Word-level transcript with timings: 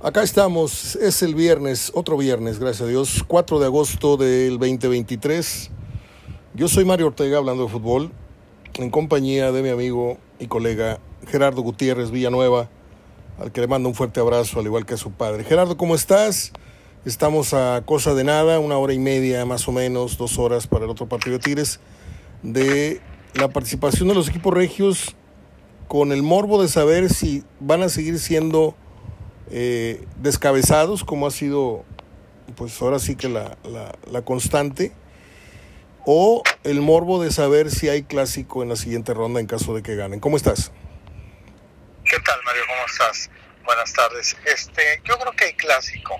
Acá 0.00 0.22
estamos, 0.22 0.94
es 0.94 1.22
el 1.24 1.34
viernes, 1.34 1.90
otro 1.92 2.16
viernes, 2.16 2.60
gracias 2.60 2.82
a 2.82 2.86
Dios, 2.88 3.24
4 3.26 3.58
de 3.58 3.66
agosto 3.66 4.16
del 4.16 4.60
2023. 4.60 5.72
Yo 6.54 6.68
soy 6.68 6.84
Mario 6.84 7.08
Ortega 7.08 7.38
hablando 7.38 7.64
de 7.64 7.68
fútbol, 7.68 8.12
en 8.74 8.90
compañía 8.90 9.50
de 9.50 9.60
mi 9.60 9.70
amigo 9.70 10.18
y 10.38 10.46
colega 10.46 11.00
Gerardo 11.26 11.62
Gutiérrez 11.62 12.12
Villanueva, 12.12 12.68
al 13.40 13.50
que 13.50 13.60
le 13.60 13.66
mando 13.66 13.88
un 13.88 13.96
fuerte 13.96 14.20
abrazo, 14.20 14.60
al 14.60 14.66
igual 14.66 14.86
que 14.86 14.94
a 14.94 14.98
su 14.98 15.10
padre. 15.10 15.42
Gerardo, 15.42 15.76
¿cómo 15.76 15.96
estás? 15.96 16.52
Estamos 17.04 17.52
a 17.52 17.82
cosa 17.84 18.14
de 18.14 18.22
nada, 18.22 18.60
una 18.60 18.78
hora 18.78 18.92
y 18.92 19.00
media 19.00 19.44
más 19.46 19.66
o 19.66 19.72
menos, 19.72 20.16
dos 20.16 20.38
horas 20.38 20.68
para 20.68 20.84
el 20.84 20.92
otro 20.92 21.08
partido 21.08 21.38
de 21.38 21.42
Tigres, 21.42 21.80
de 22.44 23.00
la 23.34 23.48
participación 23.48 24.06
de 24.06 24.14
los 24.14 24.28
equipos 24.28 24.54
regios 24.54 25.16
con 25.88 26.12
el 26.12 26.22
morbo 26.22 26.62
de 26.62 26.68
saber 26.68 27.12
si 27.12 27.42
van 27.58 27.82
a 27.82 27.88
seguir 27.88 28.20
siendo 28.20 28.76
eh, 29.50 30.04
descabezados, 30.16 31.04
como 31.04 31.26
ha 31.26 31.30
sido, 31.30 31.84
pues 32.56 32.80
ahora 32.82 32.98
sí 32.98 33.16
que 33.16 33.28
la, 33.28 33.56
la, 34.10 34.22
constante, 34.22 34.92
o 36.04 36.42
el 36.64 36.80
morbo 36.80 37.22
de 37.22 37.30
saber 37.30 37.70
si 37.70 37.88
hay 37.88 38.02
clásico 38.02 38.62
en 38.62 38.68
la 38.68 38.76
siguiente 38.76 39.14
ronda 39.14 39.40
en 39.40 39.46
caso 39.46 39.74
de 39.74 39.82
que 39.82 39.96
ganen. 39.96 40.20
¿Cómo 40.20 40.36
estás? 40.36 40.72
¿Qué 42.04 42.18
tal, 42.20 42.40
Mario? 42.44 42.62
¿Cómo 42.66 42.86
estás? 42.86 43.30
Buenas 43.64 43.92
tardes. 43.92 44.36
Este, 44.46 45.02
yo 45.04 45.18
creo 45.18 45.32
que 45.32 45.44
hay 45.44 45.54
clásico. 45.54 46.16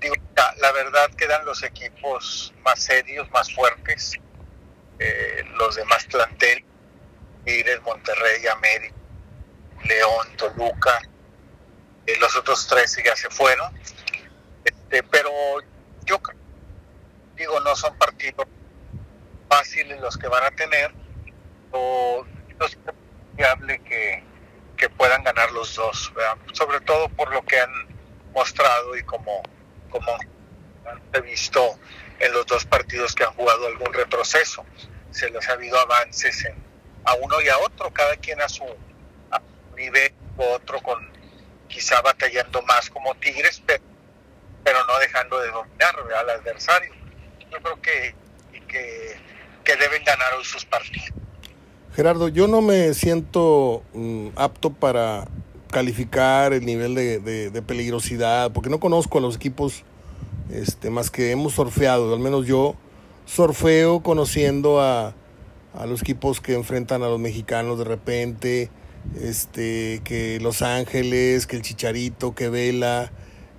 Digo, 0.00 0.14
la, 0.60 0.72
verdad 0.72 1.10
quedan 1.16 1.44
los 1.44 1.62
equipos 1.62 2.54
más 2.64 2.80
serios, 2.82 3.30
más 3.30 3.52
fuertes, 3.54 4.14
eh, 4.98 5.44
los 5.58 5.76
de 5.76 5.84
más 5.84 6.04
plantel, 6.06 6.64
Tigres, 7.44 7.80
Monterrey, 7.82 8.46
América, 8.46 8.94
León, 9.84 10.26
Toluca, 10.36 11.02
los 12.18 12.36
otros 12.36 12.66
tres 12.66 12.96
ya 13.04 13.16
se 13.16 13.30
fueron. 13.30 13.72
Este, 14.64 15.02
pero 15.04 15.30
yo 16.04 16.20
digo, 17.36 17.60
no 17.60 17.74
son 17.76 17.96
partidos 17.96 18.46
fáciles 19.48 20.00
los 20.00 20.16
que 20.16 20.28
van 20.28 20.44
a 20.44 20.50
tener, 20.52 20.92
o 21.72 22.24
es 22.60 22.78
viable 23.34 23.80
que, 23.80 24.22
que 24.76 24.88
puedan 24.90 25.24
ganar 25.24 25.50
los 25.52 25.74
dos, 25.74 26.12
sobre 26.52 26.80
todo 26.80 27.08
por 27.08 27.32
lo 27.32 27.42
que 27.42 27.58
han 27.58 27.70
mostrado 28.32 28.96
y 28.96 29.02
como, 29.02 29.42
como 29.90 30.16
he 31.12 31.20
visto 31.20 31.78
en 32.18 32.32
los 32.32 32.46
dos 32.46 32.64
partidos 32.64 33.14
que 33.14 33.24
han 33.24 33.32
jugado 33.32 33.66
algún 33.66 33.92
retroceso. 33.92 34.64
Se 35.10 35.28
les 35.30 35.48
ha 35.48 35.52
habido 35.52 35.78
avances 35.78 36.46
a 37.04 37.14
uno 37.14 37.40
y 37.40 37.48
a 37.48 37.58
otro, 37.58 37.90
cada 37.92 38.16
quien 38.16 38.40
a 38.40 38.48
su, 38.48 38.64
a 39.30 39.40
su 39.40 39.76
nivel, 39.76 40.12
otro 40.36 40.80
con 40.80 41.09
quizá 41.70 42.02
batallando 42.02 42.60
más 42.62 42.90
como 42.90 43.14
Tigres, 43.14 43.62
pero, 43.64 43.82
pero 44.62 44.84
no 44.84 44.98
dejando 44.98 45.40
de 45.40 45.48
dominar 45.48 45.94
al 46.18 46.30
adversario. 46.30 46.92
Yo 47.50 47.58
creo 47.62 47.80
que, 47.80 48.14
que, 48.68 49.76
deben 49.76 50.02
ganar 50.04 50.34
hoy 50.34 50.44
sus 50.44 50.64
partidos. 50.64 51.10
Gerardo, 51.94 52.28
yo 52.28 52.48
no 52.48 52.60
me 52.60 52.92
siento 52.92 53.84
mm, 53.94 54.30
apto 54.34 54.70
para 54.70 55.28
calificar 55.70 56.52
el 56.52 56.66
nivel 56.66 56.96
de, 56.96 57.20
de, 57.20 57.62
peligrosidad, 57.62 58.50
porque 58.50 58.68
no 58.68 58.80
conozco 58.80 59.18
a 59.18 59.20
los 59.20 59.36
equipos 59.36 59.84
este, 60.50 60.90
más 60.90 61.10
que 61.10 61.30
hemos 61.30 61.54
surfeado, 61.54 62.12
al 62.12 62.18
menos 62.18 62.46
yo 62.46 62.74
surfeo 63.26 64.02
conociendo 64.02 64.80
a, 64.80 65.14
a 65.74 65.86
los 65.86 66.02
equipos 66.02 66.40
que 66.40 66.54
enfrentan 66.54 67.04
a 67.04 67.08
los 67.08 67.20
mexicanos 67.20 67.78
de 67.78 67.84
repente, 67.84 68.70
este, 69.20 70.00
que 70.04 70.38
Los 70.40 70.62
Ángeles, 70.62 71.46
que 71.46 71.56
el 71.56 71.62
Chicharito, 71.62 72.34
que 72.34 72.48
Vela, 72.48 73.12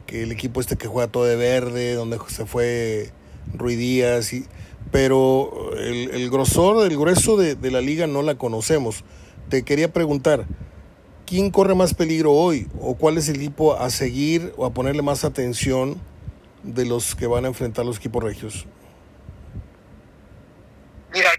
que 0.06 0.24
el 0.24 0.32
equipo 0.32 0.60
este 0.60 0.78
que 0.78 0.88
juega 0.88 1.12
todo 1.12 1.26
de 1.26 1.36
verde, 1.36 1.94
donde 1.94 2.20
se 2.28 2.46
fue 2.46 3.12
Ruidías, 3.54 4.34
y, 4.34 4.46
pero 4.92 5.72
el, 5.78 6.30
grosor, 6.30 6.86
el 6.90 6.98
grueso 6.98 7.38
de, 7.38 7.56
de, 7.56 7.72
la 7.72 7.82
liga 7.82 8.08
no 8.08 8.22
la 8.22 8.36
conocemos. 8.36 9.04
Te 9.50 9.64
quería 9.64 9.94
preguntar, 9.94 10.46
¿quién 11.26 11.50
corre 11.50 11.76
más 11.76 11.94
peligro 11.94 12.34
hoy? 12.34 12.68
¿O 12.80 12.96
cuál 12.96 13.18
es 13.18 13.30
el 13.30 13.38
equipo 13.38 13.76
a 13.76 13.90
seguir 13.90 14.54
o 14.58 14.66
a 14.66 14.74
ponerle 14.74 15.02
más 15.02 15.24
atención 15.24 16.00
de 16.64 16.86
los 16.86 17.16
que 17.16 17.28
van 17.28 17.46
a 17.46 17.50
enfrentar 17.50 17.86
los 17.86 17.98
equipos 17.98 18.24
regios? 18.24 18.68
Mira, 21.14 21.30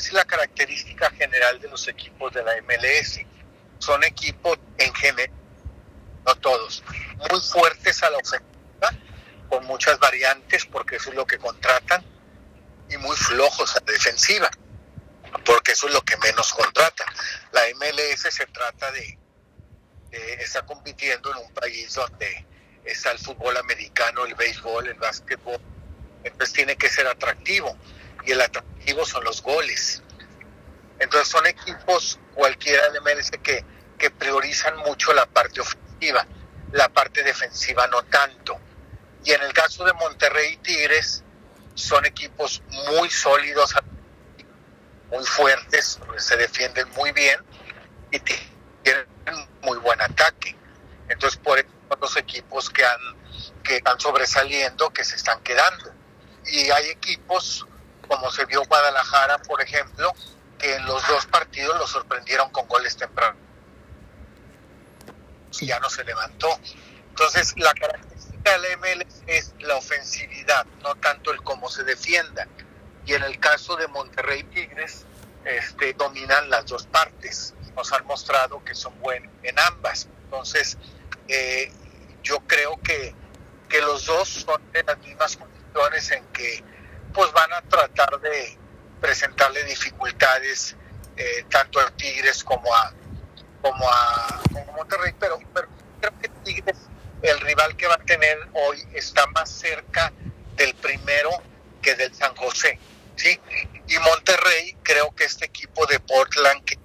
decir 0.00 0.14
la 0.14 0.24
característica 0.24 1.10
general 1.10 1.60
de 1.60 1.68
los 1.68 1.86
equipos 1.86 2.32
de 2.32 2.42
la 2.42 2.52
MLS. 2.62 3.20
Son 3.78 4.02
equipos 4.04 4.58
en 4.78 4.92
general, 4.94 5.30
no 6.26 6.34
todos, 6.36 6.82
muy 7.30 7.40
fuertes 7.40 8.02
a 8.02 8.10
la 8.10 8.18
ofensiva, 8.18 8.90
con 9.48 9.64
muchas 9.66 9.98
variantes, 9.98 10.64
porque 10.66 10.96
eso 10.96 11.10
es 11.10 11.16
lo 11.16 11.26
que 11.26 11.38
contratan, 11.38 12.04
y 12.88 12.96
muy 12.96 13.16
flojos 13.16 13.76
a 13.76 13.80
la 13.80 13.92
defensiva, 13.92 14.50
porque 15.44 15.72
eso 15.72 15.86
es 15.88 15.94
lo 15.94 16.02
que 16.02 16.16
menos 16.18 16.52
contratan. 16.52 17.06
La 17.52 17.62
MLS 17.76 18.22
se 18.34 18.46
trata 18.46 18.90
de, 18.92 19.18
de 20.10 20.34
está 20.34 20.64
compitiendo 20.64 21.30
en 21.32 21.44
un 21.44 21.52
país 21.52 21.94
donde 21.94 22.46
está 22.84 23.12
el 23.12 23.18
fútbol 23.18 23.56
americano, 23.58 24.24
el 24.24 24.34
béisbol, 24.34 24.88
el 24.88 24.94
básquetbol, 24.94 25.60
entonces 26.24 26.54
tiene 26.54 26.76
que 26.76 26.88
ser 26.88 27.06
atractivo 27.06 27.76
y 28.24 28.32
el 28.32 28.40
atractivo 28.40 29.04
son 29.04 29.24
los 29.24 29.42
goles. 29.42 30.02
Entonces 30.98 31.28
son 31.28 31.46
equipos 31.46 32.18
cualquiera 32.34 32.90
de 32.90 33.00
MLS 33.00 33.30
que, 33.42 33.64
que 33.98 34.10
priorizan 34.10 34.76
mucho 34.78 35.12
la 35.12 35.26
parte 35.26 35.60
ofensiva, 35.60 36.26
la 36.72 36.88
parte 36.88 37.22
defensiva 37.22 37.86
no 37.86 38.02
tanto. 38.04 38.58
Y 39.24 39.32
en 39.32 39.42
el 39.42 39.52
caso 39.52 39.84
de 39.84 39.92
Monterrey 39.94 40.54
y 40.54 40.56
Tigres, 40.58 41.24
son 41.74 42.04
equipos 42.04 42.62
muy 42.90 43.10
sólidos, 43.10 43.74
muy 45.10 45.24
fuertes, 45.24 45.98
se 46.16 46.36
defienden 46.36 46.88
muy 46.90 47.12
bien 47.12 47.40
y 48.10 48.20
tienen 48.20 49.06
muy 49.62 49.78
buen 49.78 50.00
ataque. 50.00 50.56
Entonces, 51.08 51.38
por 51.42 51.58
eso 51.58 51.68
los 52.00 52.16
equipos 52.16 52.70
que 52.70 52.84
han 52.84 53.20
que 53.62 53.76
están 53.76 53.98
sobresaliendo, 54.00 54.90
que 54.90 55.04
se 55.04 55.16
están 55.16 55.40
quedando. 55.42 55.92
Y 56.46 56.70
hay 56.70 56.90
equipos 56.90 57.66
como 58.10 58.28
se 58.32 58.44
vio 58.46 58.64
Guadalajara, 58.64 59.38
por 59.38 59.62
ejemplo, 59.62 60.12
que 60.58 60.74
en 60.74 60.84
los 60.84 61.06
dos 61.06 61.26
partidos 61.26 61.78
lo 61.78 61.86
sorprendieron 61.86 62.50
con 62.50 62.66
goles 62.66 62.96
tempranos. 62.96 63.40
Y 65.60 65.66
ya 65.66 65.78
no 65.78 65.88
se 65.88 66.02
levantó. 66.02 66.48
Entonces, 67.10 67.54
la 67.56 67.72
característica 67.72 68.58
del 68.58 68.78
ML 68.78 69.06
es 69.28 69.54
la 69.60 69.76
ofensividad, 69.76 70.66
no 70.82 70.96
tanto 70.96 71.30
el 71.30 71.40
cómo 71.42 71.68
se 71.68 71.84
defienda. 71.84 72.48
Y 73.06 73.14
en 73.14 73.22
el 73.22 73.38
caso 73.38 73.76
de 73.76 73.86
Monterrey 73.86 74.42
Tigres, 74.42 75.06
este, 75.44 75.92
dominan 75.94 76.50
las 76.50 76.66
dos 76.66 76.86
partes. 76.86 77.54
Nos 77.76 77.92
han 77.92 78.04
mostrado 78.06 78.64
que 78.64 78.74
son 78.74 78.98
buenos 78.98 79.32
en 79.44 79.56
ambas. 79.60 80.08
Entonces, 80.24 80.78
eh, 81.28 81.72
yo 82.24 82.40
creo 82.40 82.76
que, 82.82 83.14
que 83.68 83.80
los 83.80 84.06
dos 84.06 84.28
son 84.28 84.60
en 84.74 84.84
las 84.84 84.98
mismas 84.98 85.36
condiciones 85.36 86.10
en 86.10 86.24
que 86.32 86.69
pues 87.12 87.32
van 87.32 87.52
a 87.52 87.62
tratar 87.62 88.20
de 88.20 88.58
presentarle 89.00 89.64
dificultades 89.64 90.76
eh, 91.16 91.44
tanto 91.48 91.80
a 91.80 91.90
Tigres 91.90 92.44
como 92.44 92.74
a 92.74 92.92
como 93.62 93.90
a 93.90 94.40
Monterrey, 94.74 95.14
pero, 95.18 95.38
pero 95.52 95.68
creo 96.00 96.18
que 96.18 96.28
Tigres, 96.44 96.78
el 97.22 97.40
rival 97.40 97.76
que 97.76 97.86
va 97.86 97.94
a 97.94 98.04
tener 98.04 98.38
hoy, 98.54 98.82
está 98.94 99.26
más 99.28 99.50
cerca 99.50 100.12
del 100.56 100.74
primero 100.76 101.30
que 101.82 101.94
del 101.94 102.14
San 102.14 102.34
José, 102.36 102.78
¿sí? 103.16 103.38
Y 103.86 103.98
Monterrey, 103.98 104.76
creo 104.82 105.14
que 105.14 105.24
este 105.24 105.44
equipo 105.44 105.86
de 105.86 106.00
Portland 106.00 106.64
que 106.64 106.78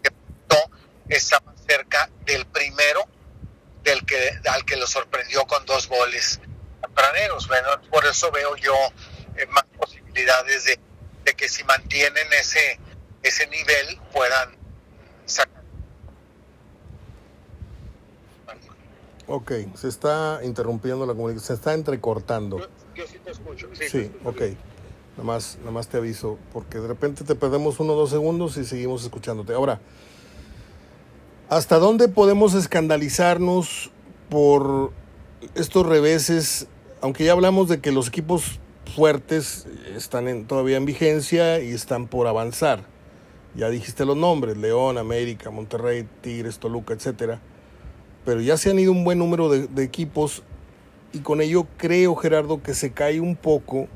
está 1.07 1.39
más 1.41 1.55
cerca 1.67 2.09
del 2.25 2.45
primero 2.47 3.07
del 3.83 4.03
que 4.05 4.31
al 4.49 4.65
que 4.65 4.75
lo 4.75 4.87
sorprendió 4.87 5.45
con 5.45 5.65
dos 5.65 5.87
goles 5.87 6.41
tempraneros. 6.81 7.47
Bueno, 7.47 7.69
por 7.91 8.05
eso 8.05 8.31
veo 8.31 8.55
yo 8.55 8.75
eh, 9.37 9.45
más 9.47 9.65
de, 10.23 10.79
de 11.25 11.33
que 11.33 11.49
si 11.49 11.63
mantienen 11.63 12.27
ese, 12.39 12.79
ese 13.21 13.47
nivel 13.47 13.99
puedan 14.13 14.55
sacar. 15.25 15.63
Ok, 19.27 19.51
se 19.75 19.87
está 19.87 20.39
interrumpiendo 20.43 21.05
la 21.05 21.13
comunicación, 21.13 21.47
se 21.47 21.53
está 21.53 21.73
entrecortando. 21.73 22.69
Yo, 22.93 23.07
sí 23.07 23.19
te 23.23 23.31
escucho. 23.31 23.67
Sí, 23.73 24.11
ok. 24.23 24.41
Nada 25.17 25.23
más, 25.23 25.57
nada 25.59 25.71
más 25.71 25.87
te 25.87 25.97
aviso, 25.97 26.37
porque 26.53 26.77
de 26.79 26.87
repente 26.87 27.23
te 27.23 27.35
perdemos 27.35 27.79
uno 27.79 27.93
o 27.93 27.95
dos 27.95 28.09
segundos 28.09 28.57
y 28.57 28.65
seguimos 28.65 29.03
escuchándote. 29.03 29.53
Ahora, 29.53 29.79
¿hasta 31.49 31.79
dónde 31.79 32.07
podemos 32.07 32.53
escandalizarnos 32.53 33.91
por 34.29 34.91
estos 35.55 35.85
reveses? 35.85 36.67
Aunque 37.01 37.23
ya 37.23 37.31
hablamos 37.31 37.69
de 37.69 37.79
que 37.79 37.91
los 37.91 38.09
equipos 38.09 38.59
fuertes 38.95 39.67
están 39.95 40.45
todavía 40.45 40.77
en 40.77 40.85
vigencia 40.85 41.59
y 41.59 41.71
están 41.71 42.07
por 42.07 42.27
avanzar. 42.27 42.85
Ya 43.55 43.69
dijiste 43.69 44.05
los 44.05 44.17
nombres, 44.17 44.57
León, 44.57 44.97
América, 44.97 45.51
Monterrey, 45.51 46.07
Tigres, 46.21 46.59
Toluca, 46.59 46.93
etcétera. 46.93 47.41
pero 48.25 48.41
ya 48.41 48.57
se 48.57 48.71
han 48.71 48.79
ido 48.79 48.91
un 48.91 49.03
buen 49.03 49.19
número 49.19 49.49
de, 49.49 49.83
equipos 49.83 50.43
y 51.13 51.19
con 51.19 51.41
ello 51.41 51.67
creo, 51.77 52.15
Gerardo, 52.15 52.63
que 52.63 52.73
se 52.73 52.91
cae 52.91 53.19
un 53.19 53.35
poco 53.35 53.87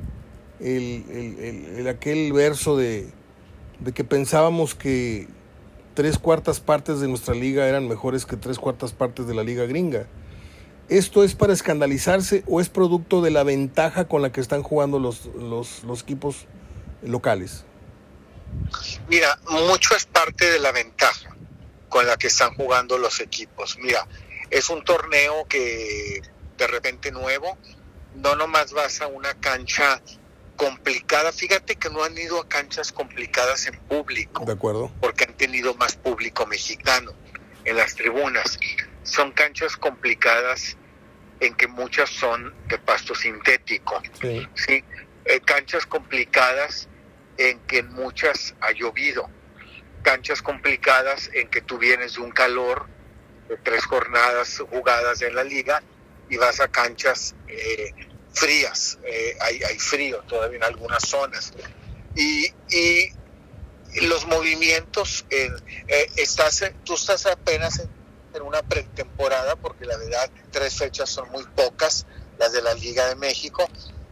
el, 0.60 1.86
aquel 1.90 2.32
verso 2.32 2.78
de 2.78 3.10
que 3.94 4.04
pensábamos 4.04 4.76
que 4.76 5.28
tres 5.94 6.18
cuartas 6.18 6.60
partes 6.60 7.00
de 7.00 7.08
nuestra 7.08 7.36
liga 7.36 7.68
eran 7.68 7.88
mejores 7.88 8.26
que 8.26 8.38
tres 8.38 8.60
cuartas 8.60 8.94
partes 8.94 9.28
de 9.28 9.34
la 9.34 9.44
liga 9.44 9.66
gringa. 9.66 10.08
¿Esto 10.90 11.24
es 11.24 11.36
para 11.36 11.54
escandalizarse 11.54 12.44
o 12.48 12.62
es 12.62 12.70
producto 12.70 13.22
de 13.22 13.30
la 13.30 13.44
ventaja 13.44 14.08
con 14.08 14.24
la 14.24 14.32
que 14.32 14.42
están 14.42 14.64
jugando 14.64 14.98
los, 14.98 15.26
los, 15.36 15.84
los 15.84 16.02
equipos 16.02 16.48
locales? 17.04 17.64
Mira, 19.08 19.40
mucho 19.50 19.96
es 19.96 20.06
parte 20.06 20.50
de 20.50 20.60
la 20.60 20.72
ventaja 20.72 21.36
con 21.90 22.08
la 22.08 22.18
que 22.18 22.26
están 22.28 22.56
jugando 22.56 22.98
los 22.98 23.20
equipos. 23.20 23.78
Mira, 23.80 24.08
es 24.50 24.70
un 24.72 24.84
torneo 24.84 25.46
que 25.48 26.22
de 26.58 26.68
repente 26.68 27.12
nuevo, 27.12 27.56
no 28.16 28.36
nomás 28.36 28.74
vas 28.74 29.02
a 29.02 29.08
una 29.08 29.36
cancha 29.36 30.02
complicada. 30.56 31.32
Fíjate 31.32 31.76
que 31.76 31.92
no 31.92 32.04
han 32.04 32.18
ido 32.18 32.40
a 32.40 32.48
canchas 32.48 32.92
complicadas 32.92 33.68
en 33.68 33.78
público. 33.82 34.44
De 34.44 34.54
acuerdo. 34.54 34.92
Porque 35.00 35.26
han 35.26 35.38
tenido 35.38 35.76
más 35.76 35.96
público 35.96 36.48
mexicano 36.48 37.12
en 37.64 37.78
las 37.78 37.94
tribunas. 37.94 38.60
Son 39.04 39.32
canchas 39.32 39.78
complicadas 39.78 40.78
en 41.40 41.56
que 41.56 41.68
muchas 41.68 42.10
son 42.10 42.54
de 42.68 42.78
pasto 42.78 43.16
sintético. 43.16 44.02
Sí. 44.56 44.84
Eh, 45.26 45.40
canchas 45.42 45.86
complicadas 45.86 46.88
en 47.38 47.60
que 47.62 47.84
muchas 47.84 48.56
ha 48.62 48.72
llovido. 48.72 49.30
Canchas 50.02 50.42
complicadas 50.42 51.30
en 51.34 51.50
que 51.50 51.62
tú 51.62 51.78
vienes 51.78 52.16
de 52.16 52.22
un 52.22 52.32
calor 52.32 52.88
de 53.48 53.58
tres 53.58 53.86
jornadas 53.86 54.62
jugadas 54.70 55.22
en 55.22 55.36
la 55.36 55.44
liga 55.44 55.82
y 56.30 56.38
vas 56.38 56.60
a 56.60 56.68
canchas 56.68 57.36
eh, 57.48 57.94
frías, 58.34 59.00
eh, 59.04 59.36
hay, 59.42 59.64
hay, 59.64 59.80
frío 59.80 60.20
todavía 60.28 60.58
en 60.58 60.64
algunas 60.64 61.04
zonas. 61.04 61.54
Y, 62.16 62.54
y 62.70 63.12
los 64.02 64.28
movimientos, 64.28 65.26
estás, 66.16 66.72
tú 66.84 66.94
estás 66.94 67.26
apenas 67.26 67.80
en, 67.80 67.99
una 68.42 68.62
pretemporada, 68.62 69.56
porque 69.56 69.86
la 69.86 69.98
verdad 69.98 70.30
tres 70.52 70.76
fechas 70.76 71.10
son 71.10 71.30
muy 71.32 71.44
pocas, 71.56 72.06
las 72.38 72.52
de 72.52 72.62
la 72.62 72.74
Liga 72.74 73.08
de 73.08 73.16
México, 73.16 73.68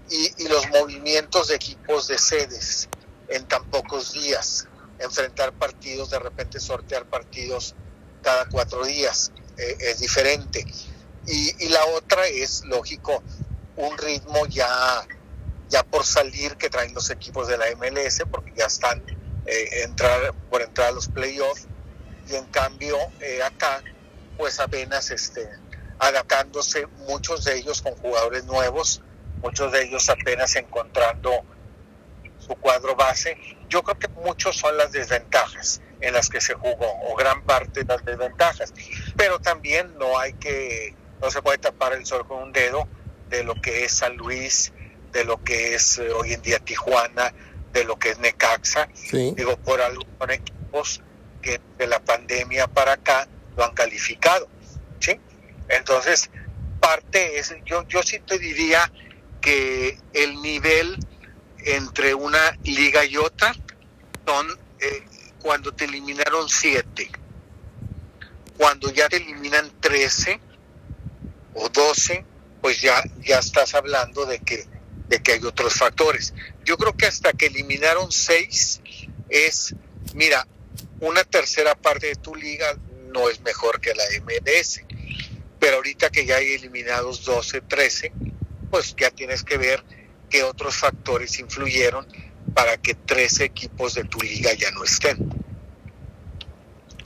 y, 0.10 0.44
y 0.44 0.48
los 0.48 0.68
movimientos 0.70 1.50
de 1.50 1.56
equipos 1.56 2.08
de 2.08 2.18
sedes 2.18 2.90
en 3.30 3.46
tan 3.48 3.66
pocos 3.66 4.14
días, 4.14 4.68
enfrentar 5.00 5.54
partidos, 5.54 6.10
de 6.10 6.20
repente 6.20 6.60
sortear 6.60 7.06
partidos 7.06 7.76
cada 8.22 8.46
cuatro 8.46 8.86
días, 8.86 9.32
eh, 9.58 9.78
es 9.80 10.00
diferente. 10.00 10.66
Y, 11.26 11.66
y, 11.66 11.70
la 11.70 11.86
otra 11.88 12.26
es, 12.28 12.64
lógico, 12.66 13.22
un 13.76 13.98
ritmo 13.98 14.46
ya, 14.48 15.06
ya 15.70 15.84
por 15.84 16.06
salir 16.06 16.56
que 16.56 16.70
traen 16.70 16.94
los 16.94 17.10
equipos 17.10 17.48
de 17.48 17.58
la 17.58 17.66
MLS, 17.76 18.24
porque 18.32 18.54
ya 18.56 18.66
están 18.66 19.04
eh, 19.46 19.84
entrar, 19.84 20.34
por 20.50 20.62
entrar 20.62 20.88
a 20.88 20.92
los 20.92 21.10
playoffs, 21.10 21.68
y 22.30 22.36
en 22.36 22.46
cambio 22.46 22.98
eh, 23.20 23.42
acá, 23.44 23.84
pues 24.38 24.60
apenas 24.60 25.12
este, 25.12 25.50
adaptándose, 26.00 26.86
muchos 27.08 27.44
de 27.46 27.58
ellos 27.58 27.82
con 27.82 27.94
jugadores 27.96 28.46
nuevos, 28.46 29.02
muchos 29.42 29.72
de 29.72 29.84
ellos 29.84 30.10
apenas 30.10 30.56
encontrando 30.56 31.32
su 32.40 32.56
cuadro 32.56 32.96
base. 32.96 33.38
Yo 33.70 33.84
creo 33.84 34.00
que 34.00 34.08
muchos 34.08 34.58
son 34.58 34.78
las 34.78 34.92
desventajas 34.92 35.82
en 36.00 36.14
las 36.14 36.30
que 36.30 36.40
se 36.42 36.54
jugó, 36.54 36.88
o 37.04 37.16
gran 37.16 37.44
parte 37.44 37.84
de 37.84 37.86
las 37.86 38.06
desventajas. 38.06 38.74
Pero 39.16 39.40
también 39.40 39.98
no 39.98 40.18
hay 40.20 40.34
que, 40.34 40.96
no 41.22 41.32
se 41.32 41.42
puede 41.42 41.58
tapar 41.58 41.94
el 41.94 42.06
sol 42.06 42.28
con 42.28 42.44
un 42.44 42.52
dedo 42.52 42.88
de 43.30 43.44
lo 43.44 43.56
que 43.56 43.84
es 43.84 43.94
San 43.94 44.16
Luis, 44.16 44.72
de 45.12 45.26
lo 45.26 45.44
que 45.44 45.76
es 45.76 45.98
eh, 45.98 46.12
hoy 46.12 46.34
en 46.34 46.42
día 46.42 46.60
Tijuana, 46.60 47.34
de 47.74 47.84
lo 47.84 47.98
que 47.98 48.12
es 48.12 48.20
Necaxa. 48.20 48.88
Digo, 49.12 49.58
por 49.58 49.82
algunos 49.82 50.30
equipos 50.30 51.02
que 51.42 51.60
de 51.78 51.88
la 51.88 52.00
pandemia 52.00 52.68
para 52.68 52.94
acá 52.94 53.28
lo 53.58 53.66
han 53.66 53.74
calificado. 53.74 54.48
¿sí? 55.00 55.20
Entonces, 55.68 56.30
parte 56.80 57.40
es, 57.40 57.54
yo, 57.66 57.86
yo 57.88 58.02
sí 58.04 58.20
te 58.20 58.40
diría 58.40 58.90
que 59.42 60.00
el 60.14 60.42
nivel 60.42 60.98
entre 61.60 62.14
una 62.14 62.58
liga 62.64 63.04
y 63.04 63.18
otra 63.18 63.54
son 64.26 64.48
eh, 64.80 65.04
cuando 65.42 65.74
te 65.74 65.86
eliminaron 65.86 66.48
siete, 66.48 67.10
cuando 68.58 68.92
ya 68.92 69.10
te 69.10 69.18
eliminan 69.18 69.72
13 69.80 70.40
o 71.56 71.70
12, 71.70 72.26
pues 72.62 72.82
ya, 72.82 73.04
ya 73.22 73.40
estás 73.40 73.74
hablando 73.74 74.26
de 74.26 74.40
que, 74.40 74.66
de 75.08 75.22
que 75.22 75.34
hay 75.34 75.44
otros 75.44 75.74
factores. 75.74 76.34
Yo 76.64 76.78
creo 76.78 76.96
que 76.96 77.06
hasta 77.06 77.34
que 77.34 77.48
eliminaron 77.48 78.12
seis 78.12 78.82
es, 79.30 79.76
mira, 80.14 80.48
una 81.00 81.24
tercera 81.24 81.76
parte 81.76 82.08
de 82.08 82.16
tu 82.16 82.36
liga 82.36 82.78
no 83.18 83.30
es 83.30 83.42
mejor 83.42 83.82
que 83.82 83.94
la 83.96 84.04
MLS, 84.24 84.82
pero 85.60 85.78
ahorita 85.78 86.10
que 86.10 86.26
ya 86.26 86.36
hay 86.36 86.54
eliminados 86.54 87.26
12, 87.26 87.62
13, 87.62 88.12
pues 88.70 88.96
ya 88.96 89.10
tienes 89.10 89.44
que 89.44 89.58
ver 89.58 89.84
qué 90.30 90.44
otros 90.44 90.76
factores 90.76 91.40
influyeron 91.40 92.06
para 92.54 92.78
que 92.78 92.94
tres 92.94 93.40
equipos 93.40 93.96
de 93.96 94.04
tu 94.04 94.20
liga 94.20 94.54
ya 94.54 94.72
no 94.72 94.84
estén. 94.84 95.30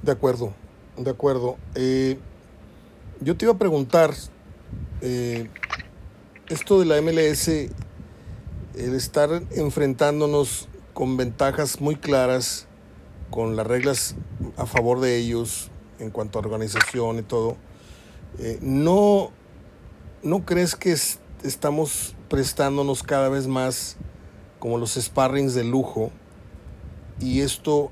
De 0.01 0.11
acuerdo, 0.11 0.53
de 0.97 1.11
acuerdo. 1.11 1.57
Eh, 1.75 2.17
yo 3.21 3.37
te 3.37 3.45
iba 3.45 3.53
a 3.53 3.57
preguntar, 3.57 4.13
eh, 5.01 5.47
esto 6.49 6.79
de 6.79 6.85
la 6.85 7.01
MLS, 7.01 7.47
el 7.47 8.95
estar 8.95 9.43
enfrentándonos 9.51 10.67
con 10.93 11.15
ventajas 11.15 11.79
muy 11.79 11.95
claras, 11.95 12.67
con 13.29 13.55
las 13.55 13.65
reglas 13.65 14.15
a 14.57 14.65
favor 14.65 14.99
de 14.99 15.17
ellos 15.17 15.70
en 16.01 16.09
cuanto 16.11 16.39
a 16.39 16.41
organización 16.41 17.19
y 17.19 17.21
todo, 17.21 17.55
eh, 18.39 18.57
¿no, 18.61 19.31
¿no 20.23 20.45
crees 20.45 20.75
que 20.75 20.95
estamos 21.43 22.15
prestándonos 22.29 23.03
cada 23.03 23.29
vez 23.29 23.47
más 23.47 23.97
como 24.59 24.77
los 24.77 24.93
sparrings 24.93 25.53
de 25.53 25.63
lujo 25.63 26.11
y 27.19 27.41
esto 27.41 27.91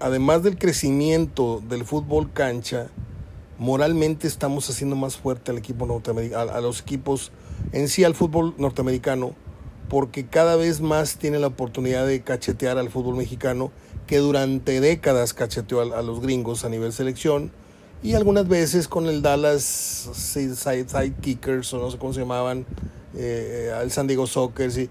además 0.00 0.42
del 0.42 0.58
crecimiento 0.58 1.62
del 1.68 1.84
fútbol 1.84 2.32
cancha 2.32 2.88
moralmente 3.58 4.26
estamos 4.26 4.68
haciendo 4.70 4.96
más 4.96 5.16
fuerte 5.16 5.50
al 5.50 5.58
equipo 5.58 5.86
norteamericano 5.86 6.52
a, 6.52 6.60
los 6.60 6.80
equipos 6.80 7.32
en 7.72 7.88
sí 7.88 8.04
al 8.04 8.14
fútbol 8.14 8.54
norteamericano 8.58 9.34
porque 9.88 10.26
cada 10.26 10.56
vez 10.56 10.80
más 10.80 11.16
tiene 11.16 11.38
la 11.38 11.48
oportunidad 11.48 12.06
de 12.06 12.22
cachetear 12.22 12.78
al 12.78 12.90
fútbol 12.90 13.16
mexicano 13.16 13.72
que 14.06 14.18
durante 14.18 14.80
décadas 14.80 15.34
cacheteó 15.34 15.80
a, 15.80 16.02
los 16.02 16.20
gringos 16.20 16.64
a 16.64 16.68
nivel 16.68 16.92
selección 16.92 17.52
y 18.02 18.14
algunas 18.14 18.48
veces 18.48 18.88
con 18.88 19.06
el 19.06 19.22
Dallas 19.22 19.62
Side, 20.12 21.14
Kickers 21.20 21.72
o 21.74 21.78
no 21.78 21.90
sé 21.90 21.98
cómo 21.98 22.12
se 22.12 22.20
llamaban 22.20 22.64
eh, 23.14 23.72
al 23.76 23.90
San 23.90 24.06
Diego 24.06 24.26
Soccer, 24.26 24.70
sí, 24.70 24.88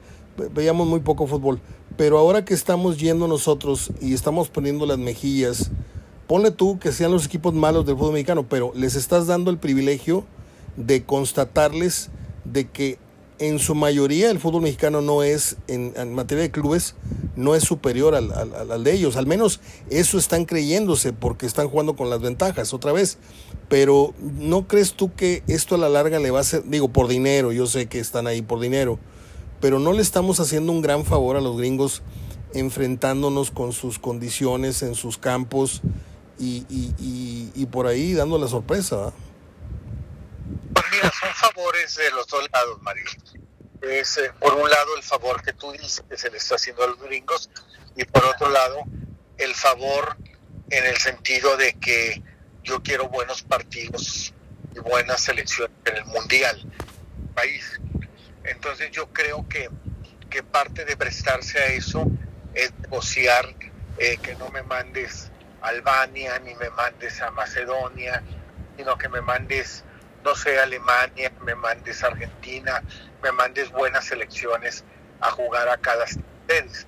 veíamos 0.53 0.87
muy 0.87 0.99
poco 0.99 1.27
fútbol. 1.27 1.59
Pero 1.97 2.17
ahora 2.17 2.45
que 2.45 2.53
estamos 2.53 2.97
yendo 2.97 3.27
nosotros 3.27 3.91
y 3.99 4.13
estamos 4.13 4.49
poniendo 4.49 4.85
las 4.85 4.97
mejillas, 4.97 5.71
ponle 6.27 6.51
tú 6.51 6.79
que 6.79 6.91
sean 6.91 7.11
los 7.11 7.25
equipos 7.25 7.53
malos 7.53 7.85
del 7.85 7.97
fútbol 7.97 8.13
mexicano, 8.13 8.47
pero 8.47 8.71
les 8.75 8.95
estás 8.95 9.27
dando 9.27 9.51
el 9.51 9.57
privilegio 9.57 10.23
de 10.77 11.03
constatarles 11.03 12.09
de 12.45 12.69
que 12.69 12.99
en 13.39 13.59
su 13.59 13.73
mayoría 13.73 14.29
el 14.29 14.39
fútbol 14.39 14.61
mexicano 14.61 15.01
no 15.01 15.23
es, 15.23 15.57
en, 15.67 16.13
materia 16.13 16.43
de 16.43 16.51
clubes, 16.51 16.95
no 17.39 17.55
es 17.55 17.63
superior 17.63 18.15
al, 18.15 18.31
al, 18.31 18.83
de 18.83 18.93
ellos. 18.93 19.15
Al 19.15 19.25
menos 19.25 19.61
eso 19.89 20.17
están 20.17 20.45
creyéndose 20.45 21.13
porque 21.13 21.45
están 21.45 21.69
jugando 21.69 21.95
con 21.95 22.09
las 22.09 22.19
ventajas 22.19 22.73
otra 22.73 22.91
vez. 22.91 23.17
Pero 23.69 24.13
¿no 24.19 24.67
crees 24.67 24.93
tú 24.93 25.15
que 25.15 25.43
esto 25.47 25.75
a 25.75 25.77
la 25.77 25.89
larga 25.89 26.19
le 26.19 26.31
va 26.31 26.41
a 26.41 26.43
ser, 26.43 26.63
digo, 26.65 26.89
por 26.89 27.07
dinero, 27.07 27.51
yo 27.51 27.65
sé 27.65 27.87
que 27.87 27.99
están 27.99 28.27
ahí 28.27 28.41
por 28.41 28.59
dinero, 28.59 28.99
pero 29.61 29.79
no 29.79 29.93
le 29.93 30.01
estamos 30.01 30.39
haciendo 30.39 30.71
un 30.71 30.81
gran 30.81 31.05
favor 31.05 31.37
a 31.37 31.41
los 31.41 31.57
gringos 31.57 32.01
enfrentándonos 32.53 33.51
con 33.51 33.73
sus 33.73 33.99
condiciones 33.99 34.81
en 34.81 34.95
sus 34.95 35.17
campos 35.17 35.81
y, 36.39 36.65
y, 36.69 37.51
y, 37.53 37.65
por 37.67 37.85
ahí 37.85 38.13
dando 38.13 38.37
la 38.37 38.47
sorpresa? 38.47 39.13
Pues 40.73 40.85
mira, 40.91 41.11
son 41.19 41.29
favores 41.35 41.95
de 41.95 42.11
los 42.11 42.27
dos 42.27 42.49
lados, 42.51 42.81
Mario. 42.81 43.03
Es 43.81 44.17
eh, 44.17 44.31
por 44.39 44.53
un 44.53 44.69
lado 44.69 44.95
el 44.97 45.03
favor 45.03 45.41
que 45.41 45.53
tú 45.53 45.71
dices 45.71 46.03
que 46.09 46.17
se 46.17 46.29
le 46.29 46.37
está 46.37 46.55
haciendo 46.55 46.83
a 46.83 46.87
los 46.87 46.99
gringos 46.99 47.49
y 47.95 48.03
por 48.05 48.25
otro 48.25 48.49
lado 48.49 48.83
el 49.37 49.53
favor 49.55 50.17
en 50.69 50.85
el 50.85 50.97
sentido 50.97 51.57
de 51.57 51.73
que 51.73 52.21
yo 52.63 52.83
quiero 52.83 53.07
buenos 53.09 53.41
partidos 53.41 54.33
y 54.75 54.79
buenas 54.79 55.21
selecciones 55.21 55.75
en 55.85 55.97
el 55.97 56.05
mundial 56.05 56.61
país. 57.33 57.79
Entonces 58.43 58.91
yo 58.91 59.07
creo 59.13 59.47
que, 59.47 59.69
que 60.29 60.43
parte 60.43 60.85
de 60.85 60.97
prestarse 60.97 61.59
a 61.59 61.67
eso 61.67 62.05
es 62.53 62.73
negociar 62.79 63.55
eh, 63.97 64.17
que 64.17 64.35
no 64.35 64.49
me 64.49 64.61
mandes 64.63 65.31
a 65.61 65.69
Albania 65.69 66.39
ni 66.39 66.53
me 66.55 66.69
mandes 66.69 67.21
a 67.21 67.31
Macedonia 67.31 68.23
sino 68.79 68.97
que 68.97 69.09
me 69.09 69.19
mandes, 69.19 69.83
no 70.23 70.33
sé, 70.35 70.57
Alemania, 70.57 71.33
me 71.43 71.53
mandes 71.53 72.01
Argentina, 72.01 72.81
me 73.21 73.31
mandes 73.31 73.71
buenas 73.71 74.05
selecciones 74.05 74.83
a 75.21 75.31
jugar 75.31 75.69
a 75.69 75.77
cada 75.77 76.05
ustedes. 76.05 76.87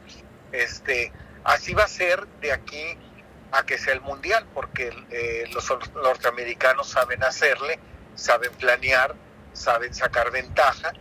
Este, 0.52 1.12
así 1.44 1.74
va 1.74 1.84
a 1.84 1.88
ser 1.88 2.28
de 2.42 2.52
aquí 2.52 2.98
a 3.52 3.66
que 3.66 3.78
sea 3.78 3.94
el 3.94 4.02
mundial, 4.02 4.46
porque 4.54 4.94
eh, 5.10 5.44
los 5.54 5.70
norteamericanos 5.94 6.90
saben 6.90 7.24
hacerle, 7.24 7.80
saben 8.16 8.52
planear, 8.54 9.14
saben 9.54 9.94
sacar 9.94 10.32
ventaja 10.32 10.94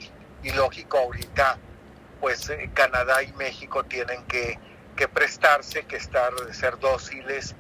y 0.43 0.51
lógico 0.51 0.99
ahorita 0.99 1.59
pues 2.21 2.51
eh, 2.51 2.71
Canadá 2.75 3.23
y 3.23 3.33
México 3.35 3.85
tienen 3.85 4.25
que, 4.25 4.59
que, 4.97 5.09
prestarse, 5.09 5.85
que 5.85 5.97
estar, 5.97 6.33
ser 6.53 6.79
dóciles, 6.79 7.55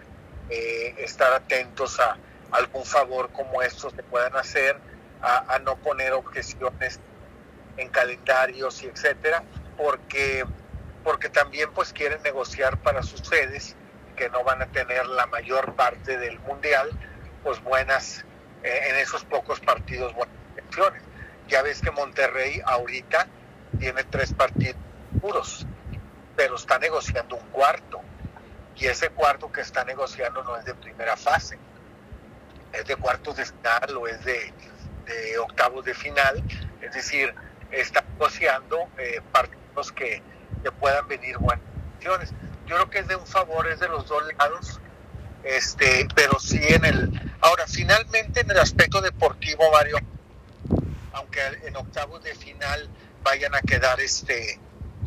eh, 0.51 0.95
estar 0.99 1.33
atentos 1.33 1.99
a 2.01 2.19
algún 2.51 2.85
favor 2.85 3.31
como 3.31 3.63
estos 3.63 3.95
que 3.95 4.03
puedan 4.03 4.37
hacer, 4.37 4.77
a 5.23 5.59
no 5.59 5.77
poner 5.77 6.15
objeciones 6.15 6.99
en 7.77 7.89
calendarios 7.89 8.83
y 8.83 8.87
etcétera, 8.87 9.43
porque, 9.77 10.45
porque 11.05 11.29
también 11.29 11.71
pues 11.73 11.93
quieren 11.93 12.23
negociar 12.23 12.77
para 12.79 13.03
sus 13.03 13.21
sedes 13.21 13.77
que 14.17 14.29
no 14.29 14.45
van 14.45 14.63
a 14.63 14.67
tener 14.67 15.07
la 15.07 15.27
mayor 15.27 15.75
parte 15.75 16.19
del 16.19 16.39
mundial, 16.41 16.91
pues 17.43 17.63
buenas, 17.63 18.25
eh, 18.63 18.81
en 18.91 18.97
esos 18.97 19.25
pocos 19.25 19.61
partidos 19.61 20.15
buenas. 20.15 20.35
Ya 21.49 21.63
ves 21.63 21.81
que 21.81 21.91
Monterrey 21.91 22.63
ahorita 22.65 23.27
tiene 23.79 24.05
tres 24.05 24.33
partidos 24.33 24.77
puros, 25.21 25.67
pero 26.37 26.57
está 26.57 26.79
negociando 26.79 27.37
un 27.37 27.47
cuarto. 27.49 28.01
Y 28.77 28.87
ese 28.87 29.11
cuarto 29.11 29.51
que 29.51 29.61
está 29.61 29.85
negociando 29.85 30.43
no 30.45 30.57
es 30.57 30.65
de 30.65 30.75
primera 30.75 31.17
fase, 31.17 31.59
es 32.73 32.87
de 32.87 32.97
cuartos 32.97 33.37
de 33.37 33.45
final 33.45 33.97
o 33.97 34.07
es 34.07 34.25
de, 34.25 34.53
octavos 35.39 35.85
de 35.85 35.95
final. 35.95 36.43
Es 36.81 36.95
decir, 36.95 37.35
está 37.71 38.03
negociando 38.13 38.89
eh, 38.99 39.21
partidos 39.33 39.93
que, 39.93 40.23
puedan 40.79 41.09
venir 41.09 41.39
buenas 41.39 41.65
elecciones. 41.93 42.31
Yo 42.67 42.77
creo 42.77 42.91
que 42.91 42.99
es 42.99 43.09
de 43.09 43.17
un 43.17 43.27
favor, 43.27 43.67
es 43.67 43.81
de 43.81 43.89
los 43.89 44.07
dos 44.07 44.23
lados. 44.39 44.81
Este, 45.43 46.07
pero 46.15 46.39
sí 46.39 46.61
en 46.63 46.85
el 46.85 47.33
ahora 47.41 47.67
finalmente 47.67 48.41
en 48.41 48.51
el 48.51 48.59
aspecto 48.59 49.01
deportivo 49.01 49.71
Mario 49.73 49.97
aunque 51.13 51.41
en 51.65 51.77
octavos 51.77 52.23
de 52.23 52.35
final 52.35 52.89
vayan 53.23 53.55
a 53.55 53.61
quedar, 53.61 54.01
este, 54.01 54.59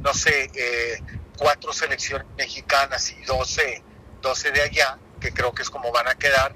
no 0.02 0.14
sé, 0.14 0.52
eh, 0.56 1.02
cuatro 1.38 1.74
selecciones 1.74 2.28
mexicanas 2.38 3.12
y 3.12 3.22
12, 3.24 3.84
12 4.22 4.52
de 4.52 4.62
allá, 4.62 4.98
que 5.20 5.32
creo 5.32 5.54
que 5.54 5.64
es 5.64 5.70
como 5.70 5.92
van 5.92 6.08
a 6.08 6.16
quedar. 6.16 6.56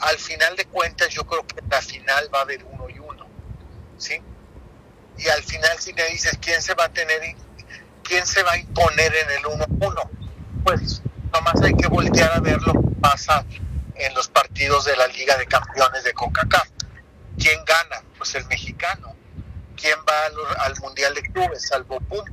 Al 0.00 0.16
final 0.18 0.56
de 0.56 0.66
cuentas, 0.66 1.08
yo 1.08 1.24
creo 1.26 1.46
que 1.46 1.56
la 1.68 1.80
final 1.80 2.28
va 2.34 2.40
a 2.40 2.42
haber 2.42 2.64
uno 2.64 2.88
y 2.88 2.98
uno, 2.98 3.26
¿sí? 3.96 4.20
Y 5.18 5.28
al 5.28 5.42
final, 5.42 5.78
si 5.78 5.92
me 5.92 6.04
dices 6.06 6.38
quién 6.40 6.60
se 6.60 6.74
va 6.74 6.86
a 6.86 6.88
tener, 6.88 7.20
quién 8.02 8.26
se 8.26 8.42
va 8.42 8.52
a 8.52 8.58
imponer 8.58 9.14
en 9.14 9.30
el 9.30 9.44
1-1, 9.44 10.10
pues 10.64 11.02
nomás 11.32 11.60
hay 11.62 11.74
que 11.74 11.86
voltear 11.86 12.32
a 12.32 12.40
ver 12.40 12.60
lo 12.62 12.72
que 12.72 13.00
pasa 13.00 13.44
en 13.94 14.14
los 14.14 14.28
partidos 14.28 14.84
de 14.84 14.96
la 14.96 15.06
Liga 15.08 15.36
de 15.36 15.46
Campeones 15.46 16.04
de 16.04 16.12
CONCACAF. 16.12 16.68
¿Quién 17.38 17.64
gana? 17.64 18.02
Pues 18.18 18.34
el 18.34 18.46
mexicano 18.46 19.14
quién 19.84 19.98
va 20.08 20.64
al, 20.64 20.74
Mundial 20.80 21.14
de 21.14 21.22
Clubes, 21.22 21.68
salvo 21.68 22.00
Pumas. 22.00 22.32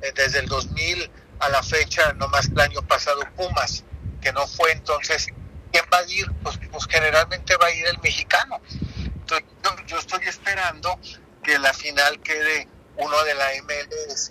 Eh, 0.00 0.12
desde 0.14 0.40
el 0.40 0.48
2000 0.48 1.10
a 1.40 1.48
la 1.48 1.62
fecha, 1.62 2.12
nomás 2.14 2.48
el 2.48 2.60
año 2.60 2.82
pasado 2.82 3.20
Pumas, 3.36 3.84
que 4.20 4.32
no 4.32 4.46
fue 4.46 4.72
entonces, 4.72 5.26
¿quién 5.70 5.84
va 5.92 5.98
a 5.98 6.10
ir? 6.10 6.30
Pues, 6.42 6.58
pues 6.70 6.86
generalmente 6.86 7.56
va 7.56 7.66
a 7.66 7.74
ir 7.74 7.86
el 7.86 7.98
mexicano. 8.00 8.60
Entonces, 9.04 9.46
yo, 9.86 9.98
estoy 9.98 10.26
esperando 10.26 10.98
que 11.42 11.58
la 11.58 11.72
final 11.72 12.20
quede 12.20 12.68
uno 12.96 13.24
de 13.24 13.34
la 13.34 13.46
MLS 13.64 14.30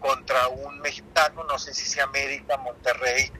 contra 0.00 0.48
un 0.48 0.80
mexicano, 0.80 1.44
no 1.44 1.58
sé 1.58 1.74
si 1.74 1.86
sea 1.86 2.04
América, 2.04 2.56
Monterrey, 2.58 3.32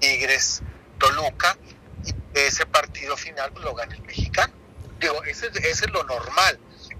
Tigres, 0.00 0.62
Toluca, 0.98 1.56
y 2.04 2.14
ese 2.38 2.66
partido 2.66 3.16
final 3.16 3.52
lo 3.60 3.74
gana 3.74 3.94
el 3.94 4.02
mexicano. 4.02 4.52
Digo, 4.98 5.22
ese, 5.24 5.50
es 5.54 5.90
lo 5.90 6.02
normal 6.04 6.58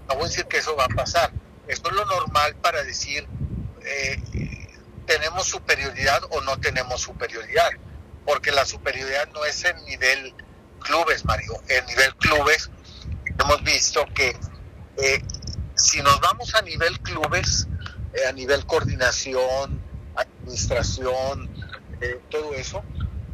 no 0.09 0.15
voy 0.15 0.25
a 0.25 0.27
decir 0.27 0.45
que 0.45 0.57
eso 0.57 0.75
va 0.75 0.85
a 0.85 0.89
pasar. 0.89 1.31
Esto 1.67 1.89
es 1.91 1.95
lo 1.95 2.05
normal 2.05 2.55
para 2.55 2.83
decir, 2.83 3.27
eh, 3.83 4.19
tenemos 5.05 5.45
superioridad 5.45 6.21
o 6.31 6.41
no 6.41 6.59
tenemos 6.59 7.01
superioridad. 7.01 7.69
Porque 8.25 8.51
la 8.51 8.65
superioridad 8.65 9.29
no 9.33 9.45
es 9.45 9.63
en 9.65 9.83
nivel 9.85 10.33
clubes, 10.79 11.25
Mario. 11.25 11.61
En 11.67 11.85
nivel 11.85 12.15
clubes 12.15 12.71
hemos 13.39 13.63
visto 13.63 14.03
que 14.15 14.35
eh, 14.97 15.21
si 15.79 16.01
nos 16.01 16.19
vamos 16.19 16.53
a 16.55 16.61
nivel 16.61 16.99
clubes, 16.99 17.67
eh, 18.13 18.27
a 18.27 18.31
nivel 18.33 18.65
coordinación, 18.65 19.81
administración, 20.15 21.49
todo 22.29 22.53
eso, 22.53 22.83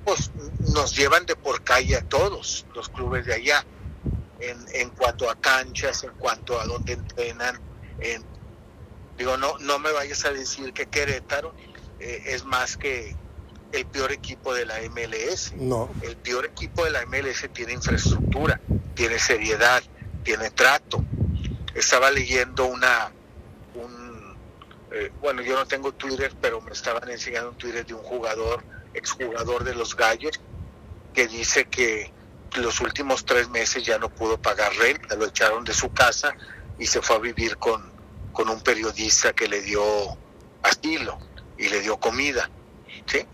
pues 0.04 0.32
nos 0.74 0.96
llevan 0.96 1.26
de 1.26 1.36
por 1.36 1.64
calle 1.64 1.96
a 1.98 2.02
todos 2.02 2.66
los 2.74 2.90
clubes 2.90 3.26
de 3.26 3.34
allá 3.34 3.66
en, 4.40 4.90
cuanto 4.92 5.30
a 5.30 5.36
canchas, 5.36 6.04
en 6.04 6.12
cuanto 6.12 6.60
a 6.60 6.66
dónde 6.66 6.94
entrenan. 6.94 7.60
En, 8.00 8.24
digo, 9.18 9.38
no, 9.38 9.58
no 9.60 9.80
me 9.80 9.92
vayas 9.92 10.26
a 10.26 10.32
decir 10.32 10.74
que 10.74 10.88
Querétaro 10.88 11.54
eh, 12.00 12.24
es 12.28 12.44
más 12.46 12.78
que 12.78 13.16
el 13.72 13.86
peor 13.86 14.12
equipo 14.12 14.54
de 14.54 14.66
la 14.66 14.76
MLS. 14.90 15.54
No. 15.56 15.90
El 16.02 16.16
peor 16.18 16.46
equipo 16.46 16.86
de 16.86 16.92
la 16.92 17.06
MLS 17.06 17.48
tiene 17.54 17.74
infraestructura, 17.74 18.60
tiene 18.94 19.20
seriedad, 19.20 19.84
tiene 20.24 20.52
trato. 20.52 21.04
Estaba 21.76 22.10
leyendo 22.10 22.66
una, 22.66 23.12
un, 23.76 24.36
eh, 24.92 25.12
bueno, 25.22 25.42
yo 25.42 25.56
no 25.56 25.68
tengo 25.68 25.92
Twitter, 25.92 26.34
pero 26.42 26.62
me 26.62 26.72
estaban 26.72 27.10
enseñando 27.10 27.50
un 27.52 27.58
Twitter 27.58 27.86
de 27.86 27.94
un 27.94 28.02
jugador, 28.02 28.64
exjugador 28.94 29.64
de 29.64 29.76
los 29.76 29.96
Gallos, 29.96 30.40
que 31.14 31.28
dice 31.28 31.66
que 31.66 32.12
los 32.56 32.80
últimos 32.82 33.26
tres 33.26 33.50
meses 33.50 33.86
ya 33.86 33.98
no 33.98 34.10
pudo 34.10 34.42
pagar 34.42 34.74
renta, 34.76 35.16
lo 35.16 35.26
echaron 35.26 35.64
de 35.64 35.74
su 35.74 35.92
casa 35.92 36.36
y 36.80 36.88
se 36.88 37.02
fue 37.02 37.18
a 37.18 37.20
vivir 37.20 37.58
con, 37.58 37.92
con 38.32 38.50
un 38.50 38.62
periodista 38.62 39.34
que 39.34 39.48
le 39.48 39.62
dio 39.62 39.84
asilo 40.64 41.20
y 41.58 41.68
le 41.70 41.82
dio 41.82 41.98
comida. 41.98 42.50
¿sí? 43.06 43.26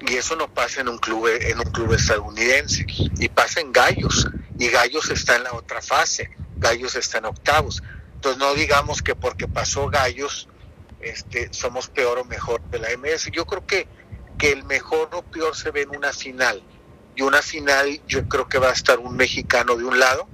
Y 0.00 0.16
eso 0.16 0.36
no 0.36 0.52
pasa 0.52 0.80
en 0.80 0.88
un 0.88 0.98
club 0.98 1.28
en 1.28 1.58
un 1.58 1.70
club 1.72 1.92
estadounidense 1.92 2.86
y 2.88 3.28
pasa 3.28 3.60
en 3.60 3.72
Gallos 3.72 4.28
y 4.58 4.68
Gallos 4.68 5.10
está 5.10 5.36
en 5.36 5.44
la 5.44 5.52
otra 5.52 5.82
fase, 5.82 6.30
Gallos 6.60 6.94
está 6.94 7.18
en 7.18 7.24
octavos. 7.26 7.82
Entonces 8.14 8.38
no 8.38 8.54
digamos 8.54 9.02
que 9.02 9.14
porque 9.14 9.48
pasó 9.48 9.88
Gallos 9.88 10.48
este, 11.00 11.52
somos 11.52 11.88
peor 11.88 12.18
o 12.18 12.24
mejor 12.24 12.60
de 12.70 12.78
la 12.78 12.88
MS. 12.96 13.30
Yo 13.32 13.46
creo 13.46 13.66
que, 13.66 13.88
que 14.38 14.52
el 14.52 14.64
mejor 14.64 15.08
o 15.12 15.22
peor 15.22 15.56
se 15.56 15.70
ve 15.70 15.82
en 15.82 15.96
una 15.96 16.12
final 16.12 16.62
y 17.14 17.22
una 17.22 17.42
final 17.42 18.00
yo 18.06 18.28
creo 18.28 18.48
que 18.48 18.58
va 18.58 18.70
a 18.70 18.72
estar 18.72 18.98
un 18.98 19.16
mexicano 19.16 19.76
de 19.76 19.84
un 19.84 19.98
lado 19.98 20.28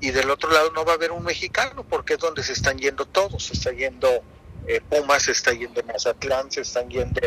y 0.00 0.10
del 0.10 0.30
otro 0.30 0.50
lado 0.50 0.72
no 0.72 0.84
va 0.84 0.92
a 0.92 0.94
haber 0.96 1.12
un 1.12 1.22
mexicano 1.22 1.84
porque 1.88 2.14
es 2.14 2.18
donde 2.18 2.42
se 2.42 2.52
están 2.52 2.78
yendo 2.78 3.06
todos, 3.06 3.46
se 3.46 3.52
está 3.52 3.72
yendo 3.72 4.08
eh, 4.66 4.80
Pumas, 4.80 5.22
se 5.22 5.32
está 5.32 5.52
yendo 5.52 5.82
Mazatlán, 5.84 6.50
se 6.50 6.62
están 6.62 6.88
yendo 6.88 7.20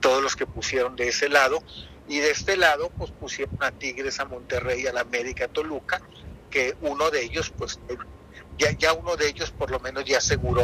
todos 0.00 0.22
los 0.22 0.36
que 0.36 0.46
pusieron 0.46 0.96
de 0.96 1.08
ese 1.08 1.28
lado 1.28 1.62
y 2.08 2.18
de 2.18 2.30
este 2.30 2.56
lado 2.56 2.90
pues 2.96 3.10
pusieron 3.10 3.56
a 3.62 3.72
Tigres, 3.72 4.20
a 4.20 4.24
Monterrey, 4.24 4.86
a 4.86 4.92
la 4.92 5.00
América, 5.00 5.44
a 5.44 5.48
Toluca, 5.48 6.02
que 6.54 6.76
uno 6.82 7.10
de 7.10 7.24
ellos 7.24 7.52
pues 7.58 7.80
ya, 8.56 8.70
ya 8.78 8.92
uno 8.92 9.16
de 9.16 9.26
ellos 9.26 9.50
por 9.50 9.72
lo 9.72 9.80
menos 9.80 10.04
ya 10.04 10.18
aseguró 10.18 10.62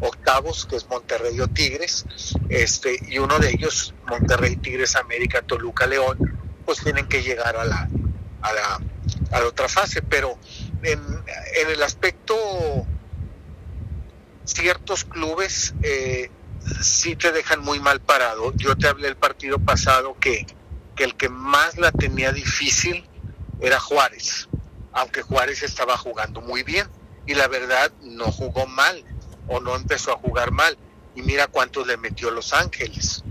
octavos, 0.00 0.66
que 0.66 0.76
es 0.76 0.86
Monterrey 0.88 1.40
o 1.40 1.48
Tigres, 1.48 2.04
este, 2.50 2.98
y 3.08 3.18
uno 3.18 3.38
de 3.38 3.48
ellos, 3.48 3.94
Monterrey, 4.06 4.56
Tigres, 4.56 4.94
América, 4.94 5.40
Toluca, 5.40 5.86
León, 5.86 6.18
pues 6.66 6.80
tienen 6.80 7.08
que 7.08 7.22
llegar 7.22 7.56
a 7.56 7.64
la, 7.64 7.88
a 8.42 8.52
la, 8.52 8.80
a 9.30 9.40
la 9.40 9.46
otra 9.46 9.68
fase. 9.70 10.02
Pero 10.02 10.36
en, 10.82 11.00
en 11.00 11.70
el 11.70 11.82
aspecto, 11.82 12.34
ciertos 14.44 15.04
clubes 15.04 15.74
eh, 15.82 16.30
sí 16.82 17.16
te 17.16 17.32
dejan 17.32 17.60
muy 17.60 17.80
mal 17.80 18.00
parado. 18.00 18.52
Yo 18.56 18.76
te 18.76 18.86
hablé 18.86 19.08
el 19.08 19.16
partido 19.16 19.58
pasado 19.58 20.14
que, 20.20 20.44
que 20.94 21.04
el 21.04 21.14
que 21.16 21.30
más 21.30 21.78
la 21.78 21.90
tenía 21.90 22.32
difícil 22.32 23.08
era 23.60 23.78
Juárez, 23.78 24.48
aunque 24.92 25.22
Juárez 25.22 25.62
estaba 25.62 25.96
jugando 25.96 26.40
muy 26.40 26.62
bien 26.62 26.88
y 27.26 27.34
la 27.34 27.48
verdad 27.48 27.92
no 28.02 28.30
jugó 28.30 28.66
mal 28.66 29.04
o 29.48 29.60
no 29.60 29.76
empezó 29.76 30.12
a 30.12 30.16
jugar 30.16 30.50
mal. 30.50 30.76
Y 31.14 31.22
mira 31.22 31.46
cuántos 31.46 31.86
le 31.86 31.96
metió 31.96 32.30
Los 32.30 32.52
Ángeles, 32.52 33.22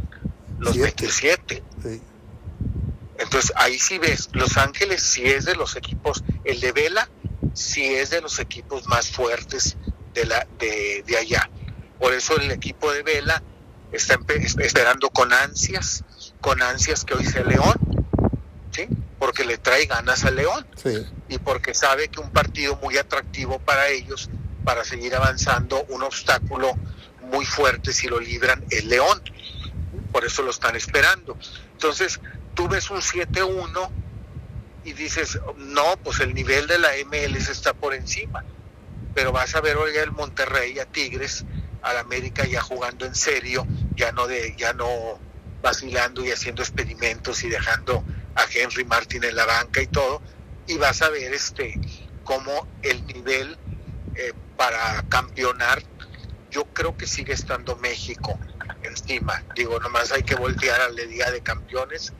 los 0.60 0.78
27. 0.78 1.64
Entonces 3.18 3.52
ahí 3.56 3.78
sí 3.78 3.98
ves, 3.98 4.30
Los 4.34 4.58
Ángeles 4.58 5.02
sí 5.04 5.26
es 5.26 5.46
de 5.46 5.56
los 5.56 5.76
equipos, 5.76 6.24
el 6.44 6.60
de 6.60 6.72
Vela 6.72 7.10
sí 7.54 7.84
es 7.84 8.10
de 8.10 8.22
los 8.22 8.40
equipos 8.40 8.88
más 8.88 9.10
fuertes 9.10 9.78
de, 10.14 10.26
la, 10.26 10.48
de, 10.60 11.18
allá. 11.20 11.50
Por 12.00 12.14
eso 12.14 12.38
el 12.38 12.52
equipo 12.52 12.92
de 12.92 13.04
Vela 13.04 13.44
está 13.92 14.20
esperando 14.60 15.10
con 15.10 15.34
ansias, 15.34 16.04
con 16.40 16.62
ansias 16.62 17.04
que 17.06 17.14
hoy 17.14 17.26
sea 17.26 17.44
León. 17.44 17.76
Porque 19.22 19.46
le 19.46 19.60
trae 19.60 19.86
ganas 19.86 20.26
al 20.26 20.36
León 20.36 20.66
y 21.30 21.38
porque 21.38 21.76
sabe 21.76 22.08
que 22.08 22.20
un 22.20 22.32
partido 22.32 22.76
muy 22.78 22.98
atractivo 22.98 23.60
para 23.60 23.88
ellos, 23.90 24.32
para 24.64 24.84
seguir 24.84 25.14
avanzando, 25.14 25.86
un 25.90 26.02
obstáculo 26.02 26.74
muy 27.32 27.46
fuerte 27.46 27.94
si 27.94 28.08
lo 28.08 28.20
libran 28.20 28.66
el 28.72 28.90
León. 28.90 29.22
Por 30.12 30.26
eso 30.26 30.42
lo 30.42 30.50
están 30.50 30.76
esperando. 30.76 31.38
Entonces, 31.74 32.20
tú 32.56 32.68
ves 32.68 32.90
un 32.90 33.02
7-1 33.02 33.92
y 34.86 34.94
dices, 34.94 35.40
no, 35.56 35.98
pues 36.04 36.20
el 36.20 36.34
nivel 36.34 36.66
de 36.66 36.80
la 36.80 36.90
MLS 37.06 37.48
está 37.50 37.76
por 37.76 37.94
encima. 37.94 38.44
Pero 39.14 39.32
vas 39.32 39.54
a 39.54 39.62
ver 39.62 39.78
hoy 39.78 39.96
el 39.98 40.14
Monterrey 40.14 40.80
a 40.80 40.88
Tigres, 40.88 41.46
al 41.84 41.98
América 42.00 42.44
ya 42.48 42.60
jugando 42.60 43.06
en 43.06 43.14
serio, 43.14 43.68
ya 43.96 44.14
no 44.14 44.26
de, 44.26 44.56
ya 44.58 44.74
no 44.74 45.20
vacilando 45.62 46.26
y 46.26 46.32
haciendo 46.32 46.64
experimentos 46.64 47.44
y 47.44 47.50
dejando 47.50 48.04
a 48.36 48.46
Henry 48.54 48.86
Martin 48.86 49.24
en 49.24 49.36
la 49.36 49.46
banca 49.46 49.82
y 49.82 49.88
todo, 49.88 50.22
y 50.68 50.78
vas 50.78 51.02
a 51.02 51.10
ver 51.10 51.34
este 51.34 51.80
cómo 52.24 52.68
el 52.82 53.06
nivel 53.08 53.58
eh, 54.16 54.34
para 54.58 55.04
campeonar, 55.10 55.82
yo 56.50 56.66
creo 56.66 56.96
que 56.98 57.08
sigue 57.08 57.34
estando 57.34 57.76
México 57.78 58.38
encima. 58.84 59.44
Digo, 59.56 59.80
nomás 59.80 60.12
hay 60.12 60.24
que 60.24 60.36
voltear 60.36 60.82
a 60.82 60.90
la 60.90 61.04
Liga 61.04 61.32
de 61.32 61.42
Campeones 61.42 62.14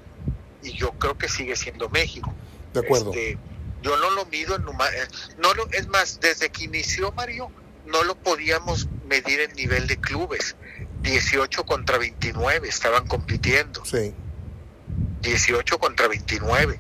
y 0.64 0.74
yo 0.74 0.92
creo 0.94 1.18
que 1.18 1.28
sigue 1.28 1.56
siendo 1.56 1.90
México. 1.90 2.34
De 2.74 2.80
acuerdo. 2.80 3.12
Este, 3.14 3.38
yo 3.82 3.98
no 3.98 4.12
lo 4.12 4.26
mido 4.26 4.56
en 4.56 4.64
eh, 4.64 5.08
no 5.38 5.54
lo, 5.54 5.68
es 5.72 5.88
más, 5.88 6.20
desde 6.20 6.50
que 6.50 6.66
inició 6.66 7.12
Mario, 7.12 7.52
no 7.86 8.04
lo 8.04 8.16
podíamos 8.16 8.88
medir 9.08 9.42
en 9.42 9.54
nivel 9.54 9.88
de 9.88 9.98
clubes. 9.98 10.56
18 11.02 11.66
contra 11.66 11.98
29 11.98 12.68
estaban 12.68 13.08
compitiendo. 13.08 13.84
Sí. 13.86 14.14
18 15.22 15.80
contra 15.80 16.08
29. 16.08 16.80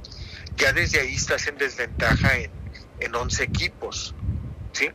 Ya 0.57 0.74
desde 0.74 1.00
ahí 1.00 1.15
estás 1.15 1.48
en 1.48 1.57
desventaja 1.57 2.38
en, 2.38 2.51
en 3.00 3.15
11 3.15 3.43
equipos. 3.43 4.15
¿sí? 4.74 4.89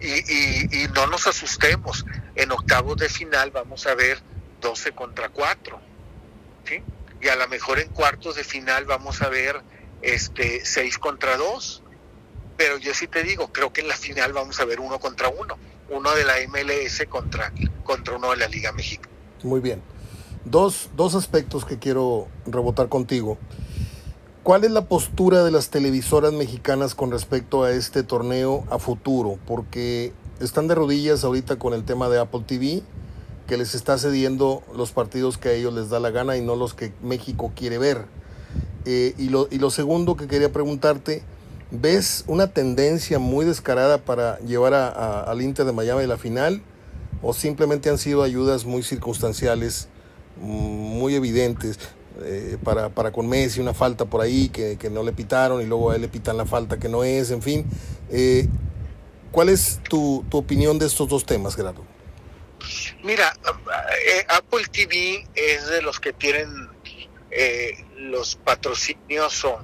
Y, 0.00 0.82
y, 0.82 0.88
no 0.88 1.06
nos 1.06 1.26
asustemos. 1.26 2.04
En 2.34 2.52
octavos 2.52 2.96
de 2.96 3.08
final 3.08 3.50
vamos 3.50 3.86
a 3.86 3.94
ver 3.94 4.20
12 4.60 4.92
contra 4.92 5.28
4. 5.28 5.80
¿sí? 6.64 6.82
Y 7.20 7.28
a 7.28 7.36
lo 7.36 7.48
mejor 7.48 7.78
en 7.78 7.88
cuartos 7.88 8.36
de 8.36 8.44
final 8.44 8.86
vamos 8.86 9.20
a 9.22 9.28
ver 9.28 9.60
este 10.02 10.64
6 10.64 10.98
contra 10.98 11.36
2. 11.36 11.82
Pero 12.56 12.78
yo 12.78 12.94
sí 12.94 13.06
te 13.06 13.22
digo, 13.22 13.52
creo 13.52 13.72
que 13.72 13.80
en 13.80 13.88
la 13.88 13.96
final 13.96 14.32
vamos 14.32 14.60
a 14.60 14.64
ver 14.64 14.80
uno 14.80 14.98
contra 14.98 15.28
uno. 15.28 15.58
Uno 15.88 16.14
de 16.14 16.24
la 16.24 16.34
MLS 16.48 17.04
contra, 17.08 17.52
contra 17.84 18.14
uno 18.14 18.30
de 18.30 18.36
la 18.36 18.48
Liga 18.48 18.70
México. 18.72 19.08
Muy 19.42 19.60
bien. 19.60 19.82
Dos, 20.44 20.88
dos 20.96 21.14
aspectos 21.14 21.64
que 21.66 21.78
quiero 21.78 22.26
rebotar 22.46 22.88
contigo. 22.88 23.36
¿Cuál 24.42 24.64
es 24.64 24.70
la 24.70 24.86
postura 24.86 25.44
de 25.44 25.50
las 25.50 25.68
televisoras 25.68 26.32
mexicanas 26.32 26.94
con 26.94 27.10
respecto 27.10 27.62
a 27.62 27.72
este 27.72 28.02
torneo 28.02 28.64
a 28.70 28.78
futuro? 28.78 29.38
Porque 29.46 30.14
están 30.40 30.66
de 30.66 30.74
rodillas 30.74 31.24
ahorita 31.24 31.58
con 31.58 31.74
el 31.74 31.84
tema 31.84 32.08
de 32.08 32.18
Apple 32.18 32.44
TV, 32.46 32.82
que 33.46 33.58
les 33.58 33.74
está 33.74 33.98
cediendo 33.98 34.62
los 34.74 34.92
partidos 34.92 35.36
que 35.36 35.50
a 35.50 35.52
ellos 35.52 35.74
les 35.74 35.90
da 35.90 36.00
la 36.00 36.10
gana 36.10 36.38
y 36.38 36.40
no 36.40 36.56
los 36.56 36.72
que 36.72 36.94
México 37.02 37.52
quiere 37.54 37.76
ver. 37.76 38.06
Eh, 38.86 39.14
y, 39.18 39.28
lo, 39.28 39.46
y 39.50 39.58
lo 39.58 39.70
segundo 39.70 40.16
que 40.16 40.26
quería 40.26 40.50
preguntarte, 40.50 41.22
¿ves 41.70 42.24
una 42.28 42.46
tendencia 42.46 43.18
muy 43.18 43.44
descarada 43.44 43.98
para 43.98 44.38
llevar 44.38 44.72
a, 44.72 45.20
al 45.20 45.42
Inter 45.42 45.66
de 45.66 45.72
Miami 45.72 46.04
a 46.04 46.06
la 46.06 46.16
final? 46.16 46.62
¿O 47.20 47.34
simplemente 47.34 47.90
han 47.90 47.98
sido 47.98 48.22
ayudas 48.22 48.64
muy 48.64 48.82
circunstanciales? 48.82 49.88
Muy 50.40 51.14
evidentes. 51.14 51.78
Eh, 52.22 52.58
para, 52.62 52.90
para 52.90 53.12
con 53.12 53.28
Messi, 53.28 53.60
una 53.60 53.72
falta 53.72 54.04
por 54.04 54.20
ahí 54.20 54.48
que, 54.48 54.76
no 54.90 55.02
le 55.02 55.12
pitaron 55.12 55.62
y 55.62 55.66
luego 55.66 55.90
a 55.90 55.94
él 55.94 56.02
le 56.02 56.08
pitan 56.08 56.36
la 56.36 56.44
falta 56.44 56.78
que 56.78 56.88
no 56.88 57.04
es, 57.04 57.30
en 57.30 57.40
fin. 57.40 57.64
Eh, 58.10 58.46
¿Cuál 59.30 59.48
es 59.48 59.80
tu, 59.88 60.24
opinión 60.32 60.78
de 60.78 60.86
estos 60.86 61.08
dos 61.08 61.24
temas, 61.24 61.54
Gerardo? 61.54 61.84
Mira, 63.02 63.32
eh, 64.06 64.26
Apple 64.28 64.66
TV 64.70 65.26
es 65.34 65.68
de 65.68 65.82
los 65.82 66.00
que 66.00 66.12
tienen 66.12 66.68
los 67.96 68.34
patrocinios 68.34 69.44
o, 69.44 69.60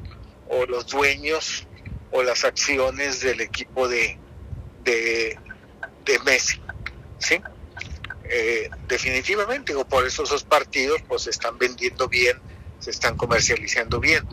o, 0.48 0.66
los 0.66 0.86
dueños 0.86 1.66
o 2.12 2.22
las 2.22 2.44
acciones 2.44 3.20
del 3.20 3.40
equipo 3.40 3.88
de, 3.88 4.16
de, 4.84 5.36
de 6.04 6.18
Messi. 6.20 6.60
¿sí? 7.18 7.40
Eh, 8.28 8.70
definitivamente, 8.88 9.74
o 9.74 9.86
por 9.86 10.06
eso 10.06 10.24
esos 10.24 10.44
partidos 10.44 11.00
pues 11.06 11.22
se 11.22 11.30
están 11.30 11.58
vendiendo 11.58 12.08
bien, 12.08 12.38
se 12.80 12.90
están 12.90 13.16
comercializando 13.16 14.00
bien. 14.00 14.26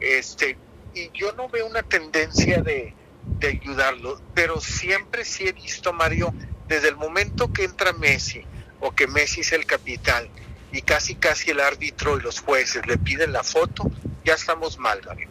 Este, 0.00 0.56
y 0.94 1.10
yo 1.12 1.32
no 1.32 1.48
veo 1.48 1.66
una 1.66 1.82
tendencia 1.82 2.62
de, 2.62 2.94
ayudarlo, 3.42 4.20
pero 4.34 4.60
siempre 4.60 5.24
sí 5.24 5.48
he 5.48 5.52
visto, 5.52 5.92
Mario, 5.92 6.32
desde 6.68 6.88
el 6.88 6.96
momento 6.96 7.52
que 7.52 7.64
entra 7.64 7.92
Messi, 7.92 8.44
o 8.80 8.92
que 8.92 9.08
Messi 9.08 9.40
es 9.40 9.52
el 9.52 9.66
capitán, 9.66 10.28
y 10.70 10.82
casi 10.82 11.16
casi 11.16 11.50
el 11.50 11.60
árbitro 11.60 12.18
y 12.18 12.22
los 12.22 12.40
jueces 12.40 12.86
le 12.86 12.98
piden 12.98 13.32
la 13.32 13.42
foto, 13.42 13.90
ya 14.24 14.34
estamos 14.34 14.78
mal, 14.78 15.00
Mario. 15.04 15.28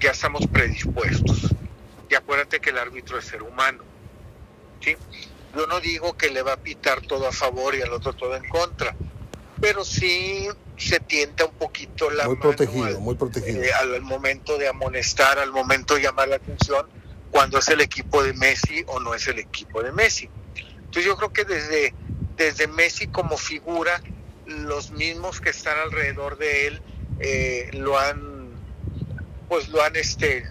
Ya 0.00 0.10
estamos 0.10 0.46
predispuestos. 0.46 1.54
Y 2.08 2.14
acuérdate 2.14 2.60
que 2.60 2.70
el 2.70 2.78
árbitro 2.78 3.18
es 3.18 3.26
ser 3.26 3.42
humano. 3.42 3.84
¿sí? 4.80 4.96
Yo 5.54 5.66
no 5.66 5.80
digo 5.80 6.16
que 6.16 6.30
le 6.30 6.42
va 6.42 6.54
a 6.54 6.56
pitar 6.56 7.02
todo 7.02 7.28
a 7.28 7.32
favor 7.32 7.74
y 7.74 7.82
al 7.82 7.92
otro 7.92 8.14
todo 8.14 8.34
en 8.36 8.48
contra, 8.48 8.96
pero 9.60 9.84
sí 9.84 10.48
se 10.76 10.98
tienta 11.00 11.44
un 11.44 11.54
poquito 11.54 12.10
la 12.10 12.26
muy 12.26 12.36
protegido, 12.36 13.00
muy 13.00 13.14
protegido. 13.14 13.62
Eh, 13.62 13.72
al, 13.72 14.00
momento 14.02 14.58
de 14.58 14.68
amonestar, 14.68 15.38
al 15.38 15.52
momento 15.52 15.94
de 15.94 16.02
llamar 16.02 16.28
la 16.28 16.36
atención, 16.36 16.86
cuando 17.30 17.58
es 17.58 17.68
el 17.68 17.80
equipo 17.80 18.22
de 18.22 18.32
Messi 18.32 18.84
o 18.86 18.98
no 18.98 19.14
es 19.14 19.26
el 19.28 19.38
equipo 19.38 19.82
de 19.82 19.92
Messi. 19.92 20.28
Entonces 20.76 21.04
yo 21.04 21.16
creo 21.16 21.32
que 21.32 21.44
desde, 21.44 21.94
desde 22.36 22.66
Messi 22.66 23.06
como 23.08 23.36
figura, 23.36 24.02
los 24.46 24.90
mismos 24.90 25.40
que 25.40 25.50
están 25.50 25.78
alrededor 25.78 26.38
de 26.38 26.66
él 26.66 26.82
eh, 27.20 27.70
lo 27.74 27.98
han, 27.98 28.50
pues 29.48 29.68
lo 29.68 29.82
han 29.82 29.96
este 29.96 30.44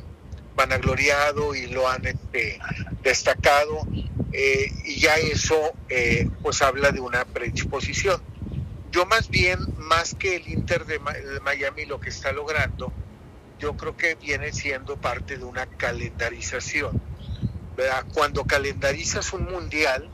vanagloriado 0.62 1.56
y 1.56 1.68
lo 1.68 1.90
han 1.90 2.06
este, 2.06 2.60
destacado 3.02 3.88
eh, 4.32 4.72
y 4.86 5.00
ya 5.00 5.16
eso 5.16 5.74
eh, 5.90 6.30
pues 6.44 6.62
habla 6.62 6.92
de 6.92 7.00
una 7.00 7.26
predisposición. 7.26 8.22
Yo 8.92 9.06
más 9.06 9.30
bien, 9.30 9.60
más 9.78 10.14
que 10.14 10.36
el 10.36 10.48
Inter 10.48 10.86
de, 10.86 11.00
Miami 11.42 11.86
lo 11.86 12.00
que 12.00 12.10
está 12.10 12.32
logrando, 12.32 12.94
yo 13.60 13.76
creo 13.76 13.96
que 13.98 14.16
viene 14.16 14.52
siendo 14.52 14.98
parte 14.98 15.38
de 15.38 15.44
una 15.44 15.66
calendarización. 15.66 17.02
Cuando 18.14 18.44
calendarizas 18.44 19.34
un 19.34 19.46
mundial 19.46 20.10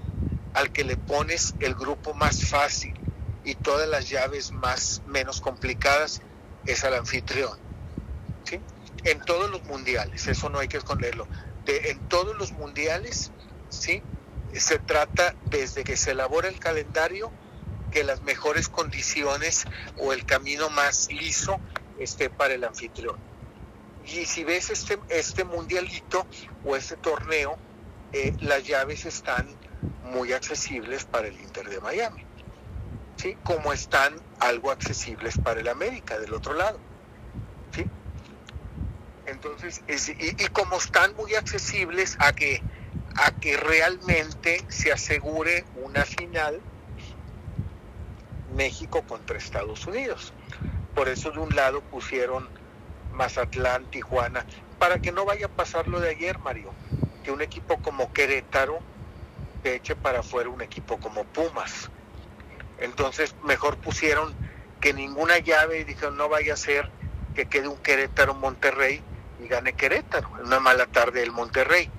al 0.54 0.72
que 0.72 0.86
le 0.86 0.96
pones 0.96 1.56
el 1.60 1.76
grupo 1.76 2.14
más 2.14 2.46
fácil 2.46 2.94
y 3.44 3.56
todas 3.56 3.90
las 3.90 4.10
llaves 4.10 4.52
más 4.52 5.02
menos 5.08 5.42
complicadas, 5.42 6.22
es 6.66 6.84
al 6.86 6.94
anfitrión. 6.94 7.67
En 9.04 9.20
todos 9.22 9.50
los 9.50 9.64
mundiales, 9.64 10.28
eso 10.28 10.50
no 10.50 10.60
hay 10.60 10.68
que 10.68 10.78
esconderlo. 10.78 11.28
De, 11.66 11.92
en 11.92 12.00
todos 12.08 12.36
los 12.38 12.52
mundiales 12.52 13.32
¿sí? 13.70 14.02
Se 14.54 14.80
trata 14.80 15.36
desde 15.46 15.84
que 15.84 15.98
se 15.98 16.12
elabora 16.12 16.48
el 16.48 16.60
calendario 16.60 17.32
que 17.92 18.04
las 18.04 18.22
mejores 18.22 18.70
condiciones 18.70 19.66
o 19.98 20.14
el 20.14 20.26
camino 20.26 20.70
más 20.70 21.12
liso 21.12 21.60
esté 22.00 22.30
para 22.30 22.54
el 22.54 22.64
anfitrión. 22.64 23.18
Y 24.06 24.26
si 24.26 24.44
ves 24.44 24.70
este, 24.70 25.00
este 25.10 25.44
mundialito 25.44 26.26
o 26.66 26.76
este 26.76 26.96
torneo, 26.96 27.58
eh, 28.14 28.34
las 28.40 28.66
llaves 28.66 29.06
están 29.06 29.48
muy 30.04 30.32
accesibles 30.32 31.06
para 31.06 31.28
el 31.28 31.40
Inter 31.40 31.70
de 31.70 31.82
Miami, 31.82 32.24
¿sí? 33.18 33.38
como 33.44 33.74
están 33.74 34.16
algo 34.40 34.72
accesibles 34.72 35.38
para 35.38 35.60
el 35.60 35.68
América 35.68 36.18
del 36.20 36.34
otro 36.34 36.54
lado. 36.54 36.80
¿sí? 37.76 37.86
Entonces, 39.28 39.82
y, 39.88 40.44
y 40.44 40.48
como 40.48 40.78
están 40.78 41.16
muy 41.16 41.36
accesibles 41.36 42.18
a 42.20 42.34
que 42.34 42.62
a 43.18 43.32
que 43.32 43.58
realmente 43.58 44.64
se 44.70 44.92
asegure 44.92 45.66
una 45.76 46.06
final 46.06 46.62
México 48.56 49.04
contra 49.04 49.38
Estados 49.38 49.86
Unidos. 49.88 50.34
Por 50.96 51.10
eso 51.10 51.32
de 51.32 51.40
un 51.40 51.56
lado 51.56 51.82
pusieron 51.82 52.48
Mazatlán, 53.14 53.90
Tijuana, 53.90 54.46
para 54.80 55.00
que 55.00 55.12
no 55.12 55.26
vaya 55.26 55.48
a 55.48 55.50
pasar 55.50 55.88
lo 55.88 56.00
de 56.00 56.10
ayer, 56.10 56.38
Mario, 56.40 56.72
que 57.24 57.32
un 57.32 57.42
equipo 57.42 57.82
como 57.82 58.14
Querétaro 58.14 58.80
se 59.64 59.76
eche 59.76 59.96
para 59.96 60.20
afuera 60.20 60.50
un 60.50 60.62
equipo 60.62 61.00
como 61.00 61.24
Pumas. 61.24 61.90
Entonces 62.78 63.36
mejor 63.44 63.78
pusieron 63.78 64.36
que 64.80 64.94
ninguna 64.94 65.40
llave 65.40 65.80
y 65.80 65.84
dijeron 65.84 66.18
no 66.18 66.30
vaya 66.30 66.54
a 66.54 66.58
ser 66.58 66.92
que 67.34 67.48
quede 67.48 67.68
un 67.68 67.78
Querétaro 67.78 68.36
Monterrey 68.36 69.02
y 69.44 69.48
gane 69.48 69.74
Querétaro, 69.74 70.30
una 70.44 70.60
mala 70.60 70.86
tarde 70.88 71.20
del 71.22 71.32
Monterrey 71.32 71.90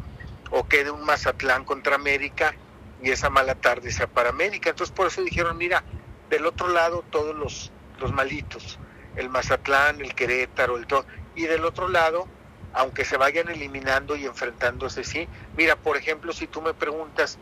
o 0.50 0.66
quede 0.66 0.90
un 0.90 1.04
Mazatlán 1.04 1.64
contra 1.64 1.94
América 1.94 2.54
y 3.02 3.10
esa 3.10 3.30
mala 3.30 3.54
tarde 3.54 3.90
sea 3.92 4.06
para 4.06 4.30
América. 4.30 4.70
Entonces 4.70 4.94
por 4.94 5.06
eso 5.06 5.22
dijeron, 5.22 5.56
mira, 5.56 5.84
del 6.30 6.46
otro 6.46 6.68
lado 6.68 7.04
todos 7.10 7.34
los, 7.34 7.70
los 8.00 8.12
malitos, 8.12 8.78
el 9.16 9.28
Mazatlán, 9.28 10.00
el 10.00 10.14
Querétaro, 10.14 10.76
el 10.76 10.86
todo, 10.86 11.04
Y 11.34 11.42
del 11.42 11.64
otro 11.64 11.88
lado, 11.88 12.26
aunque 12.72 13.04
se 13.04 13.16
vayan 13.16 13.48
eliminando 13.48 14.16
y 14.16 14.26
enfrentándose, 14.26 15.04
sí. 15.04 15.28
Mira, 15.56 15.76
por 15.76 15.96
ejemplo, 15.96 16.32
si 16.32 16.46
tú 16.46 16.62
me 16.62 16.74
preguntas, 16.74 17.38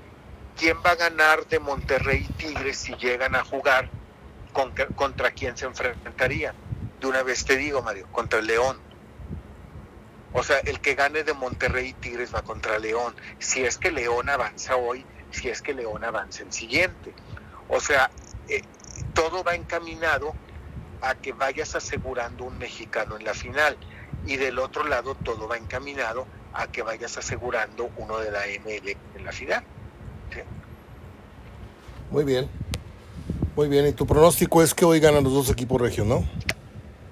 ¿quién 0.58 0.78
va 0.84 0.90
a 0.90 0.96
ganar 0.96 1.46
de 1.46 1.58
Monterrey 1.58 2.26
y 2.28 2.32
Tigres 2.32 2.78
si 2.78 2.94
llegan 2.96 3.34
a 3.34 3.44
jugar? 3.44 3.88
¿Contra, 4.52 4.86
contra 4.86 5.30
quién 5.32 5.56
se 5.56 5.66
enfrentaría? 5.66 6.54
De 7.00 7.06
una 7.06 7.22
vez 7.22 7.44
te 7.44 7.56
digo, 7.56 7.82
Mario, 7.82 8.06
contra 8.10 8.38
el 8.38 8.46
León. 8.46 8.85
O 10.38 10.42
sea, 10.42 10.58
el 10.58 10.80
que 10.80 10.94
gane 10.94 11.24
de 11.24 11.32
Monterrey 11.32 11.88
y 11.88 11.92
Tigres 11.94 12.34
va 12.34 12.42
contra 12.42 12.78
León. 12.78 13.14
Si 13.38 13.64
es 13.64 13.78
que 13.78 13.90
León 13.90 14.28
avanza 14.28 14.76
hoy, 14.76 15.02
si 15.30 15.48
es 15.48 15.62
que 15.62 15.72
León 15.72 16.04
avanza 16.04 16.42
el 16.42 16.52
siguiente. 16.52 17.14
O 17.68 17.80
sea, 17.80 18.10
eh, 18.46 18.60
todo 19.14 19.42
va 19.42 19.54
encaminado 19.54 20.34
a 21.00 21.14
que 21.14 21.32
vayas 21.32 21.74
asegurando 21.74 22.44
un 22.44 22.58
mexicano 22.58 23.16
en 23.16 23.24
la 23.24 23.32
final. 23.32 23.78
Y 24.26 24.36
del 24.36 24.58
otro 24.58 24.84
lado, 24.84 25.14
todo 25.14 25.48
va 25.48 25.56
encaminado 25.56 26.26
a 26.52 26.66
que 26.66 26.82
vayas 26.82 27.16
asegurando 27.16 27.88
uno 27.96 28.18
de 28.18 28.30
la 28.30 28.40
ML 28.40 28.94
en 29.16 29.24
la 29.24 29.32
final. 29.32 29.64
Muy 32.10 32.24
bien. 32.24 32.50
Muy 33.56 33.68
bien. 33.68 33.86
Y 33.86 33.92
tu 33.92 34.06
pronóstico 34.06 34.62
es 34.62 34.74
que 34.74 34.84
hoy 34.84 35.00
ganan 35.00 35.24
los 35.24 35.32
dos 35.32 35.48
equipos 35.48 35.80
regios, 35.80 36.06
¿no? 36.06 36.28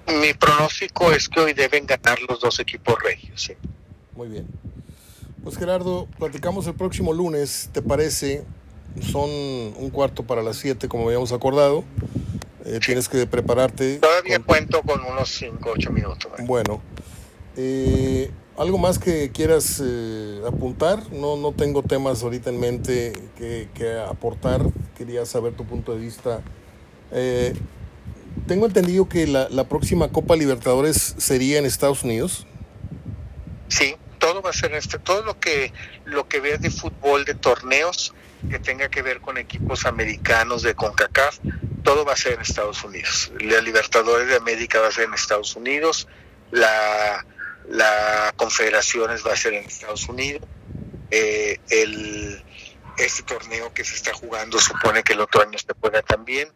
Mi 0.07 0.33
pronóstico 0.33 1.11
es 1.11 1.27
que 1.27 1.39
hoy 1.39 1.53
deben 1.53 1.85
ganar 1.85 2.19
los 2.27 2.39
dos 2.39 2.59
equipos 2.59 2.95
regios. 3.01 3.41
Sí. 3.41 3.53
Muy 4.15 4.27
bien. 4.27 4.47
Pues 5.43 5.57
Gerardo, 5.57 6.07
platicamos 6.17 6.67
el 6.67 6.75
próximo 6.75 7.13
lunes, 7.13 7.69
¿te 7.71 7.81
parece? 7.81 8.45
Son 9.01 9.29
un 9.29 9.89
cuarto 9.91 10.23
para 10.23 10.41
las 10.41 10.57
siete, 10.57 10.87
como 10.87 11.05
habíamos 11.05 11.31
acordado. 11.31 11.83
Eh, 12.65 12.79
tienes 12.83 13.07
que 13.07 13.27
prepararte. 13.27 13.97
Todavía 13.99 14.39
cuento 14.39 14.81
con 14.81 15.01
unos 15.03 15.29
5, 15.29 15.71
8 15.75 15.91
minutos. 15.91 16.31
Bueno, 16.39 16.81
eh, 17.57 18.31
¿algo 18.57 18.79
más 18.79 18.97
que 18.97 19.31
quieras 19.31 19.81
eh, 19.85 20.41
apuntar? 20.47 21.11
No, 21.11 21.37
no 21.37 21.51
tengo 21.51 21.83
temas 21.83 22.23
ahorita 22.23 22.49
en 22.49 22.59
mente 22.59 23.13
que, 23.37 23.69
que 23.75 23.99
aportar. 23.99 24.61
Quería 24.97 25.25
saber 25.27 25.53
tu 25.53 25.65
punto 25.65 25.93
de 25.93 25.99
vista. 25.99 26.41
Tengo 28.47 28.65
entendido 28.65 29.09
que 29.09 29.27
la, 29.27 29.47
la 29.49 29.65
próxima 29.65 30.09
Copa 30.09 30.35
Libertadores 30.35 31.15
sería 31.17 31.59
en 31.59 31.65
Estados 31.65 32.03
Unidos. 32.03 32.45
Sí, 33.67 33.95
todo 34.19 34.41
va 34.41 34.49
a 34.49 34.53
ser 34.53 34.73
este, 34.73 34.99
todo 34.99 35.23
lo 35.23 35.39
que 35.39 35.71
lo 36.05 36.27
que 36.27 36.39
veas 36.39 36.61
de 36.61 36.71
fútbol, 36.71 37.25
de 37.25 37.35
torneos 37.35 38.13
que 38.49 38.59
tenga 38.59 38.89
que 38.89 39.01
ver 39.01 39.21
con 39.21 39.37
equipos 39.37 39.85
americanos 39.85 40.61
de 40.61 40.75
CONCACAF, 40.75 41.39
todo 41.83 42.05
va 42.05 42.13
a 42.13 42.17
ser 42.17 42.33
en 42.33 42.41
Estados 42.41 42.83
Unidos. 42.83 43.31
La 43.39 43.61
Libertadores 43.61 44.27
de 44.27 44.35
América 44.35 44.79
va 44.79 44.87
a 44.87 44.91
ser 44.91 45.05
en 45.05 45.13
Estados 45.13 45.55
Unidos, 45.55 46.07
la, 46.51 47.25
la 47.69 48.33
Confederaciones 48.35 49.25
va 49.25 49.33
a 49.33 49.35
ser 49.35 49.53
en 49.53 49.65
Estados 49.65 50.07
Unidos, 50.07 50.47
eh, 51.11 51.59
el, 51.69 52.43
este 52.97 53.23
torneo 53.23 53.73
que 53.73 53.83
se 53.83 53.95
está 53.95 54.13
jugando 54.13 54.59
supone 54.59 55.03
que 55.03 55.13
el 55.13 55.21
otro 55.21 55.41
año 55.41 55.57
se 55.57 55.73
juega 55.79 56.01
también. 56.01 56.49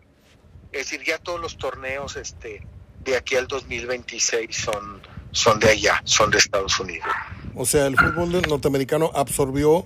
Es 0.71 0.89
decir, 0.89 1.05
ya 1.05 1.17
todos 1.17 1.39
los 1.41 1.57
torneos 1.57 2.15
este, 2.15 2.61
de 3.03 3.17
aquí 3.17 3.35
al 3.35 3.47
2026 3.47 4.55
son, 4.55 5.01
son 5.31 5.59
de 5.59 5.69
allá, 5.69 6.01
son 6.03 6.29
de 6.29 6.37
Estados 6.37 6.79
Unidos. 6.79 7.07
O 7.55 7.65
sea, 7.65 7.87
el 7.87 7.97
fútbol 7.97 8.41
norteamericano 8.47 9.11
absorbió 9.15 9.85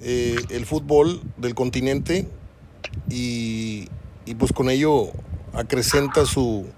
eh, 0.00 0.36
el 0.50 0.66
fútbol 0.66 1.22
del 1.36 1.54
continente 1.54 2.28
y, 3.08 3.88
y, 4.26 4.34
pues 4.34 4.52
con 4.52 4.68
ello 4.68 5.10
acrecenta 5.54 6.26
su, 6.26 6.68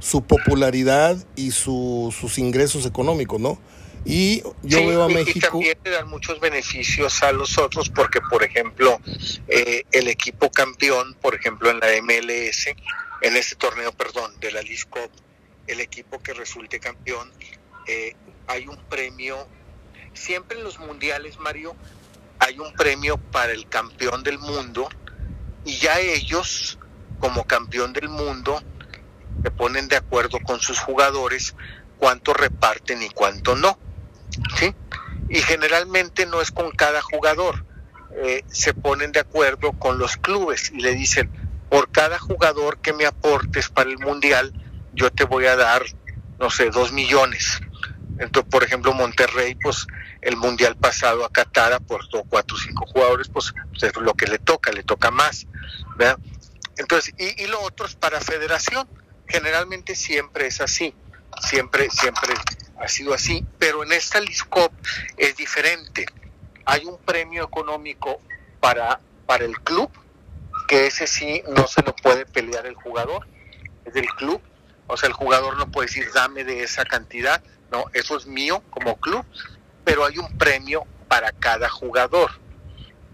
su 0.00 0.22
popularidad 0.22 1.16
y 1.36 1.50
su, 1.50 2.14
sus 2.18 2.38
ingresos 2.38 2.86
económicos, 2.86 3.40
¿no? 3.40 3.58
Y 4.04 4.42
yo 4.62 4.86
veo 4.86 5.04
a 5.04 5.08
México. 5.08 5.38
Y 5.38 5.40
también 5.40 5.78
le 5.84 5.90
dan 5.90 6.08
muchos 6.08 6.40
beneficios 6.40 7.22
a 7.22 7.32
los 7.32 7.58
otros, 7.58 7.88
porque, 7.88 8.20
por 8.20 8.42
ejemplo, 8.42 9.00
eh, 9.48 9.84
el 9.92 10.08
equipo 10.08 10.50
campeón, 10.50 11.14
por 11.20 11.34
ejemplo, 11.34 11.70
en 11.70 11.78
la 11.78 11.88
MLS, 12.02 12.66
en 13.20 13.36
este 13.36 13.56
torneo, 13.56 13.92
perdón, 13.92 14.38
de 14.40 14.50
la 14.50 14.62
Lisco, 14.62 14.98
el 15.66 15.80
equipo 15.80 16.20
que 16.20 16.34
resulte 16.34 16.80
campeón, 16.80 17.30
eh, 17.86 18.14
hay 18.46 18.66
un 18.66 18.76
premio. 18.88 19.46
Siempre 20.14 20.58
en 20.58 20.64
los 20.64 20.78
mundiales, 20.78 21.38
Mario, 21.38 21.74
hay 22.38 22.58
un 22.58 22.72
premio 22.74 23.18
para 23.18 23.52
el 23.52 23.68
campeón 23.68 24.22
del 24.24 24.38
mundo 24.38 24.88
y 25.64 25.76
ya 25.76 26.00
ellos, 26.00 26.78
como 27.20 27.44
campeón 27.44 27.92
del 27.92 28.08
mundo, 28.08 28.60
se 29.42 29.50
ponen 29.52 29.88
de 29.88 29.96
acuerdo 29.96 30.38
con 30.44 30.60
sus 30.60 30.80
jugadores 30.80 31.54
cuánto 31.98 32.34
reparten 32.34 33.02
y 33.02 33.10
cuánto 33.10 33.54
no. 33.54 33.78
¿Sí? 34.58 34.74
Y 35.28 35.40
generalmente 35.40 36.26
no 36.26 36.40
es 36.40 36.50
con 36.50 36.70
cada 36.72 37.02
jugador. 37.02 37.64
Eh, 38.14 38.44
se 38.48 38.74
ponen 38.74 39.12
de 39.12 39.20
acuerdo 39.20 39.72
con 39.72 39.98
los 39.98 40.16
clubes 40.16 40.70
y 40.70 40.80
le 40.80 40.94
dicen, 40.94 41.30
por 41.70 41.90
cada 41.90 42.18
jugador 42.18 42.78
que 42.78 42.92
me 42.92 43.06
aportes 43.06 43.70
para 43.70 43.88
el 43.88 43.98
mundial, 43.98 44.52
yo 44.92 45.10
te 45.10 45.24
voy 45.24 45.46
a 45.46 45.56
dar, 45.56 45.82
no 46.38 46.50
sé, 46.50 46.70
dos 46.70 46.92
millones. 46.92 47.60
Entonces, 48.18 48.50
por 48.50 48.62
ejemplo, 48.62 48.92
Monterrey, 48.92 49.54
pues 49.54 49.86
el 50.20 50.36
mundial 50.36 50.76
pasado 50.76 51.24
a 51.24 51.30
Qatar 51.30 51.72
aportó 51.72 52.24
cuatro 52.24 52.56
o 52.56 52.60
cinco 52.60 52.86
jugadores, 52.86 53.28
pues, 53.28 53.54
pues 53.70 53.82
es 53.84 53.96
lo 53.96 54.12
que 54.14 54.26
le 54.26 54.38
toca, 54.38 54.70
le 54.70 54.82
toca 54.82 55.10
más. 55.10 55.46
¿verdad? 55.96 56.18
Entonces, 56.76 57.14
y, 57.18 57.42
y 57.42 57.46
lo 57.46 57.60
otro 57.62 57.86
es 57.86 57.94
para 57.94 58.20
federación. 58.20 58.86
Generalmente 59.26 59.94
siempre 59.94 60.46
es 60.46 60.60
así, 60.60 60.94
siempre, 61.40 61.88
siempre 61.90 62.34
ha 62.82 62.88
sido 62.88 63.14
así, 63.14 63.46
pero 63.58 63.84
en 63.84 63.92
esta 63.92 64.20
LISCOP 64.20 64.72
es 65.16 65.36
diferente. 65.36 66.04
Hay 66.64 66.84
un 66.84 66.98
premio 66.98 67.44
económico 67.44 68.20
para, 68.60 69.00
para 69.24 69.44
el 69.44 69.60
club, 69.60 69.88
que 70.66 70.88
ese 70.88 71.06
sí 71.06 71.42
no 71.48 71.68
se 71.68 71.82
lo 71.82 71.94
puede 71.94 72.26
pelear 72.26 72.66
el 72.66 72.74
jugador, 72.74 73.26
es 73.84 73.94
del 73.94 74.08
club, 74.08 74.40
o 74.88 74.96
sea, 74.96 75.08
el 75.08 75.12
jugador 75.12 75.56
no 75.56 75.70
puede 75.70 75.86
decir 75.86 76.08
dame 76.12 76.44
de 76.44 76.64
esa 76.64 76.84
cantidad, 76.84 77.42
no, 77.70 77.84
eso 77.92 78.16
es 78.16 78.26
mío 78.26 78.62
como 78.70 78.96
club, 78.96 79.24
pero 79.84 80.04
hay 80.04 80.18
un 80.18 80.36
premio 80.36 80.84
para 81.06 81.30
cada 81.32 81.68
jugador. 81.68 82.32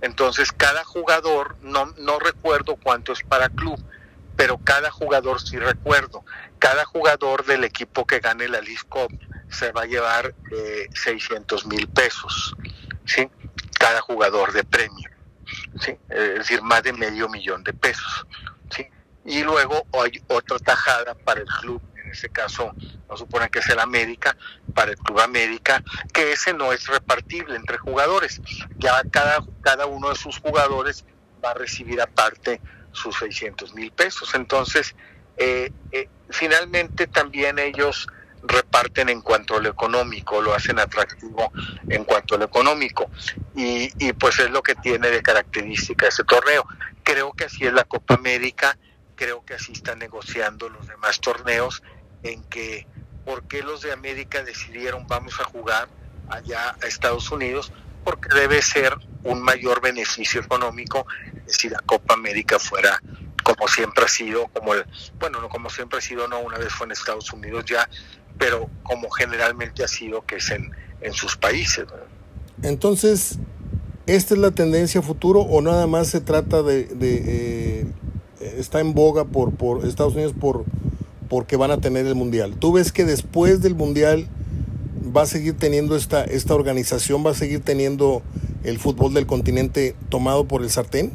Entonces, 0.00 0.50
cada 0.52 0.84
jugador, 0.84 1.56
no, 1.60 1.92
no 1.98 2.18
recuerdo 2.18 2.76
cuánto 2.76 3.12
es 3.12 3.22
para 3.22 3.48
club, 3.48 3.78
pero 4.36 4.58
cada 4.58 4.90
jugador 4.90 5.40
sí 5.40 5.58
recuerdo. 5.58 6.24
Cada 6.58 6.84
jugador 6.84 7.44
del 7.44 7.64
equipo 7.64 8.06
que 8.06 8.20
gane 8.20 8.48
la 8.48 8.60
LISCOP 8.60 9.10
se 9.50 9.72
va 9.72 9.82
a 9.82 9.86
llevar 9.86 10.34
eh, 10.52 10.88
600 10.94 11.66
mil 11.66 11.88
pesos, 11.88 12.54
¿sí? 13.04 13.28
Cada 13.78 14.00
jugador 14.00 14.52
de 14.52 14.64
premio, 14.64 15.10
¿sí? 15.80 15.96
Es 16.08 16.34
decir, 16.34 16.62
más 16.62 16.82
de 16.82 16.92
medio 16.92 17.28
millón 17.28 17.64
de 17.64 17.72
pesos, 17.72 18.26
¿sí? 18.70 18.86
Y 19.24 19.42
luego 19.42 19.86
hay 20.02 20.22
otra 20.28 20.58
tajada 20.58 21.14
para 21.14 21.40
el 21.40 21.46
club 21.46 21.82
en 22.08 22.12
este 22.12 22.30
caso 22.30 22.74
nos 23.08 23.18
supone 23.18 23.50
que 23.50 23.58
es 23.58 23.68
el 23.68 23.78
América, 23.78 24.34
para 24.74 24.92
el 24.92 24.96
Club 24.96 25.20
América, 25.20 25.82
que 26.12 26.32
ese 26.32 26.54
no 26.54 26.72
es 26.72 26.86
repartible 26.86 27.54
entre 27.54 27.76
jugadores. 27.76 28.40
Ya 28.78 29.02
cada, 29.10 29.44
cada 29.60 29.84
uno 29.86 30.08
de 30.08 30.14
sus 30.14 30.38
jugadores 30.38 31.04
va 31.44 31.50
a 31.50 31.54
recibir 31.54 32.00
aparte 32.00 32.60
sus 32.92 33.16
600 33.18 33.74
mil 33.74 33.92
pesos. 33.92 34.34
Entonces, 34.34 34.94
eh, 35.36 35.70
eh, 35.92 36.08
finalmente 36.30 37.06
también 37.06 37.58
ellos 37.58 38.06
reparten 38.42 39.08
en 39.08 39.20
cuanto 39.20 39.56
a 39.56 39.60
lo 39.60 39.68
económico, 39.68 40.40
lo 40.40 40.54
hacen 40.54 40.78
atractivo 40.78 41.52
en 41.88 42.04
cuanto 42.04 42.34
a 42.34 42.38
lo 42.38 42.44
económico. 42.44 43.10
Y, 43.54 43.90
y 43.98 44.12
pues 44.12 44.38
es 44.38 44.50
lo 44.50 44.62
que 44.62 44.74
tiene 44.74 45.08
de 45.08 45.22
característica 45.22 46.08
ese 46.08 46.24
torneo. 46.24 46.66
Creo 47.02 47.32
que 47.32 47.44
así 47.44 47.66
es 47.66 47.72
la 47.72 47.84
Copa 47.84 48.14
América, 48.14 48.78
creo 49.14 49.44
que 49.44 49.54
así 49.54 49.72
están 49.72 49.98
negociando 49.98 50.68
los 50.68 50.86
demás 50.86 51.20
torneos 51.20 51.82
en 52.22 52.42
que 52.44 52.86
por 53.24 53.42
qué 53.44 53.62
los 53.62 53.82
de 53.82 53.92
América 53.92 54.42
decidieron 54.42 55.06
vamos 55.06 55.38
a 55.40 55.44
jugar 55.44 55.88
allá 56.30 56.76
a 56.82 56.86
Estados 56.86 57.30
Unidos, 57.30 57.72
porque 58.04 58.28
debe 58.34 58.62
ser 58.62 58.94
un 59.24 59.42
mayor 59.42 59.80
beneficio 59.80 60.40
económico 60.40 61.06
si 61.46 61.68
la 61.68 61.80
Copa 61.80 62.14
América 62.14 62.58
fuera 62.58 63.00
como 63.48 63.66
siempre 63.66 64.04
ha 64.04 64.08
sido, 64.08 64.46
como 64.48 64.74
el, 64.74 64.84
bueno, 65.18 65.40
no 65.40 65.48
como 65.48 65.70
siempre 65.70 65.98
ha 65.98 66.02
sido, 66.02 66.28
no, 66.28 66.40
una 66.40 66.58
vez 66.58 66.72
fue 66.72 66.86
en 66.86 66.92
Estados 66.92 67.32
Unidos 67.32 67.64
ya, 67.64 67.88
pero 68.36 68.68
como 68.82 69.08
generalmente 69.10 69.82
ha 69.82 69.88
sido, 69.88 70.24
que 70.26 70.36
es 70.36 70.50
en, 70.50 70.70
en 71.00 71.14
sus 71.14 71.36
países. 71.36 71.86
Entonces, 72.62 73.38
¿esta 74.06 74.34
es 74.34 74.40
la 74.40 74.50
tendencia 74.50 75.00
futuro 75.00 75.40
o 75.40 75.62
nada 75.62 75.86
más 75.86 76.08
se 76.08 76.20
trata 76.20 76.62
de, 76.62 76.84
de 76.84 77.80
eh, 77.80 78.54
está 78.58 78.80
en 78.80 78.92
boga 78.92 79.24
por, 79.24 79.54
por 79.54 79.86
Estados 79.86 80.14
Unidos 80.14 80.34
por 80.38 80.64
porque 81.28 81.56
van 81.56 81.70
a 81.70 81.78
tener 81.78 82.06
el 82.06 82.14
mundial. 82.14 82.54
¿Tú 82.58 82.72
ves 82.72 82.90
que 82.90 83.04
después 83.04 83.60
del 83.60 83.74
mundial 83.74 84.28
va 85.14 85.22
a 85.22 85.26
seguir 85.26 85.58
teniendo 85.58 85.94
esta, 85.94 86.24
esta 86.24 86.54
organización, 86.54 87.24
va 87.24 87.32
a 87.32 87.34
seguir 87.34 87.60
teniendo 87.60 88.22
el 88.64 88.78
fútbol 88.78 89.12
del 89.12 89.26
continente 89.26 89.94
tomado 90.08 90.46
por 90.46 90.62
el 90.62 90.70
sartén, 90.70 91.12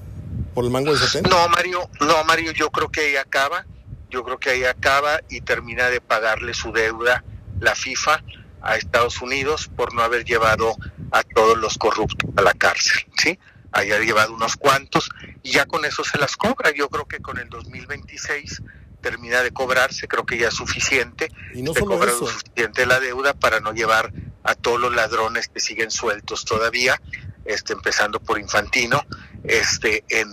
por 0.54 0.66
el 0.66 0.72
mango 0.72 0.94
del? 0.94 1.24
No, 1.24 1.48
Mario, 1.50 1.90
no, 2.02 2.24
Mario, 2.24 2.52
yo 2.52 2.70
creo 2.70 2.90
que 2.90 3.02
ahí 3.02 3.16
acaba, 3.16 3.66
yo 4.10 4.24
creo 4.24 4.40
que 4.40 4.52
ahí 4.52 4.64
acaba 4.64 5.20
y 5.30 5.42
termina 5.42 5.90
de 5.90 6.02
pagarle 6.02 6.54
su 6.54 6.72
deuda 6.72 7.24
la 7.60 7.76
FIFA 7.76 8.24
a 8.62 8.78
Estados 8.78 9.22
Unidos 9.22 9.70
por 9.76 9.94
no 9.94 10.02
haber 10.02 10.24
llevado 10.24 10.76
a 11.12 11.24
todos 11.24 11.58
los 11.58 11.78
corruptos 11.78 12.30
a 12.36 12.42
la 12.42 12.54
cárcel, 12.54 13.06
¿sí? 13.18 13.38
Haya 13.72 14.00
llevado 14.00 14.34
unos 14.34 14.56
cuantos 14.56 15.10
y 15.42 15.52
ya 15.52 15.66
con 15.66 15.84
eso 15.86 16.04
se 16.04 16.18
las 16.18 16.36
cobra. 16.38 16.72
Yo 16.72 16.90
creo 16.90 17.06
que 17.06 17.20
con 17.20 17.40
el 17.40 17.50
2026 17.50 18.62
termina 19.02 19.42
de 19.42 19.52
cobrarse, 19.52 20.08
creo 20.08 20.26
que 20.26 20.38
ya 20.38 20.48
es 20.48 20.54
suficiente. 20.54 21.30
Y 21.54 21.62
no 21.62 21.74
se 21.74 21.82
cobra 21.82 22.12
lo 22.12 22.28
suficiente 22.28 22.86
la 22.86 23.00
deuda 23.00 23.34
para 23.34 23.60
no 23.60 23.74
llevar 23.74 24.14
a 24.44 24.56
todos 24.56 24.80
los 24.80 24.96
ladrones 24.96 25.48
que 25.48 25.60
siguen 25.60 25.92
sueltos 25.92 26.46
todavía, 26.46 27.02
este, 27.46 27.74
empezando 27.74 28.20
por 28.20 28.40
Infantino, 28.40 29.06
este, 29.44 30.04
en, 30.10 30.30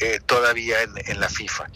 eh, 0.00 0.20
todavía 0.26 0.82
en, 0.82 0.92
en 1.06 1.20
la 1.20 1.28
FIFA. 1.28 1.66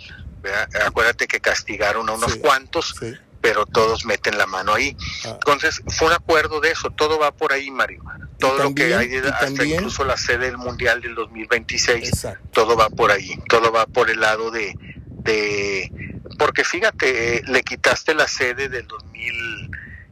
¿verdad? 0.42 0.68
Acuérdate 0.86 1.26
que 1.26 1.40
castigaron 1.40 2.08
a 2.08 2.12
unos 2.12 2.32
Sí. 2.34 2.38
cuantos, 2.38 2.94
Sí. 3.00 3.12
pero 3.40 3.66
todos 3.66 4.04
meten 4.04 4.38
la 4.38 4.46
mano 4.46 4.74
ahí. 4.74 4.96
Ah, 5.24 5.30
Entonces, 5.32 5.82
fue 5.96 6.08
un 6.08 6.12
acuerdo 6.14 6.60
de 6.60 6.70
eso, 6.70 6.90
todo 6.90 7.18
va 7.18 7.32
por 7.32 7.52
ahí, 7.52 7.70
Mario. 7.70 8.02
Todo 8.38 8.62
lo 8.62 8.72
que 8.74 8.94
hay, 8.94 9.16
hasta 9.16 9.46
también- 9.46 9.74
incluso 9.80 10.04
la 10.04 10.16
sede 10.16 10.46
del 10.46 10.58
Mundial 10.58 11.00
del 11.00 11.16
2026, 11.16 12.08
exacto. 12.08 12.46
todo 12.52 12.76
va 12.76 12.88
por 12.88 13.10
ahí, 13.10 13.36
todo 13.48 13.72
va 13.72 13.86
por 13.86 14.10
el 14.10 14.20
lado 14.20 14.50
de... 14.52 14.74
de 15.24 15.90
porque 16.38 16.62
fíjate, 16.62 17.38
eh, 17.38 17.42
le 17.48 17.62
quitaste 17.64 18.14
la 18.14 18.28
sede 18.28 18.68
del 18.68 18.86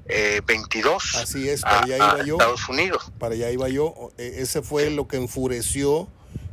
2022 0.08 1.14
Así 1.16 1.48
es, 1.48 1.64
a, 1.64 1.68
para 1.68 1.80
allá 1.84 1.94
a 1.94 2.14
iba 2.14 2.24
yo. 2.24 2.34
Estados 2.34 2.68
Unidos. 2.68 3.12
Para 3.18 3.34
allá 3.34 3.50
iba 3.50 3.68
yo. 3.68 4.12
E- 4.18 4.36
Ese 4.38 4.62
fue 4.62 4.90
lo 4.90 5.08
que 5.08 5.16
enfureció 5.16 6.08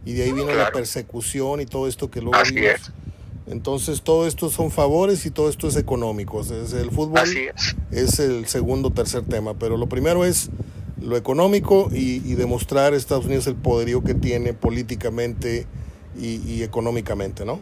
y 0.06 0.14
de 0.14 0.24
ahí 0.24 0.32
vino 0.32 0.48
la 0.48 0.54
Claro. 0.54 0.74
persecución 0.74 1.62
y 1.62 1.66
todo 1.66 1.88
esto 1.88 2.10
que 2.12 2.22
luego 2.22 2.36
Así 2.36 2.56
vimos. 2.56 2.72
es, 2.74 2.92
Entonces 3.48 4.02
todo 4.02 4.28
esto 4.28 4.50
son 4.50 4.72
favores 4.72 5.26
y 5.26 5.32
todo 5.32 5.50
esto 5.50 5.68
es 5.68 5.76
económico. 5.78 6.42
El 6.42 6.92
fútbol 6.92 7.20
así 7.20 7.46
es. 7.56 7.76
es 7.92 8.20
el 8.20 8.48
segundo 8.48 8.92
tercer 8.92 9.24
tema, 9.24 9.54
pero 9.54 9.78
lo 9.78 9.88
primero 9.88 10.26
es 10.26 10.50
lo 11.02 11.18
económico 11.18 11.90
y, 11.92 12.22
y 12.30 12.36
demostrar 12.36 12.94
a 12.94 12.96
Estados 12.96 13.26
Unidos 13.26 13.46
el 13.48 13.56
poderío 13.56 14.04
que 14.04 14.14
tiene 14.14 14.54
políticamente 14.54 15.68
y, 16.18 16.36
y 16.50 16.64
económicamente, 16.64 17.44
¿no? 17.44 17.60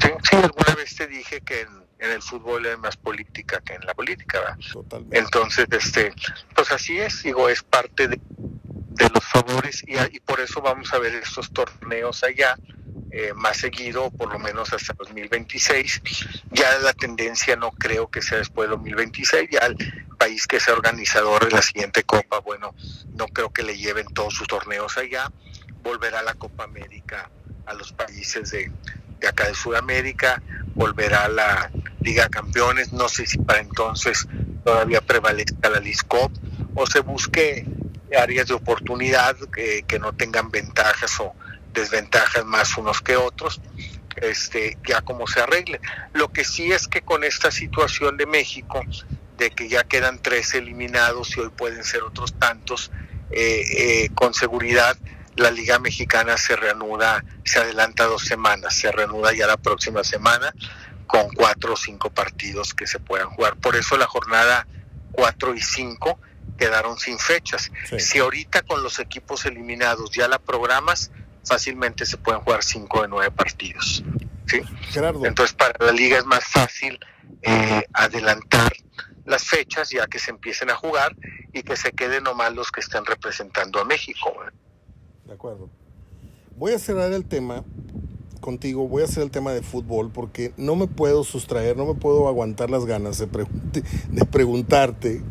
Sí, 0.00 0.08
sí, 0.30 0.36
alguna 0.36 0.74
vez 0.76 0.94
te 0.96 1.06
dije 1.08 1.40
que 1.40 1.62
en, 1.62 1.68
en 2.00 2.10
el 2.10 2.22
fútbol 2.22 2.66
hay 2.66 2.76
más 2.76 2.96
política 2.96 3.60
que 3.60 3.74
en 3.74 3.84
la 3.86 3.94
política, 3.94 4.40
¿verdad? 4.40 4.58
Totalmente. 4.72 5.18
Entonces, 5.18 5.66
este, 5.70 6.12
pues 6.54 6.72
así 6.72 6.98
es, 6.98 7.22
digo, 7.22 7.48
es 7.48 7.62
parte 7.62 8.08
de, 8.08 8.20
de 8.26 9.08
los 9.10 9.24
favores 9.24 9.84
y, 9.86 9.94
y 10.16 10.20
por 10.20 10.40
eso 10.40 10.60
vamos 10.60 10.92
a 10.92 10.98
ver 10.98 11.14
estos 11.14 11.52
torneos 11.52 12.24
allá 12.24 12.56
eh, 13.12 13.32
más 13.34 13.56
seguido, 13.56 14.10
por 14.10 14.32
lo 14.32 14.38
menos 14.38 14.72
hasta 14.72 14.94
2026. 14.94 16.00
Ya 16.52 16.78
la 16.78 16.92
tendencia 16.92 17.56
no 17.56 17.72
creo 17.72 18.08
que 18.08 18.22
sea 18.22 18.38
después 18.38 18.68
de 18.68 18.76
2026, 18.76 19.50
ya 19.50 19.66
el 19.66 19.76
país 20.16 20.46
que 20.46 20.60
sea 20.60 20.74
organizador 20.74 21.44
de 21.44 21.50
la 21.50 21.62
siguiente 21.62 22.04
Copa, 22.04 22.38
bueno, 22.38 22.72
no 23.14 23.26
creo 23.26 23.52
que 23.52 23.64
le 23.64 23.76
lleven 23.76 24.06
todos 24.14 24.34
sus 24.34 24.46
torneos 24.46 24.96
allá, 24.96 25.30
volverá 25.82 26.22
la 26.22 26.34
Copa 26.34 26.64
América 26.64 27.28
a 27.66 27.74
los 27.74 27.92
países 27.92 28.52
de, 28.52 28.70
de 29.20 29.28
acá 29.28 29.46
de 29.46 29.54
Sudamérica, 29.54 30.42
volverá 30.74 31.28
la 31.28 31.70
Liga 32.00 32.28
Campeones, 32.28 32.92
no 32.92 33.08
sé 33.08 33.26
si 33.26 33.38
para 33.38 33.60
entonces 33.60 34.26
todavía 34.64 35.00
prevalezca 35.00 35.68
la 35.68 35.80
LISCOP 35.80 36.32
o 36.74 36.86
se 36.86 37.00
busque 37.00 37.66
áreas 38.16 38.48
de 38.48 38.54
oportunidad 38.54 39.36
que, 39.54 39.84
que 39.86 39.98
no 39.98 40.12
tengan 40.12 40.50
ventajas 40.50 41.20
o 41.20 41.34
desventajas 41.72 42.44
más 42.44 42.76
unos 42.76 43.00
que 43.00 43.16
otros, 43.16 43.60
este, 44.16 44.78
ya 44.86 45.02
como 45.02 45.26
se 45.26 45.40
arregle. 45.40 45.80
Lo 46.12 46.32
que 46.32 46.44
sí 46.44 46.72
es 46.72 46.88
que 46.88 47.02
con 47.02 47.24
esta 47.24 47.50
situación 47.50 48.16
de 48.16 48.26
México, 48.26 48.82
de 49.38 49.50
que 49.50 49.68
ya 49.68 49.84
quedan 49.84 50.20
tres 50.20 50.54
eliminados 50.54 51.36
y 51.36 51.40
hoy 51.40 51.50
pueden 51.50 51.84
ser 51.84 52.02
otros 52.02 52.34
tantos, 52.34 52.90
eh, 53.30 53.62
eh, 53.76 54.08
con 54.14 54.34
seguridad 54.34 54.96
la 55.36 55.50
Liga 55.50 55.78
Mexicana 55.78 56.36
se 56.36 56.56
reanuda, 56.56 57.24
se 57.44 57.60
adelanta 57.60 58.04
dos 58.04 58.22
semanas, 58.22 58.74
se 58.74 58.90
reanuda 58.92 59.32
ya 59.32 59.46
la 59.46 59.56
próxima 59.56 60.04
semana 60.04 60.52
con 61.06 61.28
cuatro 61.34 61.74
o 61.74 61.76
cinco 61.76 62.10
partidos 62.10 62.74
que 62.74 62.86
se 62.86 62.98
puedan 62.98 63.30
jugar. 63.30 63.56
Por 63.56 63.76
eso 63.76 63.96
la 63.96 64.06
jornada 64.06 64.66
4 65.12 65.54
y 65.54 65.60
5 65.60 66.20
quedaron 66.58 66.98
sin 66.98 67.18
fechas. 67.18 67.70
Sí. 67.88 68.00
Si 68.00 68.18
ahorita 68.18 68.62
con 68.62 68.82
los 68.82 68.98
equipos 68.98 69.44
eliminados 69.46 70.10
ya 70.10 70.28
la 70.28 70.38
programas, 70.38 71.10
fácilmente 71.44 72.06
se 72.06 72.16
pueden 72.16 72.40
jugar 72.42 72.62
5 72.62 73.02
de 73.02 73.08
9 73.08 73.30
partidos. 73.32 74.04
¿sí? 74.46 74.62
Gerardo, 74.90 75.24
Entonces 75.24 75.54
para 75.54 75.74
la 75.84 75.92
liga 75.92 76.18
es 76.18 76.24
más 76.26 76.44
fácil 76.44 76.98
eh, 77.42 77.84
adelantar 77.92 78.72
las 79.24 79.44
fechas 79.44 79.90
ya 79.90 80.06
que 80.06 80.18
se 80.18 80.30
empiecen 80.30 80.70
a 80.70 80.74
jugar 80.74 81.14
y 81.52 81.62
que 81.62 81.76
se 81.76 81.92
queden 81.92 82.24
nomás 82.24 82.52
los 82.54 82.70
que 82.70 82.80
estén 82.80 83.04
representando 83.04 83.80
a 83.80 83.84
México. 83.84 84.34
De 85.30 85.34
acuerdo. 85.34 85.68
Voy 86.58 86.72
a 86.72 86.78
cerrar 86.80 87.12
el 87.12 87.24
tema 87.24 87.62
contigo, 88.40 88.88
voy 88.88 89.02
a 89.02 89.04
hacer 89.04 89.22
el 89.22 89.30
tema 89.30 89.52
de 89.52 89.62
fútbol 89.62 90.10
porque 90.10 90.52
no 90.56 90.74
me 90.74 90.88
puedo 90.88 91.22
sustraer, 91.22 91.76
no 91.76 91.86
me 91.86 91.94
puedo 91.94 92.26
aguantar 92.26 92.68
las 92.68 92.84
ganas 92.84 93.18
de 93.18 94.24
preguntarte, 94.26 95.22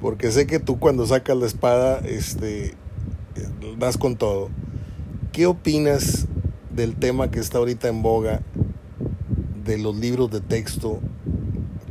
porque 0.00 0.30
sé 0.30 0.46
que 0.46 0.60
tú 0.60 0.78
cuando 0.78 1.04
sacas 1.04 1.36
la 1.36 1.46
espada, 1.46 1.98
este, 1.98 2.74
das 3.76 3.98
con 3.98 4.14
todo. 4.14 4.50
¿Qué 5.32 5.46
opinas 5.46 6.28
del 6.72 6.94
tema 6.94 7.32
que 7.32 7.40
está 7.40 7.58
ahorita 7.58 7.88
en 7.88 8.02
boga 8.02 8.42
de 9.64 9.78
los 9.78 9.96
libros 9.96 10.30
de 10.30 10.40
texto 10.40 11.00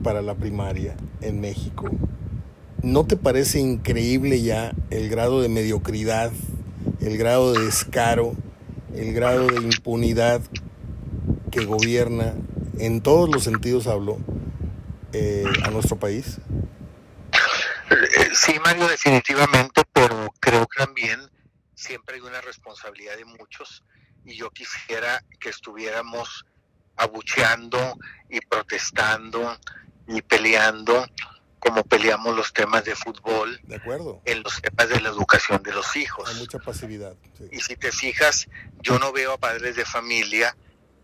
para 0.01 0.21
la 0.21 0.35
primaria 0.35 0.95
en 1.19 1.41
México? 1.41 1.89
¿No 2.81 3.05
te 3.05 3.17
parece 3.17 3.59
increíble 3.59 4.41
ya 4.41 4.73
el 4.91 5.09
grado 5.09 5.41
de 5.41 5.49
mediocridad, 5.49 6.31
el 7.01 7.17
grado 7.17 7.53
de 7.53 7.65
descaro, 7.65 8.33
el 8.95 9.13
grado 9.13 9.47
de 9.47 9.61
impunidad 9.61 10.41
que 11.51 11.65
gobierna, 11.65 12.33
en 12.77 13.01
todos 13.01 13.29
los 13.29 13.43
sentidos 13.43 13.87
hablo, 13.87 14.17
eh, 15.13 15.45
a 15.63 15.69
nuestro 15.69 15.97
país? 15.97 16.37
Eh, 17.91 18.29
Sí, 18.33 18.55
Mario, 18.63 18.87
definitivamente, 18.87 19.81
pero 19.91 20.31
creo 20.39 20.65
que 20.67 20.83
también 20.83 21.19
siempre 21.75 22.15
hay 22.15 22.21
una 22.21 22.41
responsabilidad 22.41 23.17
de 23.17 23.25
muchos 23.25 23.83
y 24.25 24.35
yo 24.35 24.49
quisiera 24.51 25.23
que 25.39 25.49
estuviéramos 25.49 26.45
abucheando 26.95 27.97
y 28.29 28.39
protestando 28.41 29.57
y 30.07 30.21
peleando 30.21 31.05
como 31.59 31.83
peleamos 31.83 32.35
los 32.35 32.53
temas 32.53 32.83
de 32.85 32.95
fútbol 32.95 33.59
¿De 33.63 33.75
acuerdo? 33.75 34.21
en 34.25 34.41
los 34.43 34.61
temas 34.61 34.89
de 34.89 35.01
la 35.01 35.09
educación 35.09 35.61
de 35.61 35.73
los 35.73 35.95
hijos. 35.95 36.29
Hay 36.29 36.35
mucha 36.35 36.59
pasividad. 36.59 37.15
sí. 37.37 37.49
Y 37.51 37.59
si 37.59 37.75
te 37.75 37.91
fijas, 37.91 38.47
yo 38.81 38.97
no 38.99 39.11
veo 39.11 39.33
a 39.33 39.37
padres 39.37 39.75
de 39.75 39.85
familia 39.85 40.55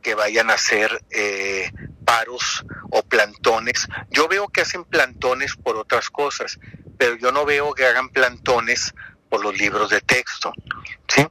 que 0.02 0.14
vayan 0.14 0.52
a 0.52 0.54
hacer 0.54 1.04
eh, 1.10 1.72
paros 2.06 2.64
o 2.92 3.02
plantones. 3.02 3.88
Yo 4.12 4.28
veo 4.28 4.48
que 4.50 4.62
hacen 4.62 4.84
plantones 4.84 5.56
por 5.56 5.78
otras 5.78 6.12
cosas, 6.12 6.60
pero 7.00 7.16
yo 7.16 7.32
no 7.32 7.44
veo 7.44 7.74
que 7.74 7.88
hagan 7.88 8.10
plantones 8.10 8.94
por 9.30 9.44
los 9.44 9.58
libros 9.58 9.90
de 9.90 10.02
texto. 10.02 10.54
¿sí? 11.08 11.26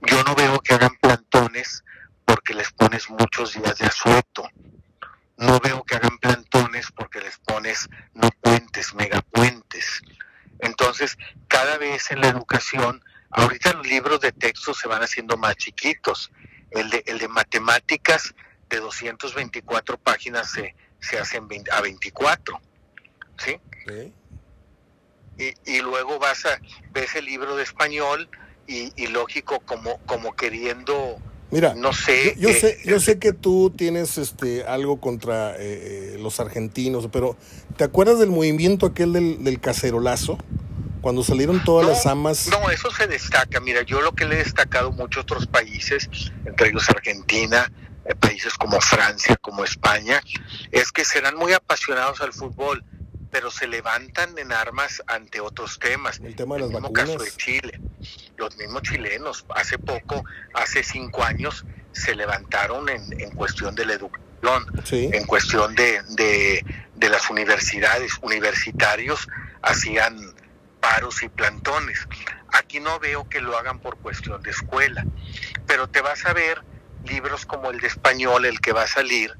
Yo 0.00 0.24
no 0.24 0.34
veo 0.34 0.58
que 0.60 0.72
hagan 0.72 0.96
plantones 1.00 1.84
porque 2.24 2.54
les 2.54 2.72
pones 2.72 3.10
muchos 3.10 3.52
días 3.52 3.76
de 3.76 3.86
asueto. 3.86 4.48
No 5.36 5.58
veo 5.60 5.82
que 5.82 5.96
hagan 5.96 6.18
plantones 6.18 6.92
porque 6.92 7.20
les 7.20 7.38
pones 7.38 7.88
no 8.14 8.30
puentes, 8.40 8.94
megapuentes. 8.94 10.02
Entonces, 10.60 11.18
cada 11.48 11.76
vez 11.78 12.10
en 12.10 12.20
la 12.20 12.28
educación, 12.28 13.02
ahorita 13.30 13.72
los 13.74 13.86
libros 13.86 14.20
de 14.20 14.32
texto 14.32 14.74
se 14.74 14.88
van 14.88 15.02
haciendo 15.02 15.36
más 15.36 15.56
chiquitos. 15.56 16.30
El 16.70 16.90
de, 16.90 17.02
el 17.06 17.18
de 17.18 17.28
matemáticas 17.28 18.34
de 18.68 18.80
224 18.80 19.98
páginas 19.98 20.50
se, 20.50 20.74
se 21.00 21.18
hace 21.18 21.36
en 21.36 21.48
20 21.48 21.70
a 21.72 21.80
24. 21.80 22.60
¿sí? 23.38 23.60
¿Eh? 23.88 24.12
Y, 25.38 25.72
y 25.72 25.80
luego 25.80 26.18
vas 26.18 26.46
a, 26.46 26.60
ves 26.92 27.14
el 27.16 27.24
libro 27.24 27.56
de 27.56 27.64
español 27.64 28.28
y, 28.66 28.92
y 28.96 29.08
lógico, 29.08 29.60
como, 29.60 29.98
como 30.06 30.34
queriendo, 30.34 31.18
Mira, 31.54 31.72
no 31.76 31.92
sé. 31.92 32.34
yo, 32.36 32.48
yo 32.48 32.48
eh, 32.48 32.60
sé, 32.60 32.78
yo 32.84 32.98
sé 32.98 33.20
que 33.20 33.32
tú 33.32 33.72
tienes 33.76 34.18
este 34.18 34.64
algo 34.64 35.00
contra 35.00 35.52
eh, 35.52 36.14
eh, 36.14 36.16
los 36.18 36.40
argentinos, 36.40 37.08
pero 37.12 37.36
¿te 37.76 37.84
acuerdas 37.84 38.18
del 38.18 38.30
movimiento 38.30 38.86
aquel 38.86 39.12
del, 39.12 39.44
del 39.44 39.60
cacerolazo? 39.60 40.36
Cuando 41.00 41.22
salieron 41.22 41.62
todas 41.62 41.86
No, 41.86 41.92
las 41.92 42.06
amas. 42.06 42.48
No, 42.48 42.70
eso 42.70 42.90
se 42.90 43.06
destaca. 43.06 43.60
Mira, 43.60 43.82
yo 43.82 44.00
lo 44.00 44.12
que 44.16 44.24
le 44.24 44.34
he 44.34 44.38
destacado 44.38 44.90
mucho 44.90 45.20
a 45.20 45.22
otros 45.22 45.46
países, 45.46 46.08
entre 46.44 46.70
ellos 46.70 46.88
Argentina, 46.88 47.70
eh, 48.04 48.16
países 48.16 48.54
como 48.54 48.80
Francia, 48.80 49.36
como 49.36 49.62
España, 49.62 50.20
es 50.72 50.90
que 50.90 51.04
serán 51.04 51.36
muy 51.36 51.52
apasionados 51.52 52.20
al 52.20 52.32
fútbol, 52.32 52.82
pero 53.34 53.50
se 53.50 53.66
levantan 53.66 54.38
en 54.38 54.52
armas 54.52 55.02
ante 55.08 55.40
otros 55.40 55.80
temas. 55.80 56.20
El 56.20 56.36
tema 56.36 56.54
de 56.54 56.60
las 56.60 56.70
mismo 56.70 56.82
vacunas. 56.92 57.10
caso 57.16 57.24
de 57.24 57.30
Chile. 57.32 57.80
Los 58.36 58.56
mismos 58.56 58.82
chilenos, 58.82 59.44
hace 59.56 59.76
poco, 59.76 60.22
hace 60.54 60.84
cinco 60.84 61.24
años, 61.24 61.64
se 61.90 62.14
levantaron 62.14 62.88
en, 62.88 63.02
en 63.20 63.32
cuestión 63.32 63.74
de 63.74 63.86
la 63.86 63.94
educación, 63.94 64.22
Sí. 64.84 65.10
en 65.12 65.24
cuestión 65.26 65.74
de, 65.74 66.00
de, 66.10 66.64
de 66.94 67.08
las 67.08 67.28
universidades, 67.28 68.12
universitarios 68.22 69.26
hacían 69.62 70.16
paros 70.78 71.20
y 71.24 71.28
plantones. 71.28 72.06
Aquí 72.52 72.78
no 72.78 73.00
veo 73.00 73.28
que 73.28 73.40
lo 73.40 73.58
hagan 73.58 73.80
por 73.80 73.96
cuestión 73.98 74.42
de 74.44 74.50
escuela, 74.52 75.04
pero 75.66 75.88
te 75.88 76.02
vas 76.02 76.24
a 76.24 76.32
ver 76.34 76.62
libros 77.04 77.46
como 77.46 77.72
el 77.72 77.80
de 77.80 77.88
español, 77.88 78.44
el 78.44 78.60
que 78.60 78.72
va 78.72 78.82
a 78.82 78.86
salir, 78.86 79.34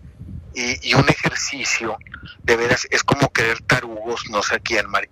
y, 0.54 0.94
un 0.94 1.08
ejercicio, 1.08 1.98
de 2.42 2.56
veras, 2.56 2.86
es 2.90 3.02
como 3.02 3.32
querer 3.32 3.60
tarugos, 3.62 4.22
no 4.30 4.42
sé 4.42 4.60
quién, 4.60 4.88
María. 4.88 5.10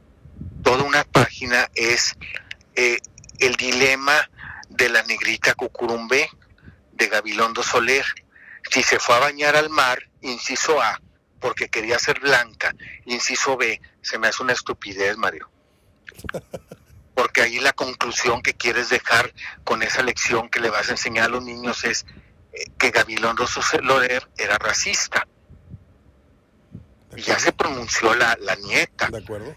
Toda 0.62 0.84
una 0.84 1.04
página 1.04 1.68
es 1.74 2.16
eh, 2.76 2.98
el 3.38 3.56
dilema 3.56 4.30
de 4.68 4.88
la 4.88 5.02
negrita 5.02 5.54
Cucurumbé, 5.54 6.28
de 6.92 7.08
Gabilondo 7.08 7.62
Soler. 7.62 8.04
Si 8.70 8.82
se 8.82 8.98
fue 8.98 9.16
a 9.16 9.20
bañar 9.20 9.56
al 9.56 9.70
mar, 9.70 10.08
inciso 10.20 10.80
A, 10.80 11.00
porque 11.40 11.68
quería 11.68 11.98
ser 11.98 12.20
blanca, 12.20 12.74
inciso 13.04 13.56
B, 13.56 13.80
se 14.00 14.18
me 14.18 14.28
hace 14.28 14.42
una 14.42 14.52
estupidez, 14.52 15.16
Mario. 15.16 15.50
Porque 17.14 17.42
ahí 17.42 17.60
la 17.60 17.74
conclusión 17.74 18.40
que 18.40 18.54
quieres 18.54 18.88
dejar 18.88 19.34
con 19.64 19.82
esa 19.82 20.02
lección 20.02 20.48
que 20.48 20.60
le 20.60 20.70
vas 20.70 20.88
a 20.88 20.92
enseñar 20.92 21.26
a 21.26 21.28
los 21.28 21.44
niños 21.44 21.84
es 21.84 22.06
eh, 22.54 22.64
que 22.78 22.90
Gabilondo 22.90 23.46
Soler 23.46 24.30
era 24.38 24.56
racista. 24.56 25.26
Ya 27.16 27.38
se 27.38 27.52
pronunció 27.52 28.14
la, 28.14 28.36
la 28.40 28.56
nieta. 28.56 29.10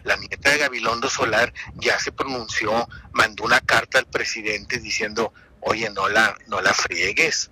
La 0.03 0.17
nieta 0.17 0.51
de 0.51 0.57
Gabilondo 0.57 1.09
Solar 1.09 1.53
ya 1.75 1.97
se 1.99 2.11
pronunció, 2.11 2.87
mandó 3.13 3.45
una 3.45 3.61
carta 3.61 3.97
al 3.99 4.07
presidente 4.07 4.79
diciendo, 4.79 5.33
oye, 5.61 5.89
no 5.89 6.09
la, 6.09 6.37
no 6.47 6.61
la 6.61 6.73
friegues. 6.73 7.51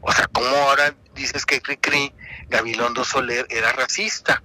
O 0.00 0.12
sea, 0.12 0.28
¿cómo 0.32 0.48
ahora 0.48 0.94
dices 1.14 1.44
que 1.44 1.60
Cricri 1.60 2.12
Gabilondo 2.48 3.04
Soler 3.04 3.46
era 3.50 3.72
racista? 3.72 4.42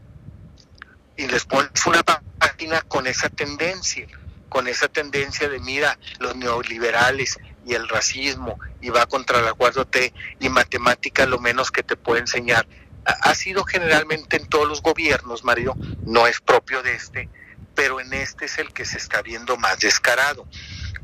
Y 1.16 1.28
les 1.28 1.46
pones 1.46 1.86
una 1.86 2.02
página 2.04 2.82
con 2.82 3.06
esa 3.06 3.30
tendencia, 3.30 4.08
con 4.50 4.68
esa 4.68 4.88
tendencia 4.88 5.48
de 5.48 5.60
mira, 5.60 6.00
los 6.20 6.36
neoliberales 6.36 7.38
y 7.66 7.76
el 7.76 7.88
racismo, 7.88 8.60
y 8.82 8.90
va 8.90 9.06
contra 9.06 9.42
la 9.42 9.54
4T, 9.54 10.14
y 10.40 10.50
matemática 10.50 11.26
lo 11.26 11.40
menos 11.40 11.72
que 11.72 11.84
te 11.84 11.96
puede 11.96 12.22
enseñar. 12.22 12.68
Ha 13.06 13.36
sido 13.36 13.64
generalmente 13.66 14.38
en 14.38 14.48
todos 14.48 14.68
los 14.68 14.82
gobiernos, 14.82 15.44
Mario, 15.44 15.76
no 16.06 16.28
es 16.28 16.40
propio 16.40 16.82
de 16.84 16.96
este, 16.96 17.30
pero 17.76 18.00
en 18.00 18.14
este 18.14 18.46
es 18.46 18.58
el 18.60 18.72
que 18.72 18.86
se 18.86 18.98
está 18.98 19.22
viendo 19.22 19.58
más 19.58 19.80
descarado, 19.80 20.48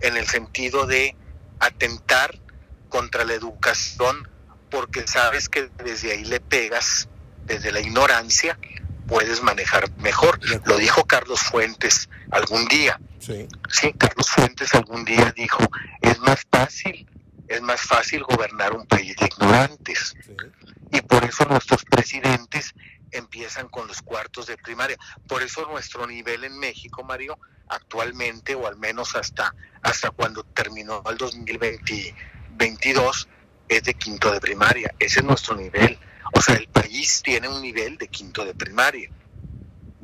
en 0.01 0.15
el 0.15 0.27
sentido 0.27 0.85
de 0.85 1.15
atentar 1.59 2.39
contra 2.89 3.25
la 3.25 3.33
educación 3.33 4.27
porque 4.69 5.07
sabes 5.07 5.49
que 5.49 5.69
desde 5.83 6.11
ahí 6.11 6.25
le 6.25 6.39
pegas, 6.39 7.09
desde 7.45 7.71
la 7.71 7.79
ignorancia, 7.79 8.57
puedes 9.07 9.41
manejar 9.41 9.91
mejor. 9.97 10.39
Lo 10.65 10.77
dijo 10.77 11.05
Carlos 11.05 11.41
Fuentes 11.41 12.09
algún 12.31 12.67
día. 12.67 12.99
Sí. 13.19 13.47
sí, 13.69 13.93
Carlos 13.97 14.29
Fuentes 14.29 14.73
algún 14.75 15.03
día 15.03 15.33
dijo, 15.35 15.63
es 16.01 16.19
más 16.19 16.45
fácil, 16.49 17.07
es 17.49 17.61
más 17.61 17.81
fácil 17.81 18.23
gobernar 18.23 18.73
un 18.73 18.85
país 18.85 19.15
de 19.17 19.25
ignorantes. 19.25 20.15
Y 20.91 21.01
por 21.01 21.25
eso 21.25 21.45
nuestros 21.45 21.83
presidentes 21.83 22.75
empiezan 23.11 23.67
con 23.69 23.87
los 23.87 24.03
cuartos 24.03 24.45
de 24.45 24.55
primaria. 24.57 24.97
Por 25.27 25.41
eso 25.41 25.65
nuestro 25.65 26.05
nivel 26.05 26.43
en 26.43 26.59
México, 26.59 27.03
Mario, 27.03 27.39
actualmente, 27.67 28.53
o 28.53 28.67
al 28.67 28.77
menos 28.77 29.15
hasta, 29.15 29.55
hasta 29.81 30.11
cuando 30.11 30.43
terminó 30.43 31.01
el 31.09 31.17
2022, 31.17 33.27
es 33.67 33.83
de 33.83 33.93
quinto 33.95 34.31
de 34.31 34.39
primaria. 34.39 34.93
Ese 34.99 35.19
es 35.19 35.25
nuestro 35.25 35.55
nivel. 35.55 35.97
O 36.33 36.41
sea, 36.41 36.55
el 36.55 36.67
país 36.67 37.21
tiene 37.23 37.47
un 37.47 37.63
nivel 37.63 37.97
de 37.97 38.09
quinto 38.09 38.45
de 38.45 38.53
primaria. 38.53 39.09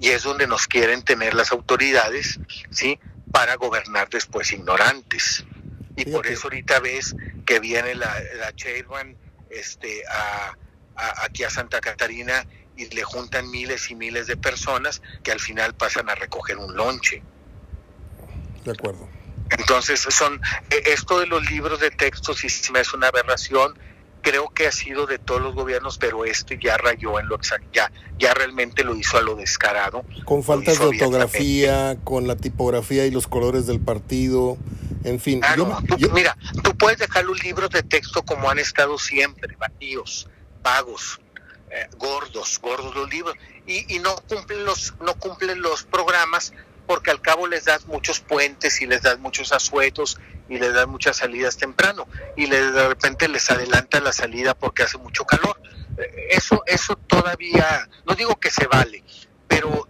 Y 0.02 0.10
es 0.10 0.24
donde 0.24 0.48
nos 0.48 0.66
quieren 0.66 1.04
tener 1.04 1.36
las 1.36 1.52
autoridades, 1.52 2.40
¿sí? 2.72 3.00
Para 3.32 3.56
gobernar 3.56 4.10
después 4.10 4.52
ignorantes. 4.52 5.46
Y 5.96 6.06
por 6.06 6.28
eso 6.28 6.48
ahorita 6.48 6.80
ves 6.80 7.16
que 7.46 7.60
viene 7.60 7.96
la, 7.96 8.14
la 8.38 8.54
chairman 8.56 9.16
este, 9.50 10.04
a, 10.08 10.54
aquí 11.24 11.44
a 11.44 11.50
Santa 11.50 11.80
Catarina 11.82 12.46
y 12.76 12.88
le 12.94 13.04
juntan 13.04 13.50
miles 13.50 13.90
y 13.90 13.96
miles 13.96 14.28
de 14.28 14.36
personas 14.36 15.02
que 15.24 15.32
al 15.32 15.40
final 15.40 15.74
pasan 15.74 16.10
a 16.10 16.16
recoger 16.16 16.58
un 16.58 16.76
lonche. 16.76 17.24
De 18.64 18.72
acuerdo. 18.72 19.08
Entonces, 19.52 20.02
son 20.02 20.42
e, 20.70 20.92
esto 20.92 21.20
de 21.20 21.28
los 21.28 21.50
libros 21.50 21.80
de 21.80 21.92
texto 21.92 22.34
sí 22.34 22.48
me 22.74 22.82
es 22.82 22.94
una 22.94 23.08
aberración. 23.08 23.78
Creo 24.26 24.50
que 24.50 24.66
ha 24.66 24.72
sido 24.72 25.06
de 25.06 25.20
todos 25.20 25.40
los 25.40 25.54
gobiernos, 25.54 26.00
pero 26.00 26.26
este 26.26 26.58
ya 26.58 26.78
rayó 26.78 27.20
en 27.20 27.28
lo 27.28 27.36
exacto, 27.36 27.68
ya, 27.72 27.92
ya 28.18 28.34
realmente 28.34 28.84
lo 28.84 28.96
hizo 28.96 29.20
a 29.20 29.22
lo 29.22 29.36
descarado. 29.36 30.04
Con 30.26 30.42
faltas 30.42 30.80
de 30.80 30.86
ortografía, 30.88 31.96
con 32.04 32.26
la 32.26 32.36
tipografía 32.36 33.06
y 33.06 33.12
los 33.12 33.28
colores 33.28 33.68
del 33.68 33.80
partido, 33.80 34.58
en 35.04 35.20
fin. 35.20 35.42
Mira, 36.12 36.36
tú 36.64 36.76
puedes 36.76 36.98
dejar 36.98 37.24
los 37.26 37.44
libros 37.44 37.70
de 37.70 37.84
texto 37.84 38.24
como 38.24 38.50
han 38.50 38.58
estado 38.58 38.98
siempre, 38.98 39.56
vacíos, 39.58 40.28
vagos, 40.64 41.22
eh, 41.70 41.88
gordos, 42.00 42.60
gordos 42.60 42.96
los 42.96 43.08
libros, 43.08 43.36
y, 43.68 43.96
y 43.96 44.00
no 44.00 44.16
cumplen 44.28 44.66
los, 44.66 44.96
no 45.02 45.14
cumplen 45.20 45.62
los 45.62 45.84
programas 45.84 46.52
porque 46.86 47.12
al 47.12 47.22
cabo 47.22 47.48
les 47.48 47.66
das 47.66 47.86
muchos 47.88 48.20
puentes 48.20 48.82
y 48.82 48.86
les 48.86 49.02
das 49.02 49.20
muchos 49.20 49.52
asuetos 49.52 50.20
y 50.50 50.58
les 50.60 50.74
das 50.74 50.88
muchas 50.88 51.18
salidas 51.18 51.58
temprano 51.58 52.08
y 52.36 52.48
de 52.48 52.88
repente 52.88 53.28
les 53.28 53.50
adelanta 53.50 54.00
la 54.00 54.14
salida 54.14 54.54
porque 54.54 54.84
hace 54.84 54.98
mucho 54.98 55.26
calor. 55.26 55.60
Eh, 55.98 56.28
eso, 56.32 56.64
eso 56.66 56.96
todavía, 56.96 57.90
no 58.06 58.16
digo 58.16 58.36
que 58.40 58.52
se 58.52 58.68
vale, 58.68 59.04
pero, 59.48 59.88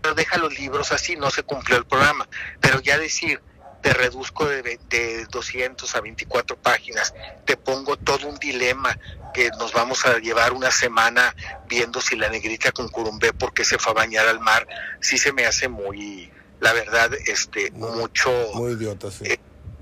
pero 0.00 0.14
deja 0.14 0.38
los 0.38 0.58
libros 0.58 0.92
así, 0.92 1.16
no 1.16 1.30
se 1.30 1.42
cumplió 1.42 1.76
el 1.76 1.84
programa. 1.84 2.28
Pero 2.60 2.80
ya 2.80 2.98
decir, 2.98 3.40
te 3.82 3.92
reduzco 3.92 4.46
de, 4.46 4.78
de 4.88 5.26
200 5.26 5.94
a 5.94 6.00
24 6.00 6.56
páginas, 6.56 7.14
te 7.44 7.56
pongo 7.56 7.96
todo 7.96 8.28
un 8.28 8.38
dilema 8.38 8.98
que 9.32 9.50
nos 9.58 9.72
vamos 9.72 10.04
a 10.04 10.18
llevar 10.18 10.52
una 10.52 10.70
semana 10.70 11.34
viendo 11.68 12.00
si 12.00 12.16
la 12.16 12.28
negrita 12.28 12.72
con 12.72 12.88
Curumbé 12.88 13.32
porque 13.32 13.64
se 13.64 13.78
fue 13.78 13.92
a 13.92 13.94
bañar 13.94 14.26
al 14.28 14.40
mar, 14.40 14.66
sí 15.00 15.18
se 15.18 15.32
me 15.32 15.46
hace 15.46 15.68
muy, 15.68 16.30
la 16.60 16.72
verdad, 16.72 17.10
este, 17.26 17.70
mucho... 17.72 18.30
Muy 18.54 18.72
idiota, 18.72 19.10
sí. 19.10 19.24
Eh, 19.24 19.38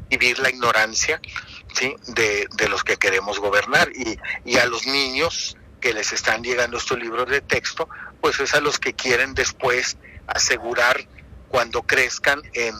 vivir 0.08 0.38
la 0.38 0.50
ignorancia, 0.50 1.20
¿sí? 1.74 1.94
De, 2.08 2.48
de 2.56 2.68
los 2.68 2.84
que 2.84 2.96
queremos 2.96 3.40
gobernar 3.40 3.90
y, 3.94 4.18
y 4.44 4.56
a 4.56 4.66
los 4.66 4.86
niños 4.86 5.56
que 5.80 5.92
les 5.92 6.12
están 6.12 6.42
llegando 6.42 6.78
estos 6.78 6.98
libros 6.98 7.28
de 7.28 7.40
texto, 7.40 7.88
pues 8.20 8.40
es 8.40 8.54
a 8.54 8.60
los 8.60 8.78
que 8.78 8.94
quieren 8.94 9.34
después 9.34 9.96
asegurar 10.26 11.06
cuando 11.48 11.82
crezcan 11.82 12.42
en 12.52 12.74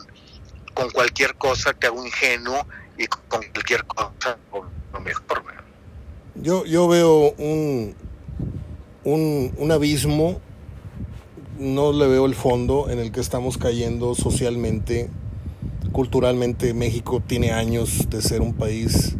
con 0.79 0.89
cualquier 0.91 1.35
cosa 1.35 1.73
que 1.73 1.87
hago 1.87 2.05
ingenuo 2.05 2.65
y 2.97 3.05
con 3.07 3.41
cualquier 3.51 3.83
cosa 3.83 4.37
lo 4.93 4.99
mejor. 5.01 5.43
Yo, 6.35 6.63
yo 6.63 6.87
veo 6.87 7.33
un, 7.37 7.95
un, 9.03 9.53
un 9.57 9.71
abismo, 9.73 10.39
no 11.57 11.91
le 11.91 12.07
veo 12.07 12.25
el 12.25 12.33
fondo 12.33 12.89
en 12.89 12.99
el 12.99 13.11
que 13.11 13.19
estamos 13.19 13.57
cayendo 13.57 14.15
socialmente, 14.15 15.09
culturalmente. 15.91 16.73
México 16.73 17.21
tiene 17.27 17.51
años 17.51 18.09
de 18.09 18.21
ser 18.21 18.39
un 18.39 18.53
país 18.53 19.17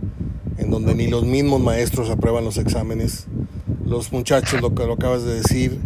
en 0.58 0.72
donde 0.72 0.96
ni 0.96 1.08
los 1.08 1.26
mismos 1.26 1.60
maestros 1.60 2.10
aprueban 2.10 2.46
los 2.46 2.56
exámenes, 2.56 3.28
los 3.90 4.12
muchachos, 4.12 4.62
lo 4.62 4.74
que 4.74 4.86
lo 4.86 4.94
acabas 4.94 5.24
de 5.26 5.36
decir, 5.36 5.80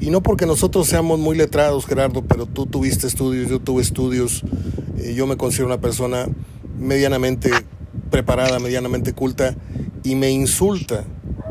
y 0.00 0.10
no 0.10 0.22
porque 0.22 0.46
nosotros 0.46 0.86
seamos 0.86 1.18
muy 1.18 1.36
letrados, 1.36 1.86
Gerardo, 1.86 2.22
pero 2.22 2.46
tú 2.46 2.66
tuviste 2.66 3.06
estudios, 3.06 3.50
yo 3.50 3.60
tuve 3.60 3.82
estudios, 3.82 4.44
eh, 4.98 5.14
yo 5.14 5.26
me 5.26 5.36
considero 5.36 5.66
una 5.66 5.80
persona 5.80 6.28
medianamente 6.78 7.50
preparada, 8.10 8.58
medianamente 8.60 9.12
culta, 9.12 9.56
y 10.04 10.14
me 10.14 10.30
insulta 10.30 11.04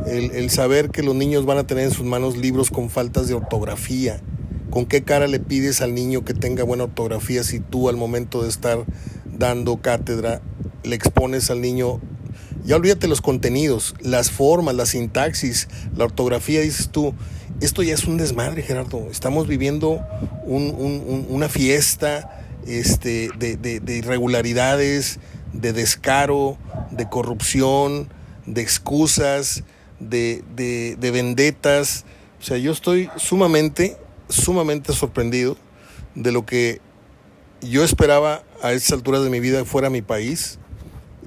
el, 0.08 0.50
saber 0.50 0.90
que 0.90 1.04
los 1.04 1.16
niños 1.16 1.46
van 1.46 1.58
a 1.58 1.68
tener 1.68 1.86
en 1.86 1.92
sus 1.92 2.06
manos 2.06 2.38
libros 2.38 2.72
con 2.72 2.90
faltas 2.90 3.28
de 3.28 3.34
ortografía. 3.34 4.22
¿Con 4.70 4.86
qué 4.86 5.04
cara 5.04 5.28
le 5.28 5.40
pides 5.40 5.82
al 5.82 5.94
niño 5.94 6.24
que 6.24 6.34
tenga 6.34 6.64
buena 6.64 6.86
ortografía 6.86 7.44
si 7.44 7.60
tú 7.60 7.90
al 7.90 7.98
momento 7.98 8.44
de 8.44 8.50
estar 8.50 8.86
dando 9.38 9.78
cátedra 9.78 10.42
le 10.84 10.96
expones 10.96 11.52
al 11.52 11.62
niño, 11.62 12.00
ya 12.68 12.76
olvídate 12.76 13.08
los 13.08 13.22
contenidos, 13.22 13.96
las 14.02 14.30
formas, 14.30 14.76
la 14.76 14.86
sintaxis, 14.86 15.70
la 15.96 16.04
ortografía, 16.04 16.62
dices 16.62 16.90
tú, 16.90 17.16
esto 17.62 17.82
ya 17.82 17.94
es 17.94 18.04
un 18.04 18.18
desmadre, 18.18 18.62
Gerardo. 18.62 19.08
Estamos 19.10 19.48
viviendo 19.48 20.06
una 20.46 21.48
fiesta 21.48 22.44
este, 22.68 23.30
de, 23.40 23.56
de 23.58 23.98
irregularidades, 23.98 25.20
de 25.54 25.72
descaro, 25.74 26.58
de 26.92 27.08
corrupción, 27.08 28.10
de 28.46 28.62
excusas, 28.62 29.64
de, 30.00 30.44
de, 30.56 31.12
vendetas. 31.12 32.06
O 32.40 32.44
sea, 32.44 32.58
yo 32.58 32.74
estoy 32.74 33.10
sumamente, 33.16 33.98
sumamente 34.30 34.92
sorprendido 34.94 35.58
de 36.16 36.34
lo 36.34 36.46
que 36.46 36.82
yo 37.62 37.84
esperaba 37.84 38.44
a 38.62 38.74
estas 38.74 38.92
alturas 38.92 39.24
de 39.24 39.30
mi 39.30 39.40
vida 39.40 39.64
fuera 39.66 39.90
mi 39.90 40.02
país 40.02 40.60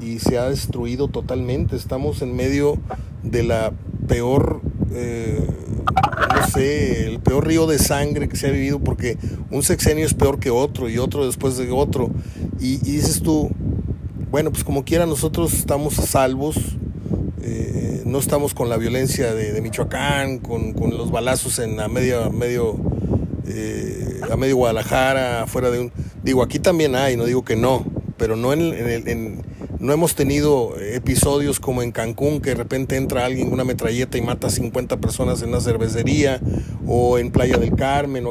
y 0.00 0.18
se 0.18 0.38
ha 0.38 0.48
destruido 0.48 1.08
totalmente. 1.08 1.76
Estamos 1.76 2.22
en 2.22 2.34
medio 2.34 2.78
de 3.22 3.42
la 3.42 3.72
peor, 4.08 4.60
eh, 4.92 5.46
no 6.34 6.46
sé, 6.48 7.06
el 7.06 7.20
peor 7.20 7.46
río 7.46 7.66
de 7.66 7.78
sangre 7.78 8.28
que 8.28 8.36
se 8.36 8.48
ha 8.48 8.50
vivido 8.50 8.80
porque 8.80 9.18
un 9.50 9.62
sexenio 9.62 10.06
es 10.06 10.14
peor 10.14 10.40
que 10.40 10.50
otro 10.50 10.88
y 10.88 10.98
otro 10.98 11.26
después 11.26 11.56
de 11.56 11.70
otro. 11.70 12.10
Y, 12.58 12.78
dices 12.78 13.22
tú, 13.22 13.50
bueno, 14.30 14.50
pues 14.50 14.64
como 14.64 14.84
quiera 14.84 15.06
nosotros 15.06 15.52
estamos 15.54 15.98
a 15.98 16.02
salvos, 16.06 16.56
eh, 17.42 18.02
no 18.04 18.18
estamos 18.18 18.54
con 18.54 18.68
la 18.68 18.76
violencia 18.76 19.34
de, 19.34 19.60
Michoacán, 19.60 20.38
con, 20.38 20.74
los 20.90 21.10
balazos 21.10 21.58
en 21.58 21.78
a 21.80 21.88
medio, 21.88 22.30
eh, 23.46 24.20
a 24.30 24.36
medio 24.36 24.56
Guadalajara, 24.56 25.46
fuera 25.46 25.70
de 25.70 25.80
un... 25.80 25.92
Digo, 26.22 26.42
aquí 26.42 26.58
también 26.58 26.94
hay, 26.94 27.16
no 27.16 27.24
digo 27.24 27.44
que 27.44 27.56
no, 27.56 27.84
pero 28.18 28.36
no 28.36 28.52
en, 28.52 28.62
en, 29.08 29.42
no 29.80 29.94
hemos 29.94 30.14
tenido 30.14 30.78
episodios 30.78 31.58
como 31.58 31.82
en 31.82 31.90
Cancún, 31.90 32.40
que 32.40 32.50
de 32.50 32.56
repente 32.56 32.96
entra 32.96 33.24
alguien 33.24 33.46
con 33.46 33.54
una 33.54 33.64
metralleta 33.64 34.18
y 34.18 34.20
mata 34.20 34.48
a 34.48 34.50
50 34.50 34.98
personas 34.98 35.40
en 35.40 35.48
una 35.48 35.60
cervecería, 35.62 36.38
o 36.86 37.18
en 37.18 37.30
Playa 37.30 37.56
del 37.56 37.74
Carmen. 37.74 38.24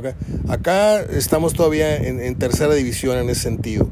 acá. 0.47 1.01
estamos 1.01 1.53
todavía 1.53 1.95
en, 1.97 2.35
tercera 2.35 2.75
división 2.75 3.17
en 3.17 3.29
ese 3.31 3.41
sentido. 3.41 3.89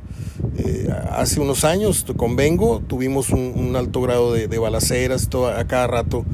Eh, 0.59 0.87
hace 1.11 1.39
unos 1.39 1.63
años, 1.63 2.05
convengo, 2.15 2.81
tuvimos 2.87 3.31
un, 3.31 3.75
alto 3.75 4.01
grado 4.01 4.33
de, 4.33 4.57
balaceras 4.59 5.27
todo, 5.27 5.47
a 5.47 5.65
cada 5.65 5.87
rato. 5.87 6.25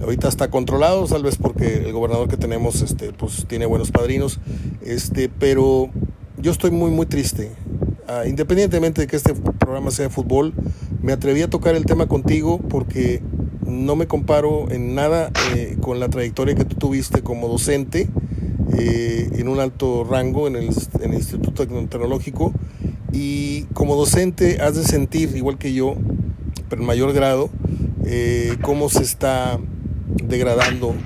Ahorita 0.00 0.28
está 0.28 0.48
controlado, 0.48 1.04
tal 1.04 1.22
vez 1.22 1.36
porque 1.36 1.74
el 1.76 1.92
gobernador 1.92 2.28
que 2.28 2.38
tenemos 2.38 2.80
este, 2.80 3.12
pues, 3.12 3.44
tiene 3.46 3.66
buenos 3.66 3.90
padrinos, 3.90 4.40
este, 4.80 5.28
pero 5.28 5.90
yo 6.38 6.52
estoy 6.52 6.70
muy, 6.70 6.90
muy 6.90 7.04
triste. 7.04 7.52
Ah, 8.12 8.26
independientemente 8.26 9.02
de 9.02 9.06
que 9.06 9.14
este 9.14 9.34
programa 9.34 9.92
sea 9.92 10.08
de 10.08 10.12
fútbol, 10.12 10.52
me 11.00 11.12
atreví 11.12 11.42
a 11.42 11.48
tocar 11.48 11.76
el 11.76 11.84
tema 11.84 12.08
contigo 12.08 12.58
porque 12.58 13.22
no 13.64 13.94
me 13.94 14.08
comparo 14.08 14.68
en 14.72 14.96
nada 14.96 15.30
eh, 15.54 15.76
con 15.80 16.00
la 16.00 16.08
trayectoria 16.08 16.56
que 16.56 16.64
tú 16.64 16.74
tuviste 16.74 17.22
como 17.22 17.46
docente 17.46 18.08
eh, 18.76 19.30
en 19.34 19.46
un 19.46 19.60
alto 19.60 20.02
rango 20.02 20.48
en 20.48 20.56
el, 20.56 20.64
Instituto 20.64 21.52
Tecnológico 21.52 22.52
y 23.12 23.62
como 23.74 23.94
docente 23.94 24.60
has 24.60 24.74
de 24.74 24.82
sentir, 24.82 25.36
igual 25.36 25.56
que 25.56 25.72
yo, 25.72 25.94
pero 26.68 26.82
en 26.82 26.88
mayor 26.88 27.12
grado, 27.12 27.48
eh, 28.06 28.56
cómo 28.60 28.88
se 28.88 29.04
está 29.04 29.60
degradando 30.24 30.96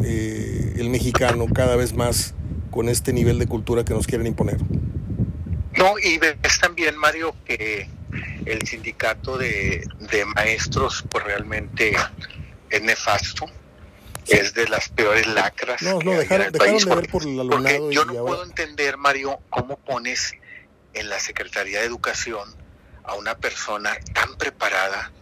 el 0.00 0.90
mexicano 0.90 1.46
cada 1.54 1.76
vez 1.76 1.94
más 1.94 2.34
con 2.72 2.88
este 2.88 3.12
nivel 3.12 3.38
de 3.38 3.46
cultura 3.46 3.84
que 3.84 3.94
nos 3.94 4.08
quieren 4.08 4.26
imponer. 4.26 4.58
No, 5.78 5.98
y 5.98 6.18
ves 6.18 6.36
también, 6.60 6.96
Mario, 6.96 7.34
que 7.44 7.88
el 8.46 8.66
sindicato 8.66 9.38
de, 9.38 9.86
maestros, 10.34 11.04
pues 11.10 11.24
realmente 11.24 11.96
es 12.70 12.82
nefasto. 12.82 13.46
Es 14.26 14.52
de 14.52 14.68
las 14.68 14.90
peores 14.90 15.26
lacras. 15.26 15.80
No, 15.80 16.00
no, 16.00 16.12
dejaron, 16.12 16.52
de 16.52 16.58
ver 16.58 17.08
por 17.08 17.22
el 17.22 17.40
alumnado. 17.40 17.90
yo 17.90 18.04
no 18.04 18.26
puedo 18.26 18.44
entender, 18.44 18.98
Mario, 18.98 19.40
cómo 19.48 19.78
pones 19.78 20.34
en 20.92 21.08
la 21.08 21.18
Secretaría 21.18 21.80
de 21.80 21.86
Educación 21.86 22.54
a 23.04 23.14
una 23.14 23.38
persona 23.38 23.96
tan 24.12 24.36
preparada, 24.36 25.12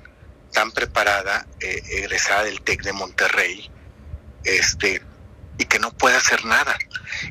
tan 0.53 0.73
preparada, 0.73 1.47
eh, 1.61 1.83
egresada 1.89 2.45
del 2.45 2.63
TEC 2.63 2.83
de 2.83 2.93
Monterrey, 2.93 3.71
este, 4.43 5.03
y 5.59 5.65
que 5.65 5.79
no 5.79 5.91
puede 5.93 6.17
hacer 6.17 6.45
nada. 6.45 6.77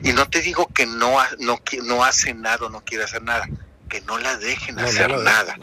Y 0.03 0.13
no 0.13 0.27
te 0.27 0.41
digo 0.41 0.67
que 0.67 0.85
no, 0.85 1.17
no, 1.39 1.59
no 1.83 2.03
hace 2.03 2.33
nada 2.33 2.65
o 2.65 2.69
no 2.69 2.83
quiere 2.83 3.03
hacer 3.03 3.23
nada, 3.23 3.47
que 3.89 4.01
no 4.01 4.17
la 4.17 4.37
dejen 4.37 4.79
hacer 4.79 5.17
nada. 5.19 5.57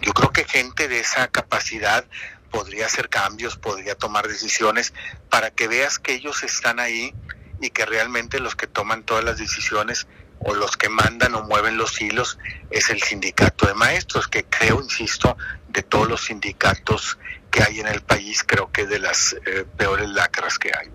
Yo 0.00 0.12
creo 0.12 0.30
que 0.32 0.44
gente 0.44 0.88
de 0.88 1.00
esa 1.00 1.28
capacidad 1.28 2.04
podría 2.50 2.86
hacer 2.86 3.08
cambios, 3.08 3.56
podría 3.56 3.94
tomar 3.94 4.28
decisiones 4.28 4.92
para 5.30 5.50
que 5.50 5.68
veas 5.68 5.98
que 5.98 6.14
ellos 6.14 6.42
están 6.42 6.80
ahí 6.80 7.14
y 7.60 7.70
que 7.70 7.86
realmente 7.86 8.40
los 8.40 8.54
que 8.54 8.66
toman 8.66 9.04
todas 9.04 9.24
las 9.24 9.38
decisiones 9.38 10.06
o 10.40 10.54
los 10.54 10.76
que 10.76 10.88
mandan 10.88 11.34
o 11.34 11.44
mueven 11.44 11.76
los 11.76 12.00
hilos 12.00 12.38
es 12.70 12.90
el 12.90 13.00
sindicato 13.00 13.66
de 13.66 13.74
maestros, 13.74 14.26
que 14.26 14.44
creo, 14.44 14.80
insisto, 14.82 15.36
de 15.68 15.82
todos 15.82 16.08
los 16.08 16.24
sindicatos 16.24 17.18
que 17.50 17.62
hay 17.62 17.80
en 17.80 17.86
el 17.86 18.02
país, 18.02 18.42
creo 18.44 18.72
que 18.72 18.82
es 18.82 18.88
de 18.88 18.98
las 18.98 19.36
eh, 19.46 19.64
peores 19.76 20.08
lacras 20.10 20.58
que 20.58 20.72
hay. 20.76 20.90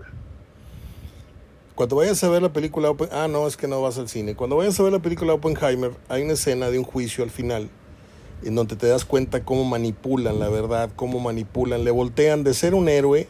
Cuando 1.78 1.94
vayas 1.94 2.24
a 2.24 2.28
ver 2.28 2.42
la 2.42 2.52
película, 2.52 2.92
ah, 3.12 3.28
no, 3.28 3.46
es 3.46 3.56
que 3.56 3.68
no 3.68 3.80
vas 3.80 3.98
al 3.98 4.08
cine. 4.08 4.34
Cuando 4.34 4.56
vayas 4.56 4.80
a 4.80 4.82
ver 4.82 4.90
la 4.90 4.98
película 4.98 5.34
Oppenheimer, 5.34 5.92
hay 6.08 6.22
una 6.22 6.32
escena 6.32 6.70
de 6.70 6.78
un 6.80 6.84
juicio 6.84 7.22
al 7.22 7.30
final, 7.30 7.70
en 8.42 8.56
donde 8.56 8.74
te 8.74 8.88
das 8.88 9.04
cuenta 9.04 9.44
cómo 9.44 9.62
manipulan 9.62 10.40
la 10.40 10.48
verdad, 10.48 10.90
cómo 10.96 11.20
manipulan, 11.20 11.84
le 11.84 11.92
voltean 11.92 12.42
de 12.42 12.52
ser 12.52 12.74
un 12.74 12.88
héroe 12.88 13.28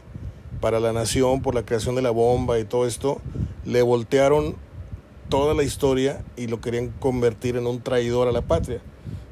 para 0.62 0.80
la 0.80 0.94
nación 0.94 1.42
por 1.42 1.54
la 1.54 1.66
creación 1.66 1.94
de 1.94 2.00
la 2.00 2.08
bomba 2.08 2.58
y 2.58 2.64
todo 2.64 2.86
esto, 2.86 3.20
le 3.66 3.82
voltearon 3.82 4.56
toda 5.28 5.52
la 5.52 5.62
historia 5.62 6.24
y 6.38 6.46
lo 6.46 6.62
querían 6.62 6.88
convertir 7.00 7.56
en 7.56 7.66
un 7.66 7.82
traidor 7.82 8.28
a 8.28 8.32
la 8.32 8.40
patria. 8.40 8.80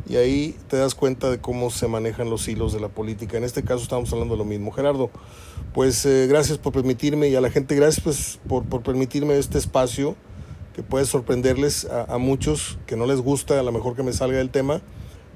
Y 0.09 0.17
ahí 0.17 0.57
te 0.69 0.77
das 0.77 0.95
cuenta 0.95 1.31
de 1.31 1.41
cómo 1.41 1.71
se 1.71 1.89
manejan 1.89 2.31
los 2.31 2.47
hilos 2.47 2.73
de 2.73 2.81
la 2.81 2.89
política. 2.89 3.37
En 3.37 3.45
este 3.45 3.63
caso 3.63 3.83
estamos 3.83 4.13
hablando 4.13 4.35
de 4.35 4.39
lo 4.39 4.45
mismo. 4.45 4.71
Gerardo, 4.71 5.11
pues 5.75 6.07
eh, 6.07 6.27
gracias 6.29 6.59
por 6.59 6.73
permitirme 6.73 7.29
y 7.29 7.35
a 7.35 7.41
la 7.41 7.51
gente 7.51 7.75
gracias 7.75 8.05
pues, 8.05 8.41
por, 8.49 8.65
por 8.65 8.83
permitirme 8.83 9.37
este 9.37 9.59
espacio 9.59 10.17
que 10.75 10.83
puede 10.83 11.07
sorprenderles 11.07 11.87
a, 11.87 12.15
a, 12.15 12.19
muchos 12.19 12.79
que 12.87 12.97
no 12.97 13.07
les 13.07 13.21
gusta 13.21 13.59
a 13.59 13.63
lo 13.63 13.73
mejor 13.73 13.97
que 13.97 14.03
me 14.03 14.13
salga 14.13 14.39
del 14.39 14.51
tema, 14.51 14.83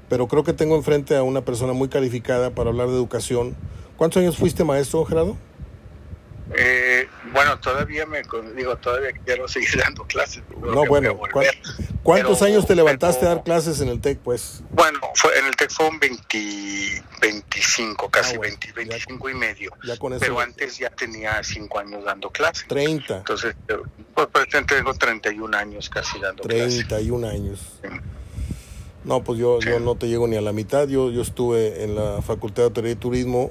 pero 0.09 0.29
creo 0.29 0.45
que 0.45 0.53
tengo 0.53 0.77
enfrente 0.77 1.17
a 1.17 1.23
una 1.23 1.45
persona 1.45 1.73
muy 1.73 1.89
calificada 1.89 2.51
para 2.51 2.71
hablar 2.71 2.89
de 2.89 2.95
educación. 2.95 3.57
¿Cuántos 3.97 4.21
años 4.21 4.37
fuiste 4.37 4.65
maestro, 4.65 5.05
Gerardo? 5.05 5.37
Eh, 6.57 7.07
bueno, 7.33 7.59
todavía 7.61 8.07
me 8.07 8.23
digo, 8.57 8.77
todavía 8.77 9.11
quiero 9.25 9.47
seguir 9.47 9.77
dando 9.79 10.05
clases. 10.05 10.43
No, 10.61 10.85
bueno, 10.87 11.17
¿cuántos 12.03 12.43
años 12.43 12.67
te 12.67 12.75
levantaste 12.75 13.27
a 13.27 13.31
dar 13.31 13.43
clases 13.43 13.81
en 13.81 13.89
el 13.89 14.01
TEC, 14.01 14.19
pues? 14.19 14.63
Bueno, 14.71 14.99
fue, 15.15 15.39
en 15.39 15.47
el 15.47 15.57
TEC 15.57 15.71
fue 15.71 15.89
un 15.89 15.99
20, 15.99 17.03
25, 17.21 18.09
casi 18.11 18.37
20, 18.37 18.73
25 18.73 19.31
y 19.31 19.35
medio. 19.35 19.71
pero 20.19 20.41
antes 20.41 20.79
ya 20.79 20.91
tenía 20.91 21.43
5 21.43 21.79
años 21.79 22.05
dando 22.05 22.31
clases. 22.31 22.67
30. 22.69 23.19
Entonces, 23.19 23.55
pues, 24.15 24.29
pues 24.33 24.47
tengo 24.67 24.95
31 24.95 25.57
años 25.57 25.89
casi 25.89 26.19
dando 26.19 26.43
31 26.43 26.89
clases. 26.89 26.89
31 26.89 27.29
años. 27.29 27.61
No, 29.05 29.25
pues 29.25 29.39
yo, 29.39 29.61
yo 29.61 29.81
no 29.81 29.95
te 29.95 30.09
llego 30.09 30.29
ni 30.29 30.37
a 30.37 30.43
la 30.43 30.53
mitad. 30.53 30.87
Yo, 30.87 31.11
yo 31.11 31.23
estuve 31.23 31.85
en 31.85 31.95
la 31.95 32.21
Facultad 32.23 32.65
de 32.65 32.67
Hotelería 32.69 32.93
y 32.93 32.97
Turismo 32.97 33.51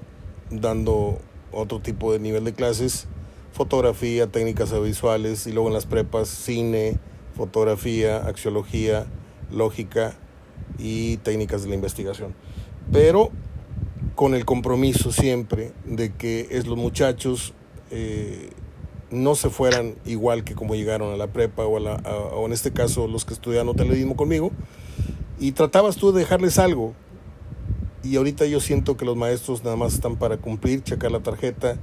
dando 0.51 1.19
otro 1.51 1.79
tipo 1.79 2.13
de 2.13 2.19
nivel 2.19 2.43
de 2.43 2.53
clases, 2.53 3.07
fotografía, 3.51 4.27
técnicas 4.27 4.71
audiovisuales 4.71 5.47
y 5.47 5.51
luego 5.51 5.69
en 5.69 5.73
las 5.73 5.85
prepas 5.85 6.29
cine, 6.29 6.99
fotografía, 7.39 8.17
axiología, 8.17 9.05
lógica 9.49 10.13
y 10.77 11.17
técnicas 11.17 11.63
de 11.63 11.69
la 11.69 11.75
investigación. 11.75 12.35
Pero 12.91 13.31
con 14.15 14.35
el 14.35 14.43
compromiso 14.43 15.13
siempre 15.13 15.71
de 15.85 16.11
que 16.11 16.49
es 16.51 16.67
los 16.67 16.77
muchachos 16.77 17.53
eh, 17.91 18.49
no 19.09 19.35
se 19.35 19.49
fueran 19.49 19.95
igual 20.05 20.43
que 20.43 20.53
como 20.53 20.75
llegaron 20.75 21.13
a 21.13 21.17
la 21.17 21.27
prepa 21.27 21.65
o, 21.65 21.77
o 21.77 22.45
en 22.45 22.51
este 22.51 22.73
caso 22.73 23.07
los 23.07 23.23
que 23.23 23.33
estudian 23.33 23.67
hotelerismo 23.67 24.17
conmigo 24.17 24.51
y 25.39 25.53
tratabas 25.53 25.95
tú 25.95 26.11
de 26.11 26.19
dejarles 26.19 26.59
algo 26.59 26.93
y 28.03 28.17
ahorita 28.17 28.45
yo 28.47 28.59
siento 28.59 28.97
que 28.97 29.05
los 29.05 29.15
maestros 29.15 29.63
nada 29.63 29.77
más 29.77 29.93
están 29.93 30.17
para 30.17 30.35
cumplir, 30.35 30.83
checar 30.83 31.11
la 31.11 31.21
tarjeta 31.21 31.77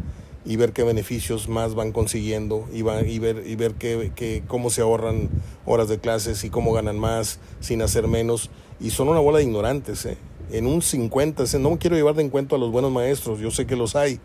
y 0.46 0.56
ver 0.56 0.72
qué 0.72 0.84
beneficios 0.84 1.48
más 1.48 1.74
van 1.74 1.92
consiguiendo 1.92 2.66
y, 2.72 2.78
y 2.78 3.18
ver, 3.18 3.42
y 3.44 3.56
ver 3.56 3.74
qué, 3.74 4.42
cómo 4.46 4.70
se 4.70 4.80
ahorran 4.80 5.28
horas 5.66 5.88
de 5.88 5.98
clases 5.98 6.44
y 6.44 6.50
cómo 6.50 6.72
ganan 6.72 6.98
más 6.98 7.40
sin 7.60 7.82
hacer 7.82 8.06
menos. 8.06 8.50
Y 8.80 8.90
son 8.90 9.08
una 9.08 9.18
bola 9.18 9.38
de 9.38 9.44
ignorantes. 9.44 10.06
¿eh? 10.06 10.16
En 10.52 10.66
un 10.66 10.82
50, 10.82 11.44
no 11.58 11.70
me 11.70 11.78
quiero 11.78 11.96
llevar 11.96 12.14
de 12.14 12.22
encuentro 12.22 12.56
a 12.56 12.60
los 12.60 12.70
buenos 12.70 12.92
maestros, 12.92 13.40
yo 13.40 13.50
sé 13.50 13.66
que 13.66 13.74
los 13.74 13.96
hay, 13.96 14.20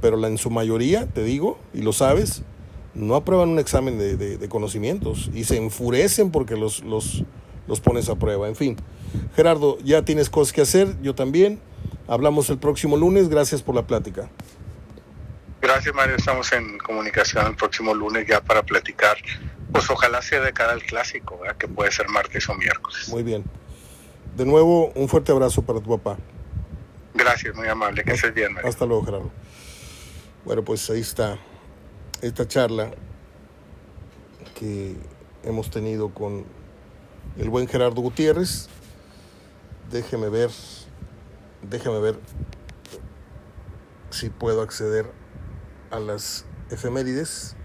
pero 0.00 0.24
en 0.26 0.38
su 0.38 0.50
mayoría, 0.50 1.06
te 1.06 1.22
digo, 1.22 1.58
y 1.72 1.82
lo 1.82 1.92
sabes, 1.92 2.42
no 2.94 3.14
aprueban 3.14 3.50
un 3.50 3.60
examen 3.60 3.96
de, 3.98 4.48
conocimientos 4.48 5.30
y 5.32 5.44
se 5.44 5.56
enfurecen 5.56 6.32
porque 6.32 6.56
los 6.56 6.82
pones 7.84 8.08
a 8.08 8.16
prueba. 8.16 8.48
En 8.48 8.56
fin. 8.56 8.76
Gerardo, 9.34 9.78
ya 9.84 10.04
tienes 10.04 10.30
cosas 10.30 10.52
que 10.52 10.62
hacer, 10.62 11.00
yo 11.02 11.14
también. 11.14 11.60
Hablamos 12.08 12.50
el 12.50 12.58
próximo 12.58 12.96
lunes, 12.96 13.28
gracias 13.28 13.62
por 13.62 13.74
la 13.74 13.86
plática. 13.86 14.28
Gracias 15.72 15.94
Mario, 15.94 16.16
estamos 16.16 16.52
en 16.52 16.78
comunicación 16.78 17.46
el 17.46 17.54
próximo 17.54 17.94
lunes 17.94 18.26
ya 18.26 18.40
para 18.40 18.64
platicar. 18.64 19.16
Pues 19.70 19.88
ojalá 19.88 20.20
sea 20.20 20.40
de 20.40 20.52
cara 20.52 20.72
al 20.72 20.82
clásico, 20.82 21.38
que 21.56 21.68
puede 21.68 21.92
ser 21.92 22.08
martes 22.08 22.48
o 22.48 22.54
miércoles. 22.56 23.08
Muy 23.08 23.22
bien. 23.22 23.44
De 24.36 24.44
nuevo, 24.44 24.90
un 24.96 25.08
fuerte 25.08 25.30
abrazo 25.30 25.62
para 25.62 25.78
tu 25.80 25.96
papá. 25.96 26.18
Gracias, 27.14 27.54
muy 27.54 27.68
amable, 27.68 28.02
que 28.02 28.14
estés 28.14 28.34
bien. 28.34 28.52
Mario. 28.52 28.68
Hasta 28.68 28.84
luego, 28.84 29.04
Gerardo. 29.04 29.30
Bueno, 30.44 30.64
pues 30.64 30.90
ahí 30.90 31.02
está 31.02 31.38
esta 32.20 32.48
charla 32.48 32.90
que 34.58 34.96
hemos 35.44 35.70
tenido 35.70 36.12
con 36.12 36.46
el 37.38 37.48
buen 37.48 37.68
Gerardo 37.68 38.00
Gutiérrez 38.00 38.68
déjeme 39.92 40.30
ver, 40.30 40.50
déjeme 41.62 42.00
ver 42.00 42.18
si 44.10 44.30
puedo 44.30 44.62
acceder 44.62 45.19
a 45.90 45.98
las 45.98 46.44
efemérides. 46.70 47.56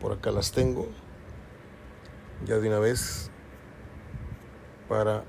Por 0.00 0.12
acá 0.12 0.30
las 0.30 0.52
tengo. 0.52 0.88
Ya 2.44 2.58
de 2.58 2.68
una 2.68 2.78
vez. 2.78 3.30
Para 4.88 5.24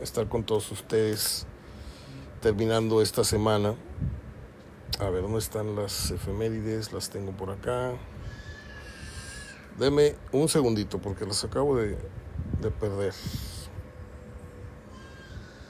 estar 0.00 0.28
con 0.28 0.44
todos 0.44 0.70
ustedes 0.70 1.46
terminando 2.40 3.00
esta 3.02 3.24
semana. 3.24 3.74
A 5.00 5.08
ver, 5.10 5.22
¿dónde 5.22 5.38
están 5.38 5.74
las 5.74 6.10
efemérides? 6.10 6.92
Las 6.92 7.10
tengo 7.10 7.32
por 7.32 7.50
acá. 7.50 7.92
Deme 9.78 10.14
un 10.30 10.48
segundito 10.48 10.98
porque 10.98 11.26
las 11.26 11.42
acabo 11.42 11.76
de, 11.76 11.98
de 12.60 12.70
perder. 12.70 13.12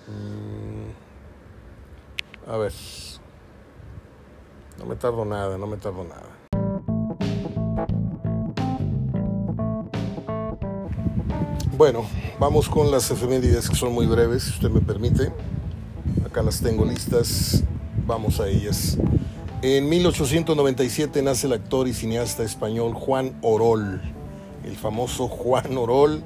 Mm, 0.09 0.91
a 2.51 2.57
ver. 2.59 2.73
No 4.79 4.87
me 4.87 4.97
tardo 4.97 5.25
nada, 5.25 5.57
no 5.59 5.67
me 5.67 5.77
tardo 5.77 6.05
nada. 6.05 6.45
Bueno, 11.77 12.05
vamos 12.39 12.69
con 12.69 12.91
las 12.91 13.11
efemérides 13.11 13.69
que 13.69 13.75
son 13.75 13.93
muy 13.93 14.07
breves, 14.07 14.45
si 14.45 14.51
usted 14.51 14.71
me 14.71 14.81
permite. 14.81 15.33
Acá 16.25 16.43
las 16.43 16.61
tengo 16.61 16.85
listas, 16.85 17.65
vamos 18.07 18.39
a 18.39 18.49
ellas. 18.49 18.97
En 19.61 19.89
1897 19.89 21.23
nace 21.23 21.47
el 21.47 21.55
actor 21.55 21.89
y 21.89 21.95
cineasta 21.95 22.43
español 22.43 22.95
Juan 22.95 23.37
Orol, 23.43 24.03
el 24.63 24.77
famoso 24.77 25.27
Juan 25.27 25.77
Orol, 25.77 26.23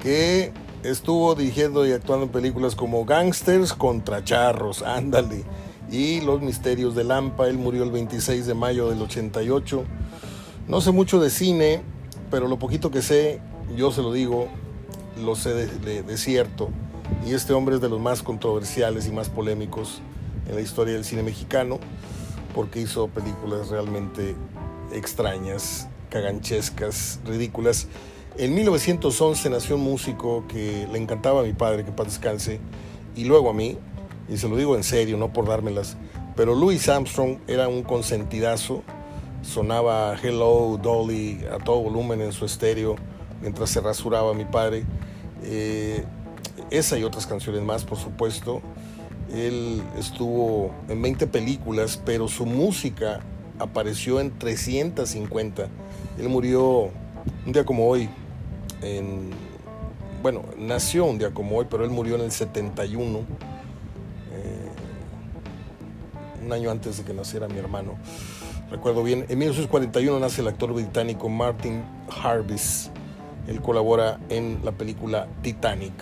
que 0.00 0.52
estuvo 0.82 1.34
dirigiendo 1.34 1.86
y 1.86 1.92
actuando 1.92 2.26
en 2.26 2.32
películas 2.32 2.74
como 2.74 3.04
Gangsters 3.04 3.72
contra 3.72 4.24
Charros, 4.24 4.82
ándale, 4.82 5.44
y 5.90 6.20
Los 6.20 6.40
Misterios 6.40 6.94
de 6.94 7.04
Lampa. 7.04 7.48
Él 7.48 7.58
murió 7.58 7.82
el 7.82 7.90
26 7.90 8.46
de 8.46 8.54
mayo 8.54 8.90
del 8.90 9.00
88. 9.00 9.84
No 10.68 10.80
sé 10.80 10.90
mucho 10.90 11.20
de 11.20 11.30
cine, 11.30 11.82
pero 12.30 12.48
lo 12.48 12.58
poquito 12.58 12.90
que 12.90 13.02
sé, 13.02 13.40
yo 13.76 13.92
se 13.92 14.02
lo 14.02 14.12
digo, 14.12 14.48
lo 15.22 15.36
sé 15.36 15.54
de, 15.54 16.16
cierto. 16.16 16.70
Y 17.26 17.34
este 17.34 17.52
hombre 17.52 17.76
es 17.76 17.80
de 17.80 17.88
los 17.88 18.00
más 18.00 18.22
controversiales 18.22 19.06
y 19.06 19.12
más 19.12 19.28
polémicos 19.28 20.00
en 20.48 20.54
la 20.56 20.60
historia 20.60 20.94
del 20.94 21.04
cine 21.04 21.22
mexicano 21.22 21.78
porque 22.56 22.80
hizo 22.80 23.08
películas 23.08 23.68
realmente 23.68 24.34
extrañas, 24.90 25.88
caganchescas, 26.08 27.20
ridículas. 27.26 27.86
En 28.38 28.54
1911 28.54 29.50
nació 29.50 29.76
un 29.76 29.82
músico 29.82 30.44
que 30.48 30.88
le 30.90 30.98
encantaba 30.98 31.40
a 31.40 31.44
mi 31.44 31.52
padre, 31.52 31.84
que 31.84 31.92
paz 31.92 32.06
descanse, 32.06 32.58
y 33.14 33.24
luego 33.24 33.50
a 33.50 33.52
mí, 33.52 33.76
y 34.28 34.36
se 34.36 34.48
lo 34.48 34.56
digo 34.56 34.76
en 34.76 34.84
serio, 34.84 35.16
no 35.16 35.32
por 35.32 35.48
dármelas, 35.48 35.96
pero 36.34 36.54
Louis 36.54 36.88
Armstrong 36.88 37.38
era 37.46 37.68
un 37.68 37.82
consentidazo, 37.82 38.82
sonaba 39.42 40.16
Hello 40.22 40.78
Dolly 40.82 41.44
a 41.52 41.62
todo 41.62 41.82
volumen 41.82 42.20
en 42.20 42.32
su 42.32 42.44
estéreo 42.44 42.96
mientras 43.40 43.70
se 43.70 43.80
rasuraba 43.80 44.34
mi 44.34 44.44
padre. 44.44 44.84
Eh, 45.42 46.04
esa 46.70 46.98
y 46.98 47.04
otras 47.04 47.26
canciones 47.26 47.62
más, 47.62 47.84
por 47.84 47.98
supuesto. 47.98 48.60
Él 49.32 49.82
estuvo 49.98 50.72
en 50.88 51.02
20 51.02 51.26
películas, 51.26 52.00
pero 52.04 52.28
su 52.28 52.46
música 52.46 53.20
apareció 53.58 54.20
en 54.20 54.36
350. 54.38 55.68
Él 56.18 56.28
murió 56.28 56.90
un 57.44 57.52
día 57.52 57.64
como 57.64 57.88
hoy, 57.88 58.08
en, 58.82 59.30
bueno, 60.22 60.42
nació 60.58 61.04
un 61.04 61.18
día 61.18 61.32
como 61.32 61.56
hoy, 61.56 61.66
pero 61.68 61.84
él 61.84 61.90
murió 61.90 62.14
en 62.14 62.22
el 62.22 62.32
71, 62.32 63.18
eh, 63.18 63.24
un 66.46 66.52
año 66.52 66.70
antes 66.70 66.98
de 66.98 67.04
que 67.04 67.12
naciera 67.12 67.48
mi 67.48 67.58
hermano. 67.58 67.96
Recuerdo 68.70 69.02
bien, 69.02 69.26
en 69.28 69.38
1941 69.38 70.18
nace 70.20 70.40
el 70.40 70.48
actor 70.48 70.72
británico 70.72 71.28
Martin 71.28 71.82
Harvis. 72.22 72.90
Él 73.48 73.60
colabora 73.60 74.20
en 74.28 74.60
la 74.64 74.72
película 74.72 75.26
Titanic. 75.42 75.92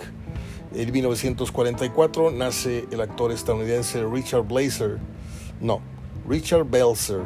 En 0.73 0.91
1944 0.91 2.31
nace 2.31 2.85
el 2.91 3.01
actor 3.01 3.31
estadounidense 3.31 4.03
Richard 4.05 4.43
Blazer. 4.43 4.99
No, 5.61 5.81
Richard 6.27 6.65
Belzer, 6.65 7.21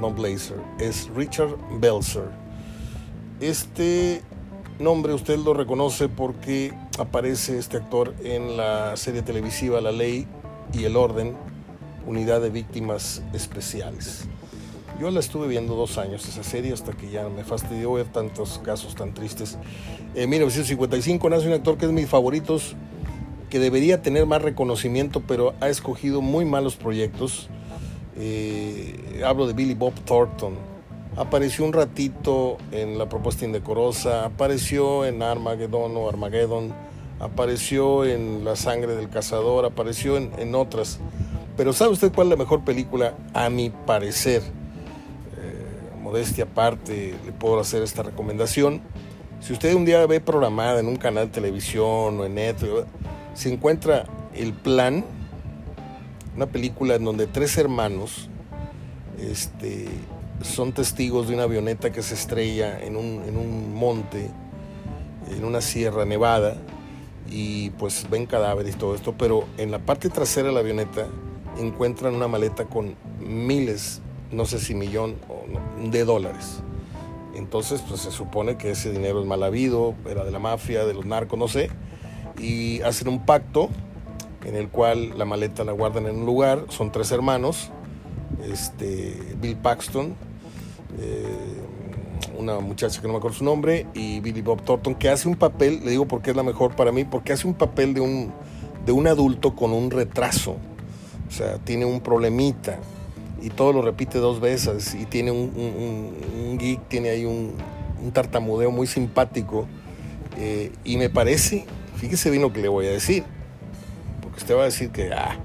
no 0.00 0.12
Blazer, 0.12 0.58
es 0.78 1.08
Richard 1.14 1.56
Belzer. 1.80 2.28
Este 3.40 4.22
nombre 4.78 5.14
usted 5.14 5.38
lo 5.38 5.52
reconoce 5.52 6.08
porque 6.08 6.72
aparece 6.98 7.58
este 7.58 7.78
actor 7.78 8.14
en 8.22 8.56
la 8.56 8.96
serie 8.96 9.22
televisiva 9.22 9.80
La 9.80 9.90
Ley 9.92 10.26
y 10.72 10.84
el 10.84 10.96
Orden, 10.96 11.34
Unidad 12.06 12.40
de 12.40 12.50
Víctimas 12.50 13.22
Especiales. 13.32 14.28
Yo 15.00 15.10
la 15.10 15.20
estuve 15.20 15.46
viendo 15.46 15.74
dos 15.74 15.98
años 15.98 16.26
esa 16.26 16.42
serie 16.42 16.72
hasta 16.72 16.92
que 16.92 17.10
ya 17.10 17.28
me 17.28 17.44
fastidió 17.44 17.92
ver 17.92 18.06
tantos 18.06 18.60
casos 18.64 18.94
tan 18.94 19.12
tristes. 19.12 19.58
En 20.14 20.30
1955 20.30 21.28
nace 21.28 21.46
un 21.46 21.52
actor 21.52 21.76
que 21.76 21.84
es 21.84 21.90
de 21.90 21.94
mis 21.94 22.08
favoritos, 22.08 22.76
que 23.50 23.58
debería 23.58 24.00
tener 24.00 24.24
más 24.24 24.40
reconocimiento, 24.40 25.20
pero 25.20 25.54
ha 25.60 25.68
escogido 25.68 26.22
muy 26.22 26.46
malos 26.46 26.76
proyectos. 26.76 27.48
Eh, 28.16 29.22
hablo 29.26 29.46
de 29.46 29.52
Billy 29.52 29.74
Bob 29.74 29.92
Thornton. 30.06 30.54
Apareció 31.16 31.64
un 31.64 31.74
ratito 31.74 32.56
en 32.72 32.96
la 32.96 33.08
propuesta 33.08 33.44
indecorosa, 33.44 34.24
apareció 34.24 35.04
en 35.04 35.22
Armageddon 35.22 35.94
o 35.96 36.08
Armageddon, 36.08 36.72
apareció 37.20 38.04
en 38.06 38.44
La 38.44 38.56
sangre 38.56 38.96
del 38.96 39.10
cazador, 39.10 39.66
apareció 39.66 40.16
en, 40.16 40.30
en 40.38 40.54
otras. 40.54 41.00
Pero 41.56 41.72
¿sabe 41.72 41.92
usted 41.92 42.12
cuál 42.12 42.28
es 42.28 42.30
la 42.32 42.36
mejor 42.36 42.64
película? 42.64 43.14
A 43.32 43.48
mi 43.50 43.70
parecer 43.70 44.42
modestia 46.06 46.44
aparte, 46.44 47.16
le 47.26 47.32
puedo 47.32 47.58
hacer 47.58 47.82
esta 47.82 48.04
recomendación. 48.04 48.80
Si 49.40 49.52
usted 49.52 49.74
un 49.74 49.84
día 49.84 50.06
ve 50.06 50.20
programada 50.20 50.78
en 50.78 50.86
un 50.86 50.96
canal 50.96 51.26
de 51.26 51.32
televisión 51.32 52.20
o 52.20 52.24
en 52.24 52.36
Netflix, 52.36 52.84
se 53.34 53.52
encuentra 53.52 54.04
El 54.32 54.52
Plan, 54.52 55.04
una 56.36 56.46
película 56.46 56.94
en 56.94 57.04
donde 57.04 57.26
tres 57.26 57.58
hermanos 57.58 58.30
este, 59.20 59.88
son 60.42 60.72
testigos 60.72 61.26
de 61.26 61.34
una 61.34 61.42
avioneta 61.42 61.90
que 61.90 62.02
se 62.02 62.14
estrella 62.14 62.80
en 62.80 62.96
un, 62.96 63.24
en 63.26 63.36
un 63.36 63.74
monte, 63.74 64.30
en 65.36 65.44
una 65.44 65.60
sierra 65.60 66.04
nevada, 66.04 66.56
y 67.28 67.70
pues 67.70 68.06
ven 68.08 68.26
cadáveres 68.26 68.76
y 68.76 68.78
todo 68.78 68.94
esto, 68.94 69.12
pero 69.18 69.44
en 69.58 69.72
la 69.72 69.80
parte 69.80 70.08
trasera 70.08 70.48
de 70.48 70.54
la 70.54 70.60
avioneta 70.60 71.08
encuentran 71.58 72.14
una 72.14 72.28
maleta 72.28 72.64
con 72.64 72.94
miles 73.18 74.00
no 74.30 74.44
sé 74.44 74.58
si 74.58 74.74
millón 74.74 75.16
de 75.90 76.04
dólares. 76.04 76.62
Entonces, 77.34 77.82
pues 77.86 78.00
se 78.00 78.10
supone 78.10 78.56
que 78.56 78.70
ese 78.70 78.90
dinero 78.90 79.20
es 79.20 79.26
mal 79.26 79.42
habido, 79.42 79.94
era 80.08 80.24
de 80.24 80.30
la 80.30 80.38
mafia, 80.38 80.84
de 80.84 80.94
los 80.94 81.04
narcos, 81.04 81.38
no 81.38 81.48
sé. 81.48 81.70
Y 82.38 82.80
hacen 82.82 83.08
un 83.08 83.24
pacto 83.24 83.68
en 84.44 84.56
el 84.56 84.68
cual 84.68 85.18
la 85.18 85.24
maleta 85.24 85.64
la 85.64 85.72
guardan 85.72 86.06
en 86.06 86.16
un 86.16 86.26
lugar. 86.26 86.64
Son 86.68 86.90
tres 86.90 87.10
hermanos, 87.12 87.70
este, 88.50 89.14
Bill 89.40 89.56
Paxton, 89.56 90.14
eh, 90.98 91.26
una 92.38 92.58
muchacha 92.60 93.00
que 93.00 93.06
no 93.06 93.14
me 93.14 93.18
acuerdo 93.18 93.38
su 93.38 93.44
nombre, 93.44 93.86
y 93.94 94.20
Billy 94.20 94.40
Bob 94.40 94.62
Thornton, 94.62 94.94
que 94.94 95.10
hace 95.10 95.28
un 95.28 95.36
papel, 95.36 95.80
le 95.84 95.90
digo 95.90 96.06
porque 96.06 96.30
es 96.30 96.36
la 96.36 96.42
mejor 96.42 96.74
para 96.74 96.90
mí, 96.90 97.04
porque 97.04 97.32
hace 97.32 97.46
un 97.46 97.54
papel 97.54 97.92
de 97.92 98.00
un, 98.00 98.32
de 98.86 98.92
un 98.92 99.06
adulto 99.06 99.54
con 99.54 99.72
un 99.72 99.90
retraso. 99.90 100.56
Sea, 101.36 101.58
tiene 101.58 101.84
un 101.84 102.00
problemita 102.00 102.78
y 103.42 103.50
todo 103.50 103.74
lo 103.74 103.82
repite 103.82 104.16
dos 104.16 104.40
veces 104.40 104.94
y 104.94 105.04
tiene 105.04 105.32
un, 105.32 106.56
geek, 106.58 106.88
tiene 106.88 107.10
ahí 107.10 107.26
un, 107.26 107.52
tartamudeo 108.14 108.70
muy 108.70 108.86
simpático 108.86 109.66
eh, 110.38 110.72
y 110.82 110.96
me 110.96 111.10
parece, 111.10 111.66
fíjese 111.96 112.30
bien 112.30 112.40
lo 112.40 112.54
que 112.54 112.62
le 112.62 112.68
voy 112.68 112.86
a 112.86 112.90
decir, 112.90 113.22
porque 114.22 114.38
usted 114.38 114.56
va 114.56 114.62
a 114.62 114.64
decir 114.64 114.88
que, 114.88 115.12
ah, 115.12 115.36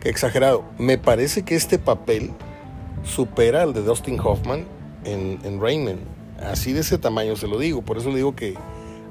que 0.00 0.10
exagerado, 0.10 0.62
me 0.78 0.96
parece 0.96 1.42
que 1.42 1.56
este 1.56 1.80
papel 1.80 2.30
supera 3.02 3.62
al 3.62 3.74
de 3.74 3.82
Dustin 3.82 4.20
Hoffman 4.20 4.64
en, 5.04 5.40
en 5.42 5.60
Rainman, 5.60 5.98
así 6.40 6.72
de 6.72 6.82
ese 6.82 6.98
tamaño 6.98 7.34
se 7.34 7.48
lo 7.48 7.58
digo, 7.58 7.82
por 7.82 7.98
eso 7.98 8.10
le 8.10 8.16
digo 8.18 8.36
que 8.36 8.54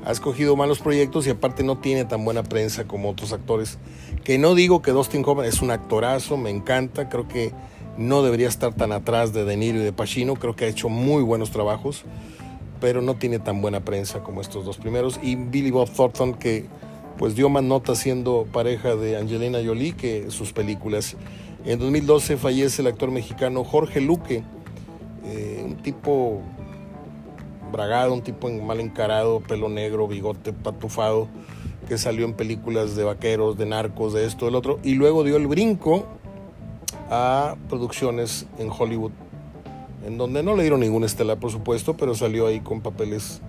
ha 0.06 0.12
escogido 0.12 0.56
malos 0.56 0.80
proyectos 0.80 1.26
y 1.26 1.32
aparte 1.32 1.64
no 1.64 1.80
tiene 1.80 2.06
tan 2.06 2.24
buena 2.24 2.44
prensa 2.44 2.86
como 2.86 3.10
otros 3.10 3.34
actores, 3.34 3.80
que 4.24 4.38
no 4.38 4.54
digo 4.54 4.82
que 4.82 4.92
Dustin 4.92 5.24
Hoffman 5.26 5.46
es 5.46 5.62
un 5.62 5.72
actorazo, 5.72 6.38
me 6.38 6.52
encanta, 6.52 7.10
creo 7.10 7.28
que 7.28 7.52
no 7.98 8.22
debería 8.22 8.48
estar 8.48 8.74
tan 8.74 8.92
atrás 8.92 9.34
de 9.34 9.46
De 9.46 9.58
Niro 9.58 9.80
y 9.80 9.84
de 9.84 9.94
Pacino, 9.94 10.36
creo 10.36 10.56
que 10.56 10.66
ha 10.66 10.68
hecho 10.68 10.90
muy 10.90 11.24
buenos 11.24 11.52
trabajos, 11.52 12.04
pero 12.80 13.02
no 13.02 13.16
tiene 13.16 13.40
tan 13.40 13.62
buena 13.62 13.84
prensa 13.84 14.22
como 14.22 14.42
estos 14.42 14.66
dos 14.66 14.78
primeros. 14.78 15.20
Y 15.24 15.36
Billy 15.36 15.72
Bob 15.72 15.90
Thornton, 15.90 16.34
que 16.34 16.66
pues 17.18 17.36
dio 17.36 17.50
más 17.50 17.64
nota 17.64 17.96
siendo 17.96 18.46
pareja 18.52 18.96
de 18.96 19.18
Angelina 19.18 19.60
Jolie 19.66 19.94
que 19.94 20.30
sus 20.30 20.52
películas. 20.52 21.16
En 21.66 21.80
2012 21.80 22.38
fallece 22.38 22.82
el 22.82 22.90
actor 22.90 23.10
mexicano 23.12 23.64
Jorge 23.64 24.02
Luque, 24.02 24.44
eh, 25.24 25.64
un 25.66 25.78
tipo 25.78 26.42
un 28.10 28.22
tipo 28.22 28.50
mal 28.50 28.80
encarado, 28.80 29.42
pelo 29.42 29.70
negro, 29.70 30.08
bigote 30.08 30.54
patufado, 30.54 31.28
que 31.88 31.98
salió 31.98 32.26
en 32.26 32.34
películas 32.34 32.96
de 32.96 33.04
vaqueros, 33.04 33.58
de 33.58 33.66
narcos, 33.66 34.14
de 34.14 34.26
esto, 34.26 34.46
del 34.46 34.56
otro, 34.56 34.80
y 34.84 34.96
luego 34.96 35.24
dio 35.24 35.38
el 35.38 35.48
brinco 35.48 36.06
a 37.10 37.56
producciones 37.70 38.48
en 38.58 38.70
Hollywood, 38.72 39.12
en 40.06 40.18
donde 40.18 40.42
no 40.42 40.56
le 40.56 40.64
dieron 40.64 40.80
ningún 40.80 41.04
estelar, 41.04 41.38
por 41.38 41.52
supuesto, 41.52 41.96
pero 41.96 42.16
salió 42.16 42.48
ahí 42.48 42.62
con 42.62 42.82
papeles 42.82 43.42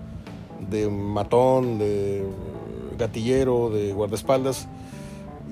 de 0.69 0.89
matón, 0.89 1.79
de 1.79 2.23
gatillero, 2.97 3.69
de 3.69 3.93
guardaespaldas, 3.93 4.67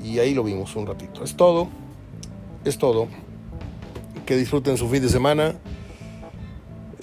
y 0.04 0.20
ahí 0.20 0.34
lo 0.34 0.44
vimos 0.44 0.76
un 0.76 0.86
ratito. 0.86 1.24
Es 1.24 1.36
todo, 1.36 1.68
es 2.66 2.78
todo. 2.78 3.08
Que 4.26 4.36
disfruten 4.36 4.78
su 4.78 4.90
fin 4.90 5.02
de 5.02 5.10
semana. 5.10 5.56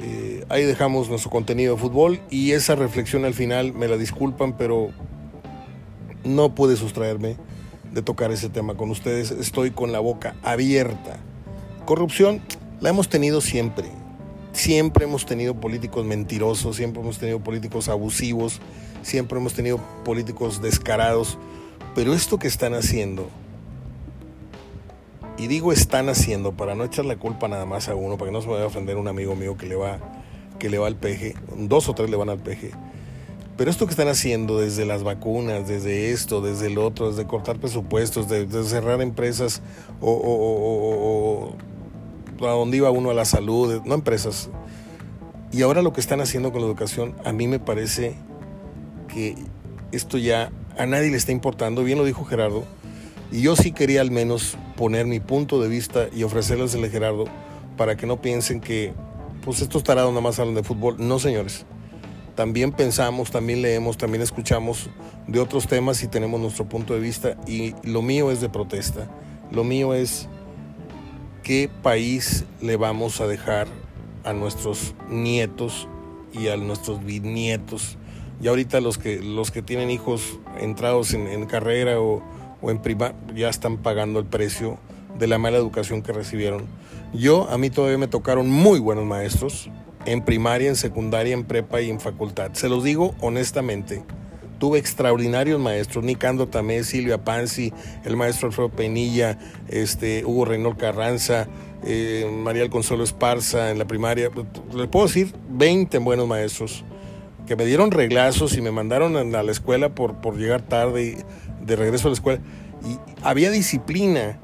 Eh, 0.02 0.44
ahí 0.48 0.64
dejamos 0.64 1.08
nuestro 1.08 1.30
contenido 1.30 1.74
de 1.76 1.80
fútbol 1.80 2.20
y 2.28 2.52
esa 2.52 2.74
reflexión 2.74 3.24
al 3.24 3.34
final, 3.34 3.72
me 3.72 3.86
la 3.86 3.96
disculpan, 3.96 4.56
pero 4.56 4.90
no 6.24 6.54
pude 6.54 6.76
sustraerme 6.76 7.36
de 7.92 8.02
tocar 8.02 8.32
ese 8.32 8.48
tema 8.48 8.74
con 8.74 8.90
ustedes. 8.90 9.30
Estoy 9.30 9.70
con 9.70 9.92
la 9.92 10.00
boca 10.00 10.34
abierta. 10.42 11.18
Corrupción 11.84 12.40
la 12.80 12.88
hemos 12.88 13.08
tenido 13.08 13.40
siempre. 13.40 13.88
Siempre 14.52 15.04
hemos 15.04 15.24
tenido 15.24 15.54
políticos 15.54 16.04
mentirosos, 16.04 16.76
siempre 16.76 17.00
hemos 17.00 17.18
tenido 17.18 17.40
políticos 17.40 17.88
abusivos, 17.88 18.60
siempre 19.02 19.38
hemos 19.38 19.54
tenido 19.54 19.78
políticos 20.04 20.60
descarados. 20.60 21.38
Pero 21.94 22.12
esto 22.12 22.38
que 22.38 22.48
están 22.48 22.74
haciendo, 22.74 23.28
y 25.38 25.46
digo 25.46 25.72
están 25.72 26.08
haciendo 26.08 26.52
para 26.52 26.74
no 26.74 26.84
echar 26.84 27.04
la 27.04 27.16
culpa 27.16 27.48
nada 27.48 27.66
más 27.66 27.88
a 27.88 27.94
uno, 27.94 28.16
para 28.18 28.30
que 28.30 28.32
no 28.32 28.40
se 28.40 28.46
me 28.46 28.54
vaya 28.54 28.64
a 28.64 28.68
ofender 28.68 28.96
un 28.96 29.08
amigo 29.08 29.34
mío 29.34 29.56
que 29.56 29.66
le 29.66 29.76
va, 29.76 29.98
que 30.58 30.68
le 30.68 30.78
va 30.78 30.86
al 30.86 30.96
peje, 30.96 31.34
dos 31.56 31.88
o 31.88 31.94
tres 31.94 32.10
le 32.10 32.16
van 32.16 32.28
al 32.28 32.38
peje 32.38 32.72
pero 33.56 33.70
esto 33.70 33.86
que 33.86 33.90
están 33.90 34.08
haciendo 34.08 34.58
desde 34.58 34.86
las 34.86 35.02
vacunas, 35.02 35.68
desde 35.68 36.10
esto, 36.10 36.40
desde 36.40 36.68
el 36.68 36.78
otro, 36.78 37.10
desde 37.10 37.26
cortar 37.26 37.58
presupuestos, 37.58 38.28
desde 38.28 38.64
cerrar 38.64 39.00
empresas 39.02 39.62
o, 40.00 41.54
a 42.40 42.46
dónde 42.46 42.78
iba 42.78 42.90
uno 42.90 43.10
a 43.10 43.14
la 43.14 43.24
salud, 43.24 43.82
no 43.84 43.94
empresas. 43.94 44.48
Y 45.52 45.62
ahora 45.62 45.82
lo 45.82 45.92
que 45.92 46.00
están 46.00 46.20
haciendo 46.20 46.50
con 46.50 46.62
la 46.62 46.66
educación, 46.66 47.14
a 47.24 47.32
mí 47.32 47.46
me 47.46 47.60
parece 47.60 48.16
que 49.06 49.36
esto 49.92 50.16
ya 50.16 50.50
a 50.78 50.86
nadie 50.86 51.10
le 51.10 51.18
está 51.18 51.30
importando, 51.30 51.84
bien 51.84 51.98
lo 51.98 52.04
dijo 52.04 52.24
Gerardo, 52.24 52.64
y 53.32 53.42
yo 53.42 53.56
sí 53.56 53.72
quería 53.72 54.00
al 54.02 54.10
menos 54.10 54.56
poner 54.76 55.06
mi 55.06 55.18
punto 55.18 55.60
de 55.60 55.68
vista 55.68 56.06
y 56.14 56.22
ofrecerles 56.22 56.74
el 56.74 56.82
de 56.82 56.90
Gerardo 56.90 57.24
para 57.76 57.96
que 57.96 58.06
no 58.06 58.20
piensen 58.20 58.60
que 58.60 58.92
pues 59.44 59.60
estos 59.60 59.82
tarados 59.82 60.10
nada 60.10 60.20
más 60.20 60.38
hablan 60.38 60.54
de 60.54 60.62
fútbol. 60.62 60.96
No, 60.98 61.18
señores 61.18 61.66
también 62.34 62.72
pensamos, 62.72 63.30
también 63.30 63.62
leemos, 63.62 63.96
también 63.96 64.22
escuchamos 64.22 64.88
de 65.26 65.40
otros 65.40 65.66
temas 65.66 66.02
y 66.02 66.08
tenemos 66.08 66.40
nuestro 66.40 66.68
punto 66.68 66.94
de 66.94 67.00
vista 67.00 67.36
y 67.46 67.74
lo 67.82 68.02
mío 68.02 68.30
es 68.30 68.40
de 68.40 68.48
protesta. 68.48 69.08
Lo 69.50 69.64
mío 69.64 69.94
es 69.94 70.28
qué 71.42 71.70
país 71.82 72.44
le 72.60 72.76
vamos 72.76 73.20
a 73.20 73.26
dejar 73.26 73.68
a 74.24 74.32
nuestros 74.32 74.94
nietos 75.08 75.88
y 76.32 76.48
a 76.48 76.56
nuestros 76.56 77.04
bisnietos. 77.04 77.98
Y 78.40 78.48
ahorita 78.48 78.80
los 78.80 78.98
que, 78.98 79.20
los 79.20 79.50
que 79.50 79.62
tienen 79.62 79.90
hijos 79.90 80.40
entrados 80.58 81.12
en, 81.12 81.46
carrera 81.46 82.00
o, 82.00 82.22
o 82.62 82.70
en 82.70 82.78
prima 82.78 83.12
ya 83.34 83.48
están 83.48 83.76
pagando 83.76 84.20
el 84.20 84.26
precio 84.26 84.78
de 85.18 85.26
la 85.26 85.38
mala 85.38 85.58
educación 85.58 86.02
que 86.02 86.12
recibieron. 86.12 86.66
Yo, 87.12 87.48
a 87.50 87.58
mí 87.58 87.68
todavía 87.68 87.98
me 87.98 88.08
tocaron 88.08 88.48
muy 88.48 88.78
buenos 88.78 89.04
maestros, 89.04 89.68
en 90.06 90.24
primaria, 90.24 90.68
en 90.68 90.76
secundaria, 90.76 91.34
en 91.34 91.44
prepa 91.44 91.80
y 91.82 91.90
en 91.90 92.00
facultad. 92.00 92.52
Se 92.54 92.68
los 92.68 92.82
digo 92.82 93.14
honestamente. 93.20 94.02
Tuve 94.58 94.78
extraordinarios 94.78 95.60
maestros, 95.60 96.04
Nicando 96.04 96.46
Tamé, 96.46 96.84
Silvia 96.84 97.24
Panzi, 97.24 97.72
el 98.04 98.16
maestro 98.16 98.46
Alfredo 98.46 98.70
Penilla, 98.70 99.36
este, 99.68 100.24
Hugo 100.24 100.44
Reynol 100.44 100.76
Carranza, 100.76 101.48
eh, 101.84 102.30
María 102.32 102.62
del 102.62 102.70
Consuelo 102.70 103.02
Esparza 103.02 103.72
en 103.72 103.78
la 103.80 103.86
primaria. 103.86 104.30
Les 104.72 104.86
puedo 104.86 105.06
decir 105.06 105.34
20 105.50 105.98
buenos 105.98 106.28
maestros 106.28 106.84
que 107.46 107.56
me 107.56 107.66
dieron 107.66 107.90
reglazos 107.90 108.56
y 108.56 108.60
me 108.60 108.70
mandaron 108.70 109.34
a 109.34 109.42
la 109.42 109.50
escuela 109.50 109.96
por, 109.96 110.20
por 110.20 110.36
llegar 110.36 110.62
tarde 110.62 111.24
de 111.64 111.76
regreso 111.76 112.08
a 112.08 112.10
la 112.10 112.14
escuela. 112.14 112.40
Y 112.84 112.98
había 113.22 113.50
disciplina, 113.50 114.38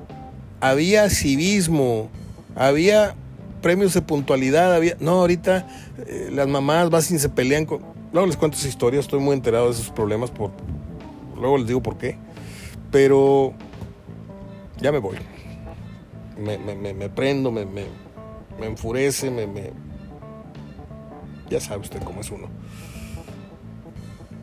había 0.60 1.10
civismo, 1.10 2.08
había 2.54 3.14
premios 3.60 3.94
de 3.94 4.02
puntualidad 4.02 4.74
había. 4.74 4.96
No, 5.00 5.12
ahorita 5.20 5.66
eh, 6.06 6.30
las 6.32 6.48
mamás 6.48 6.90
vas 6.90 7.10
y 7.10 7.18
se 7.18 7.28
pelean 7.28 7.66
con. 7.66 7.80
Luego 8.12 8.26
les 8.26 8.36
cuento 8.36 8.56
esa 8.56 8.68
historia, 8.68 9.00
estoy 9.00 9.20
muy 9.20 9.34
enterado 9.34 9.66
de 9.66 9.72
esos 9.72 9.90
problemas. 9.90 10.30
Por... 10.30 10.50
Luego 11.36 11.58
les 11.58 11.66
digo 11.66 11.82
por 11.82 11.98
qué. 11.98 12.16
Pero 12.90 13.52
ya 14.80 14.92
me 14.92 14.98
voy. 14.98 15.16
Me, 16.38 16.56
me, 16.56 16.94
me, 16.94 17.08
prendo, 17.08 17.50
me, 17.50 17.66
me, 17.66 17.86
enfurece, 18.62 19.30
me, 19.30 19.46
me. 19.46 19.72
Ya 21.50 21.60
sabe 21.60 21.80
usted 21.80 22.00
cómo 22.02 22.20
es 22.20 22.30
uno. 22.30 22.48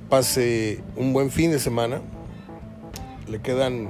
Pase 0.09 0.83
un 0.95 1.13
buen 1.13 1.31
fin 1.31 1.51
de 1.51 1.59
semana. 1.59 2.01
Le 3.27 3.41
quedan 3.41 3.89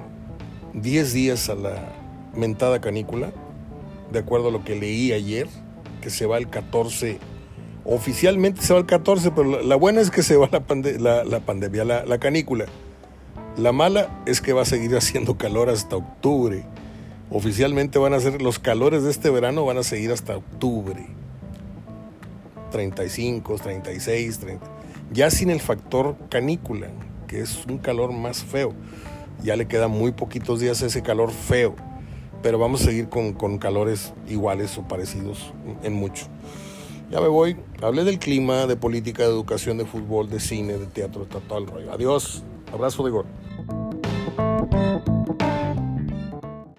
10 0.73 1.13
días 1.13 1.49
a 1.49 1.55
la 1.55 1.93
mentada 2.35 2.81
canícula 2.81 3.31
de 4.11 4.19
acuerdo 4.19 4.49
a 4.49 4.51
lo 4.51 4.63
que 4.63 4.75
leí 4.75 5.11
ayer, 5.11 5.47
que 6.01 6.09
se 6.09 6.25
va 6.25 6.37
el 6.37 6.49
14. 6.49 7.19
Oficialmente 7.83 8.61
se 8.61 8.73
va 8.73 8.79
el 8.79 8.85
14, 8.85 9.31
pero 9.31 9.61
la 9.61 9.75
buena 9.75 10.01
es 10.01 10.09
que 10.09 10.23
se 10.23 10.37
va 10.37 10.49
la, 10.51 11.23
la, 11.23 11.39
pandemia, 11.41 11.85
la, 11.85 12.05
la 12.05 12.17
canícula. 12.19 12.65
La 13.57 13.71
mala 13.71 14.23
es 14.25 14.41
que 14.41 14.53
va 14.53 14.63
a 14.63 14.65
seguir 14.65 14.95
haciendo 14.97 15.37
calor 15.37 15.69
hasta 15.69 15.95
octubre. 15.95 16.63
Oficialmente 17.29 17.97
van 17.99 18.13
a 18.13 18.19
ser 18.19 18.41
los 18.41 18.59
calores 18.59 19.03
de 19.03 19.11
este 19.11 19.29
verano 19.29 19.65
van 19.65 19.77
a 19.77 19.83
seguir 19.83 20.11
hasta 20.11 20.37
octubre. 20.37 21.05
35, 22.71 23.55
36, 23.55 24.39
30. 24.39 24.65
Ya 25.11 25.29
sin 25.31 25.49
el 25.49 25.59
factor 25.59 26.15
canícula, 26.29 26.87
que 27.27 27.41
es 27.41 27.65
un 27.65 27.77
calor 27.77 28.11
más 28.11 28.43
feo. 28.43 28.73
Ya 29.43 29.55
le 29.55 29.67
quedan 29.67 29.91
muy 29.91 30.11
poquitos 30.11 30.59
días 30.59 30.81
ese 30.81 31.03
calor 31.03 31.31
feo, 31.31 31.75
pero 32.41 32.57
vamos 32.57 32.81
a 32.81 32.85
seguir 32.85 33.09
con, 33.09 33.33
con 33.33 33.57
calores 33.57 34.13
iguales 34.27 34.77
o 34.77 34.87
parecidos 34.87 35.53
en 35.83 35.93
mucho. 35.93 36.25
Ya 37.11 37.21
me 37.21 37.27
voy. 37.27 37.57
Hablé 37.81 38.03
del 38.03 38.19
clima, 38.19 38.65
de 38.65 38.75
política, 38.75 39.23
de 39.23 39.29
educación, 39.29 39.77
de 39.77 39.85
fútbol, 39.85 40.29
de 40.29 40.39
cine, 40.39 40.77
de 40.77 40.87
teatro, 40.87 41.23
está 41.23 41.39
todo 41.39 41.59
el 41.59 41.67
rollo. 41.67 41.91
Adiós. 41.91 42.43
Abrazo 42.73 43.03
de 43.03 43.11
gol. 43.11 43.25